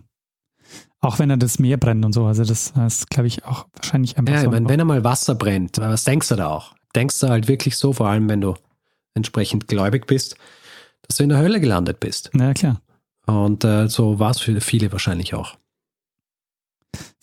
Auch 0.99 1.19
wenn 1.19 1.29
er 1.29 1.37
das 1.37 1.59
Meer 1.59 1.77
brennt 1.77 2.03
und 2.05 2.13
so. 2.13 2.25
Also 2.25 2.43
das 2.43 2.73
ist, 2.87 3.09
glaube 3.09 3.27
ich, 3.27 3.45
auch 3.45 3.67
wahrscheinlich 3.73 4.17
einfach 4.17 4.33
ja, 4.33 4.39
so. 4.41 4.45
Ich 4.47 4.51
meine, 4.51 4.67
wenn 4.67 4.79
er 4.79 4.85
mal 4.85 5.03
Wasser 5.03 5.35
brennt, 5.35 5.77
was 5.77 6.03
denkst 6.03 6.29
du 6.29 6.35
da 6.35 6.47
auch? 6.47 6.73
Denkst 6.95 7.19
du 7.19 7.27
halt 7.29 7.47
wirklich 7.47 7.77
so, 7.77 7.93
vor 7.93 8.07
allem 8.07 8.27
wenn 8.29 8.41
du 8.41 8.55
entsprechend 9.13 9.67
gläubig 9.67 10.07
bist, 10.07 10.35
dass 11.03 11.17
du 11.17 11.23
in 11.23 11.29
der 11.29 11.37
Hölle 11.37 11.59
gelandet 11.59 11.99
bist. 11.99 12.31
Ja, 12.33 12.53
klar. 12.53 12.81
Und 13.25 13.63
äh, 13.63 13.87
so 13.89 14.19
war 14.19 14.31
es 14.31 14.39
für 14.39 14.59
viele 14.61 14.91
wahrscheinlich 14.91 15.33
auch. 15.33 15.57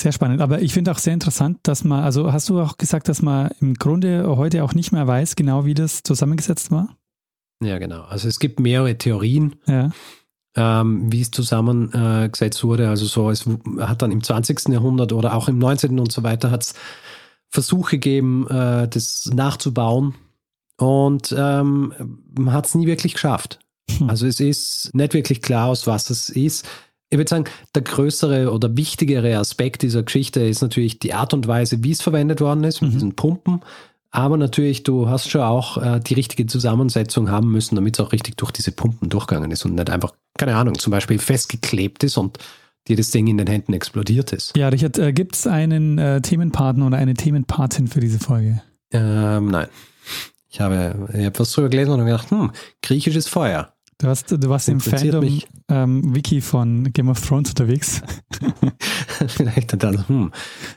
Sehr 0.01 0.13
spannend. 0.13 0.41
Aber 0.41 0.61
ich 0.61 0.73
finde 0.73 0.93
auch 0.93 0.99
sehr 0.99 1.15
interessant, 1.15 1.61
dass 1.63 1.83
man, 1.83 2.05
also 2.05 2.33
hast 2.33 2.49
du 2.49 2.61
auch 2.61 2.77
gesagt, 2.77 3.09
dass 3.09 3.23
man 3.23 3.51
im 3.61 3.75
Grunde 3.75 4.37
heute 4.37 4.63
auch 4.63 4.75
nicht 4.75 4.93
mehr 4.93 5.07
weiß, 5.07 5.35
genau 5.35 5.65
wie 5.65 5.75
das 5.75 6.03
zusammengesetzt 6.03 6.71
war? 6.71 6.97
Ja, 7.63 7.79
genau. 7.79 8.03
Also 8.03 8.29
es 8.29 8.39
gibt 8.39 8.61
mehrere 8.61 8.99
Theorien, 8.99 9.57
Ja. 9.67 9.91
Ähm, 10.57 11.13
wie 11.13 11.21
es 11.21 11.31
zusammengesetzt 11.31 12.63
wurde. 12.65 12.89
Also 12.89 13.07
so, 13.07 13.31
es 13.31 13.45
hat 13.81 14.03
dann 14.03 14.13
im 14.13 14.23
20. 14.23 14.69
Jahrhundert 14.69 15.13
oder 15.13 15.35
auch 15.35 15.49
im 15.49 15.59
19. 15.59 15.99
und 15.99 16.13
so 16.13 16.23
weiter 16.23 16.51
hat 16.51 16.63
es 16.63 16.75
Versuche 17.51 17.93
gegeben, 17.99 18.47
äh, 18.49 18.89
das 18.89 19.31
nachzubauen. 19.33 20.15
Und 20.77 21.35
ähm, 21.37 21.93
man 22.37 22.53
hat 22.53 22.67
es 22.67 22.75
nie 22.75 22.87
wirklich 22.87 23.15
geschafft. 23.15 23.61
Hm. 23.91 24.11
Also 24.11 24.27
es 24.27 24.41
ist 24.41 24.91
nicht 24.95 25.15
wirklich 25.15 25.41
klar, 25.43 25.69
aus 25.69 25.87
was 25.87 26.11
es 26.11 26.31
ist. 26.31 26.67
Ich 27.11 27.19
würde 27.19 27.31
sagen, 27.31 27.45
der 27.75 27.83
größere 27.83 28.51
oder 28.51 28.77
wichtigere 28.77 29.39
Aspekt 29.39 29.83
dieser 29.83 30.03
Geschichte 30.03 30.41
ist 30.41 30.63
natürlich 30.63 30.99
die 30.99 31.15
Art 31.15 31.33
und 31.33 31.47
Weise, 31.47 31.85
wie 31.85 31.93
es 31.93 32.03
verwendet 32.03 32.41
worden 32.41 32.65
ist, 32.65 32.81
mit 32.81 32.91
Mhm. 32.91 32.95
diesen 32.95 33.15
Pumpen. 33.15 33.61
Aber 34.11 34.37
natürlich, 34.37 34.83
du 34.85 35.09
hast 35.09 35.29
schon 35.29 35.43
auch 35.43 35.77
äh, 35.77 36.01
die 36.01 36.15
richtige 36.15 36.47
Zusammensetzung 36.47 37.31
haben 37.31 37.51
müssen, 37.53 37.75
damit 37.75 37.99
es 37.99 38.05
auch 38.05 38.13
richtig 38.13 38.37
durch 38.37 38.53
diese 38.53 38.73
Pumpen 38.73 39.11
durchgegangen 39.11 39.51
ist 39.51 39.65
und 39.65 39.75
nicht 39.75 39.91
einfach, 39.91 40.13
keine 40.39 40.57
Ahnung, 40.57 40.79
zum 40.79 40.91
Beispiel 40.91 41.19
festgeklebt 41.19 42.05
ist 42.05 42.17
und 42.17 42.39
dir 42.89 42.97
das 42.97 43.11
Ding 43.11 43.27
in 43.27 43.39
den 43.39 43.47
Händen 43.47 43.73
explodiert 43.73 44.33
ist. 44.33 44.57
Ja, 44.57 44.69
Richard, 44.69 44.99
äh, 44.99 45.13
gibt 45.13 45.37
es 45.37 45.47
einen 45.47 45.99
äh, 45.99 46.21
Themenpartner 46.21 46.87
oder 46.87 46.99
eine 46.99 47.15
Themenpatin 47.15 47.89
für 47.89 48.01
diese 48.01 48.19
Folge? 48.19 48.63
Ähm, 48.93 49.49
nein. 49.49 49.69
Ich 50.51 50.61
habe, 50.61 51.09
ich 51.13 51.25
habe 51.25 51.39
was 51.39 51.51
drüber 51.53 51.69
gelesen 51.69 51.93
und 51.93 52.01
habe 52.01 52.11
gedacht, 52.11 52.31
hm, 52.31 52.53
griechisches 52.83 53.27
Feuer. 53.27 53.73
Du, 53.99 54.09
hast, 54.09 54.31
du 54.31 54.49
warst 54.49 54.69
im 54.69 54.75
Interessiert 54.75 55.15
Fandom 55.15 55.35
mich. 55.35 55.47
ähm, 55.69 56.15
Wiki 56.15 56.41
von 56.41 56.93
Game 56.93 57.09
of 57.09 57.21
Thrones 57.27 57.51
unterwegs. 57.51 58.03
Vielleicht 59.29 59.83
dann, 59.83 60.07
hm, 60.09 60.33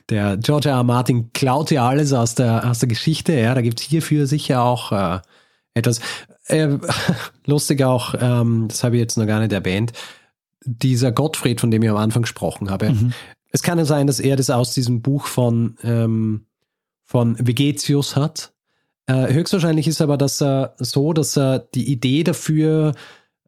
der 0.09 0.37
George 0.37 0.69
R. 0.69 0.77
R. 0.77 0.83
Martin 0.83 1.31
klaut 1.33 1.71
ja 1.71 1.87
alles 1.87 2.13
aus 2.13 2.35
der, 2.35 2.69
aus 2.69 2.79
der 2.79 2.87
Geschichte. 2.87 3.33
Ja, 3.33 3.53
da 3.53 3.61
gibt 3.61 3.79
es 3.79 3.85
hierfür 3.85 4.27
sicher 4.27 4.63
auch 4.63 4.91
äh, 4.91 5.19
etwas. 5.73 5.99
Äh, 6.47 6.77
lustig 7.45 7.83
auch, 7.83 8.15
ähm, 8.19 8.67
das 8.67 8.83
habe 8.83 8.95
ich 8.95 9.01
jetzt 9.01 9.17
noch 9.17 9.27
gar 9.27 9.39
nicht 9.39 9.53
erwähnt, 9.53 9.93
dieser 10.65 11.11
Gottfried, 11.11 11.61
von 11.61 11.71
dem 11.71 11.83
ich 11.83 11.89
am 11.89 11.97
Anfang 11.97 12.23
gesprochen 12.23 12.69
habe. 12.69 12.91
Mhm. 12.91 13.13
Es 13.51 13.63
kann 13.63 13.77
ja 13.77 13.85
sein, 13.85 14.07
dass 14.07 14.19
er 14.19 14.35
das 14.35 14.49
aus 14.49 14.73
diesem 14.73 15.01
Buch 15.01 15.27
von, 15.27 15.77
ähm, 15.83 16.45
von 17.03 17.37
Vegetius 17.39 18.15
hat. 18.15 18.53
Äh, 19.07 19.33
höchstwahrscheinlich 19.33 19.87
ist 19.87 20.01
aber 20.01 20.17
das 20.17 20.41
äh, 20.41 20.67
so, 20.77 21.13
dass 21.13 21.37
er 21.37 21.59
die 21.59 21.89
Idee 21.89 22.23
dafür 22.23 22.93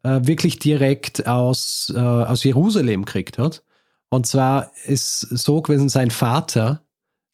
äh, 0.02 0.20
wirklich 0.22 0.58
direkt 0.58 1.26
aus, 1.26 1.92
äh, 1.94 1.98
aus 1.98 2.44
Jerusalem 2.44 3.04
kriegt 3.04 3.38
hat. 3.38 3.62
Und 4.08 4.26
zwar 4.26 4.72
ist 4.86 5.20
so 5.20 5.60
gewesen, 5.62 5.88
sein 5.88 6.10
Vater 6.10 6.82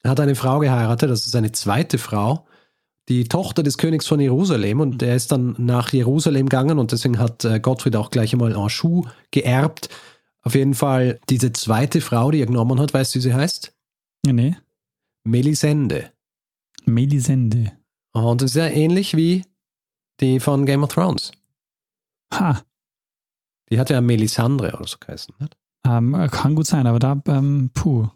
hat 0.05 0.21
eine 0.21 0.35
Frau 0.35 0.59
geheiratet, 0.59 1.11
das 1.11 1.25
ist 1.25 1.33
seine 1.33 1.53
zweite 1.53 1.99
Frau, 1.99 2.47
die 3.09 3.25
Tochter 3.25 3.63
des 3.63 3.79
Königs 3.79 4.07
von 4.07 4.19
Jerusalem 4.21 4.81
und 4.81 5.01
der 5.01 5.15
ist 5.15 5.31
dann 5.31 5.55
nach 5.59 5.93
Jerusalem 5.93 6.49
gegangen 6.49 6.79
und 6.79 6.93
deswegen 6.93 7.19
hat 7.19 7.45
äh, 7.45 7.61
Gottfried 7.61 7.97
auch 7.97 8.11
gleich 8.11 8.33
einmal 8.33 8.55
Anjou 8.57 9.05
geerbt. 9.31 9.89
Auf 10.43 10.55
jeden 10.55 10.75
Fall 10.75 11.21
diese 11.29 11.53
zweite 11.53 12.01
Frau, 12.01 12.31
die 12.31 12.41
er 12.41 12.47
genommen 12.47 12.81
hat, 12.81 12.95
weißt 12.95 13.15
du, 13.15 13.19
wie 13.19 13.23
sie 13.23 13.35
heißt? 13.35 13.75
Nee. 14.27 14.57
Melisende. 15.25 16.13
Melisende. 16.85 17.73
Und 18.13 18.43
das 18.43 18.51
ist 18.53 18.57
ja 18.57 18.69
ähnlich 18.69 19.17
wie 19.17 19.45
die 20.21 20.41
von 20.41 20.67
Game 20.67 20.83
of 20.83 20.93
Thrones. 20.95 21.33
Ha. 22.33 22.63
Die 23.71 23.79
hat 23.79 23.91
ja 23.91 24.01
Melisandre 24.01 24.73
oder 24.77 24.87
so 24.87 24.97
geheißen. 24.99 25.35
Nicht? 25.39 25.57
Ähm, 25.87 26.13
kann 26.31 26.55
gut 26.55 26.67
sein, 26.67 26.87
aber 26.87 26.99
da, 26.99 27.21
ähm, 27.29 27.71
puh. 27.75 28.09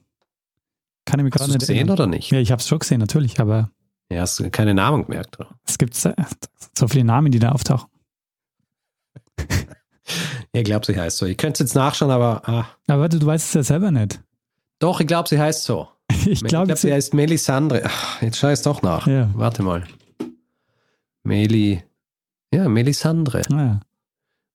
Kann 1.04 1.20
ich 1.20 1.26
Hast 1.26 1.32
gerade 1.32 1.48
du 1.48 1.52
nicht 1.54 1.60
gesehen 1.60 1.76
erinnern. 1.76 1.94
oder 1.94 2.06
nicht? 2.06 2.30
Ja, 2.30 2.38
ich 2.38 2.50
habe 2.50 2.60
es 2.60 2.68
schon 2.68 2.78
gesehen, 2.78 3.00
natürlich, 3.00 3.40
aber 3.40 3.70
Ja, 4.10 4.22
hast 4.22 4.38
du 4.40 4.50
keine 4.50 4.74
Namen 4.74 5.06
gemerkt. 5.06 5.38
Oder? 5.38 5.50
es 5.66 5.78
gibt 5.78 5.94
so 5.94 6.88
viele 6.88 7.04
Namen, 7.04 7.30
die 7.32 7.38
da 7.38 7.52
auftauchen. 7.52 7.88
Ich 10.52 10.64
glaube, 10.64 10.84
sie 10.84 10.98
heißt 10.98 11.18
so. 11.18 11.26
Ich 11.26 11.36
könnte 11.36 11.62
es 11.62 11.70
jetzt 11.70 11.74
nachschauen, 11.76 12.10
aber 12.10 12.42
ah. 12.48 12.66
Aber 12.88 13.02
warte, 13.02 13.20
du 13.20 13.26
weißt 13.26 13.46
es 13.46 13.54
ja 13.54 13.62
selber 13.62 13.92
nicht. 13.92 14.20
doch, 14.80 15.00
ich 15.00 15.06
glaube, 15.06 15.28
sie 15.28 15.38
heißt 15.38 15.62
so. 15.62 15.88
Ich 16.26 16.42
glaube, 16.42 16.66
glaub, 16.66 16.78
sie 16.78 16.92
heißt 16.92 17.14
Melisandre. 17.14 17.82
Ach, 17.84 18.20
jetzt 18.20 18.38
schau 18.38 18.48
es 18.48 18.62
doch 18.62 18.82
nach. 18.82 19.06
Ja. 19.06 19.30
Warte 19.34 19.62
mal. 19.62 19.84
Meli. 21.22 21.84
Ja, 22.52 22.68
Melisandre. 22.68 23.42
naja. 23.48 23.80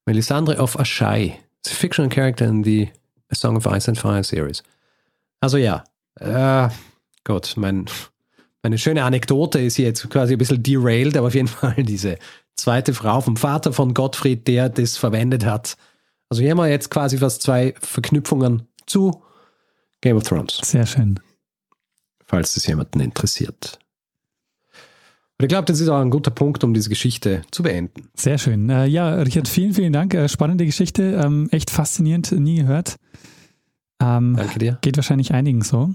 Melisandre 0.06 0.58
of 0.60 0.78
Ashai. 0.78 1.40
It's 1.60 1.72
a 1.72 1.76
fictional 1.76 2.10
character 2.10 2.46
in 2.46 2.64
the 2.64 2.90
A 3.32 3.36
Song 3.36 3.56
of 3.56 3.66
Ice 3.66 3.88
and 3.88 3.98
Fire 3.98 4.24
series. 4.24 4.62
Also 5.40 5.58
ja, 5.58 5.86
äh, 6.20 6.70
gut, 7.24 7.54
mein, 7.56 7.86
meine 8.66 8.80
schöne 8.80 9.04
Anekdote 9.04 9.60
ist 9.60 9.76
hier 9.76 9.86
jetzt 9.86 10.10
quasi 10.10 10.34
ein 10.34 10.38
bisschen 10.40 10.64
derailed, 10.64 11.16
aber 11.18 11.28
auf 11.28 11.36
jeden 11.36 11.48
Fall 11.48 11.76
diese 11.84 12.18
zweite 12.56 12.96
Frau 12.96 13.22
vom 13.22 13.38
Vater 13.38 13.72
von 13.72 13.94
Gottfried, 13.94 14.48
der 14.48 14.70
das 14.70 14.98
verwendet 14.98 15.46
hat. 15.46 15.78
Also 16.30 16.42
hier 16.42 16.50
haben 16.50 16.58
wir 16.58 16.68
jetzt 16.68 16.90
quasi 16.90 17.20
fast 17.20 17.44
zwei 17.44 17.76
Verknüpfungen 17.80 18.64
zu 18.88 19.22
Game 20.02 20.18
of 20.18 20.24
Thrones, 20.24 20.58
Sehr 20.64 20.88
schön. 20.88 21.20
falls 22.26 22.56
das 22.56 22.66
jemanden 22.66 23.02
interessiert. 23.02 23.78
Und 25.38 25.44
ich 25.44 25.50
glaube, 25.50 25.66
das 25.66 25.80
ist 25.80 25.90
auch 25.90 26.02
ein 26.02 26.10
guter 26.10 26.32
Punkt, 26.32 26.64
um 26.64 26.74
diese 26.74 26.90
Geschichte 26.90 27.44
zu 27.52 27.62
beenden. 27.62 28.10
Sehr 28.16 28.40
schön. 28.40 28.72
Äh, 28.72 28.88
ja, 28.88 29.14
Richard, 29.14 29.48
vielen, 29.48 29.76
vielen 29.76 29.94
Dank. 29.94 30.16
Äh, 30.16 30.28
spannende 30.28 30.66
Geschichte. 30.66 31.22
Ähm, 31.24 31.50
echt 31.52 31.70
faszinierend, 31.70 32.32
nie 32.32 32.62
gehört. 32.62 32.96
Ähm, 34.02 34.34
Danke 34.36 34.58
dir. 34.58 34.80
geht 34.82 34.98
wahrscheinlich 34.98 35.36
einigen 35.36 35.62
so. 35.62 35.94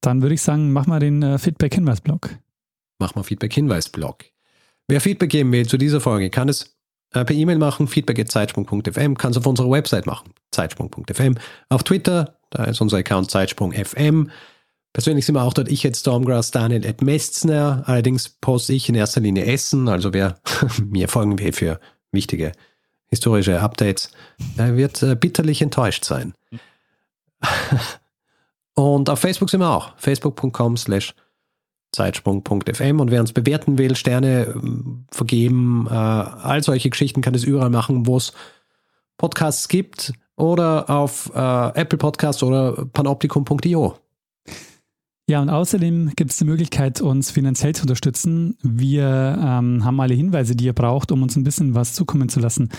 Dann 0.00 0.22
würde 0.22 0.34
ich 0.34 0.42
sagen, 0.42 0.72
mach 0.72 0.86
mal 0.86 1.00
den 1.00 1.22
äh, 1.22 1.38
Feedback-Hinweis-Blog. 1.38 2.30
mach 2.98 3.14
mal 3.14 3.22
Feedback-Hinweis-Blog. 3.22 4.24
Wer 4.88 5.00
Feedback 5.00 5.30
geben 5.30 5.52
will 5.52 5.66
zu 5.66 5.78
dieser 5.78 6.00
Folge, 6.00 6.30
kann 6.30 6.48
es 6.48 6.76
äh, 7.12 7.24
per 7.24 7.36
E-Mail 7.36 7.58
machen, 7.58 7.86
feedback.zeitsprung.fm, 7.86 9.16
kann 9.16 9.30
es 9.30 9.36
auf 9.36 9.46
unserer 9.46 9.70
Website 9.70 10.06
machen, 10.06 10.32
zeitsprung.fm, 10.50 11.36
auf 11.68 11.82
Twitter, 11.82 12.38
da 12.50 12.64
ist 12.64 12.80
unser 12.80 12.98
Account 12.98 13.30
zeitsprung.fm. 13.30 14.30
Persönlich 14.92 15.24
sind 15.24 15.34
wir 15.34 15.42
auch 15.42 15.54
dort, 15.54 15.70
ich 15.70 15.82
jetzt 15.82 16.00
Stormgrass, 16.00 16.50
Daniel 16.50 16.86
at 16.86 17.00
Mestner, 17.00 17.82
allerdings 17.86 18.28
poste 18.28 18.74
ich 18.74 18.88
in 18.88 18.94
erster 18.94 19.20
Linie 19.20 19.46
Essen, 19.46 19.88
also 19.88 20.12
wer 20.12 20.38
mir 20.84 21.08
folgen 21.08 21.38
will 21.38 21.52
für 21.52 21.80
wichtige 22.10 22.52
historische 23.08 23.60
Updates, 23.60 24.10
der 24.56 24.76
wird 24.76 25.02
äh, 25.02 25.14
bitterlich 25.14 25.62
enttäuscht 25.62 26.04
sein. 26.04 26.34
Und 28.74 29.10
auf 29.10 29.18
Facebook 29.18 29.50
sind 29.50 29.60
wir 29.60 29.70
auch, 29.70 29.96
facebook.com 29.96 30.76
slash 30.76 31.14
zeitsprung.fm 31.92 33.00
und 33.00 33.10
wer 33.10 33.20
uns 33.20 33.32
bewerten 33.32 33.76
will, 33.76 33.94
Sterne 33.96 34.54
ähm, 34.54 35.04
vergeben, 35.10 35.86
äh, 35.90 35.94
all 35.94 36.62
solche 36.62 36.88
Geschichten 36.88 37.20
kann 37.20 37.34
es 37.34 37.44
überall 37.44 37.70
machen, 37.70 38.06
wo 38.06 38.16
es 38.16 38.32
Podcasts 39.18 39.68
gibt 39.68 40.14
oder 40.36 40.88
auf 40.88 41.30
äh, 41.34 41.78
Apple 41.78 41.98
Podcasts 41.98 42.42
oder 42.42 42.86
panoptikum.io. 42.86 43.98
Ja, 45.28 45.40
und 45.40 45.50
außerdem 45.50 46.12
gibt 46.16 46.32
es 46.32 46.38
die 46.38 46.44
Möglichkeit, 46.44 47.00
uns 47.00 47.30
finanziell 47.30 47.74
zu 47.74 47.82
unterstützen. 47.82 48.56
Wir 48.62 49.38
ähm, 49.38 49.84
haben 49.84 50.00
alle 50.00 50.14
Hinweise, 50.14 50.56
die 50.56 50.64
ihr 50.64 50.72
braucht, 50.72 51.12
um 51.12 51.22
uns 51.22 51.36
ein 51.36 51.44
bisschen 51.44 51.74
was 51.74 51.92
zukommen 51.92 52.28
zu 52.28 52.40
lassen, 52.40 52.70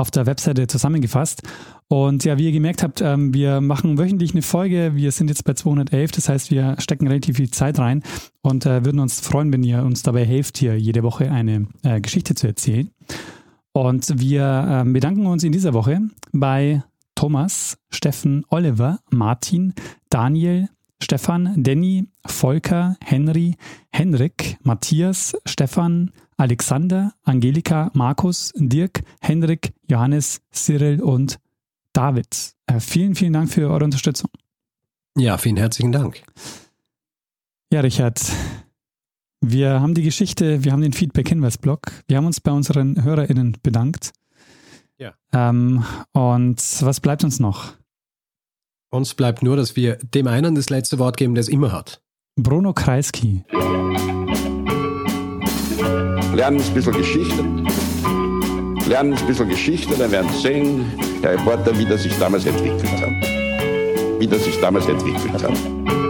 auf 0.00 0.10
der 0.10 0.26
Webseite 0.26 0.66
zusammengefasst. 0.66 1.42
Und 1.88 2.24
ja, 2.24 2.38
wie 2.38 2.46
ihr 2.46 2.52
gemerkt 2.52 2.82
habt, 2.82 3.00
ähm, 3.00 3.34
wir 3.34 3.60
machen 3.60 3.98
wöchentlich 3.98 4.32
eine 4.32 4.42
Folge. 4.42 4.92
Wir 4.94 5.12
sind 5.12 5.28
jetzt 5.28 5.44
bei 5.44 5.54
211, 5.54 6.12
das 6.12 6.28
heißt, 6.28 6.50
wir 6.50 6.76
stecken 6.78 7.06
relativ 7.06 7.36
viel 7.36 7.50
Zeit 7.50 7.78
rein 7.78 8.02
und 8.42 8.64
äh, 8.66 8.84
würden 8.84 9.00
uns 9.00 9.20
freuen, 9.20 9.52
wenn 9.52 9.62
ihr 9.62 9.82
uns 9.82 10.02
dabei 10.02 10.24
helft, 10.24 10.58
hier 10.58 10.78
jede 10.78 11.02
Woche 11.02 11.30
eine 11.30 11.66
äh, 11.82 12.00
Geschichte 12.00 12.34
zu 12.34 12.46
erzählen. 12.46 12.90
Und 13.72 14.20
wir 14.20 14.66
ähm, 14.68 14.92
bedanken 14.92 15.26
uns 15.26 15.44
in 15.44 15.52
dieser 15.52 15.74
Woche 15.74 16.00
bei 16.32 16.82
Thomas, 17.14 17.76
Steffen, 17.90 18.44
Oliver, 18.48 18.98
Martin, 19.10 19.74
Daniel, 20.08 20.68
Stefan, 21.02 21.54
Danny, 21.56 22.08
Volker, 22.26 22.96
Henry, 23.02 23.56
Henrik, 23.90 24.58
Matthias, 24.62 25.36
Stefan, 25.44 26.12
Alexander, 26.40 27.12
Angelika, 27.22 27.90
Markus, 27.92 28.50
Dirk, 28.56 29.02
Henrik, 29.20 29.74
Johannes, 29.90 30.40
Cyril 30.50 31.02
und 31.02 31.38
David. 31.92 32.54
Äh, 32.66 32.80
vielen, 32.80 33.14
vielen 33.14 33.34
Dank 33.34 33.50
für 33.50 33.68
eure 33.68 33.84
Unterstützung. 33.84 34.30
Ja, 35.18 35.36
vielen 35.36 35.58
herzlichen 35.58 35.92
Dank. 35.92 36.22
Ja, 37.70 37.80
Richard, 37.80 38.22
wir 39.42 39.82
haben 39.82 39.92
die 39.92 40.02
Geschichte, 40.02 40.64
wir 40.64 40.72
haben 40.72 40.80
den 40.80 40.94
Feedback-Hinweis-Blog, 40.94 41.92
wir 42.08 42.16
haben 42.16 42.26
uns 42.26 42.40
bei 42.40 42.52
unseren 42.52 43.04
HörerInnen 43.04 43.58
bedankt. 43.62 44.12
Ja. 44.96 45.12
Ähm, 45.34 45.84
und 46.12 46.58
was 46.80 47.00
bleibt 47.00 47.22
uns 47.22 47.38
noch? 47.38 47.74
Uns 48.90 49.12
bleibt 49.12 49.42
nur, 49.42 49.56
dass 49.56 49.76
wir 49.76 49.96
dem 49.96 50.26
einen 50.26 50.54
das 50.54 50.70
letzte 50.70 50.98
Wort 50.98 51.18
geben, 51.18 51.34
der 51.34 51.42
es 51.42 51.48
immer 51.48 51.70
hat. 51.70 52.00
Bruno 52.36 52.72
Kreisky. 52.72 53.44
Lernen 56.34 56.60
ein 56.60 56.74
bisschen 56.74 56.92
Geschichte. 56.92 57.44
Lernen 58.88 59.14
ein 59.14 59.26
bisschen 59.26 59.48
Geschichte, 59.48 59.94
dann 59.98 60.10
werden 60.10 60.30
Sie 60.32 60.40
sehen, 60.40 60.92
der 61.22 61.32
Reporter, 61.32 61.76
wie 61.78 61.84
das 61.84 62.02
sich 62.02 62.16
damals 62.18 62.46
entwickelt 62.46 62.90
hat. 63.00 64.20
Wie 64.20 64.26
das 64.26 64.44
sich 64.44 64.60
damals 64.60 64.86
entwickelt 64.86 65.42
hat. 65.42 66.09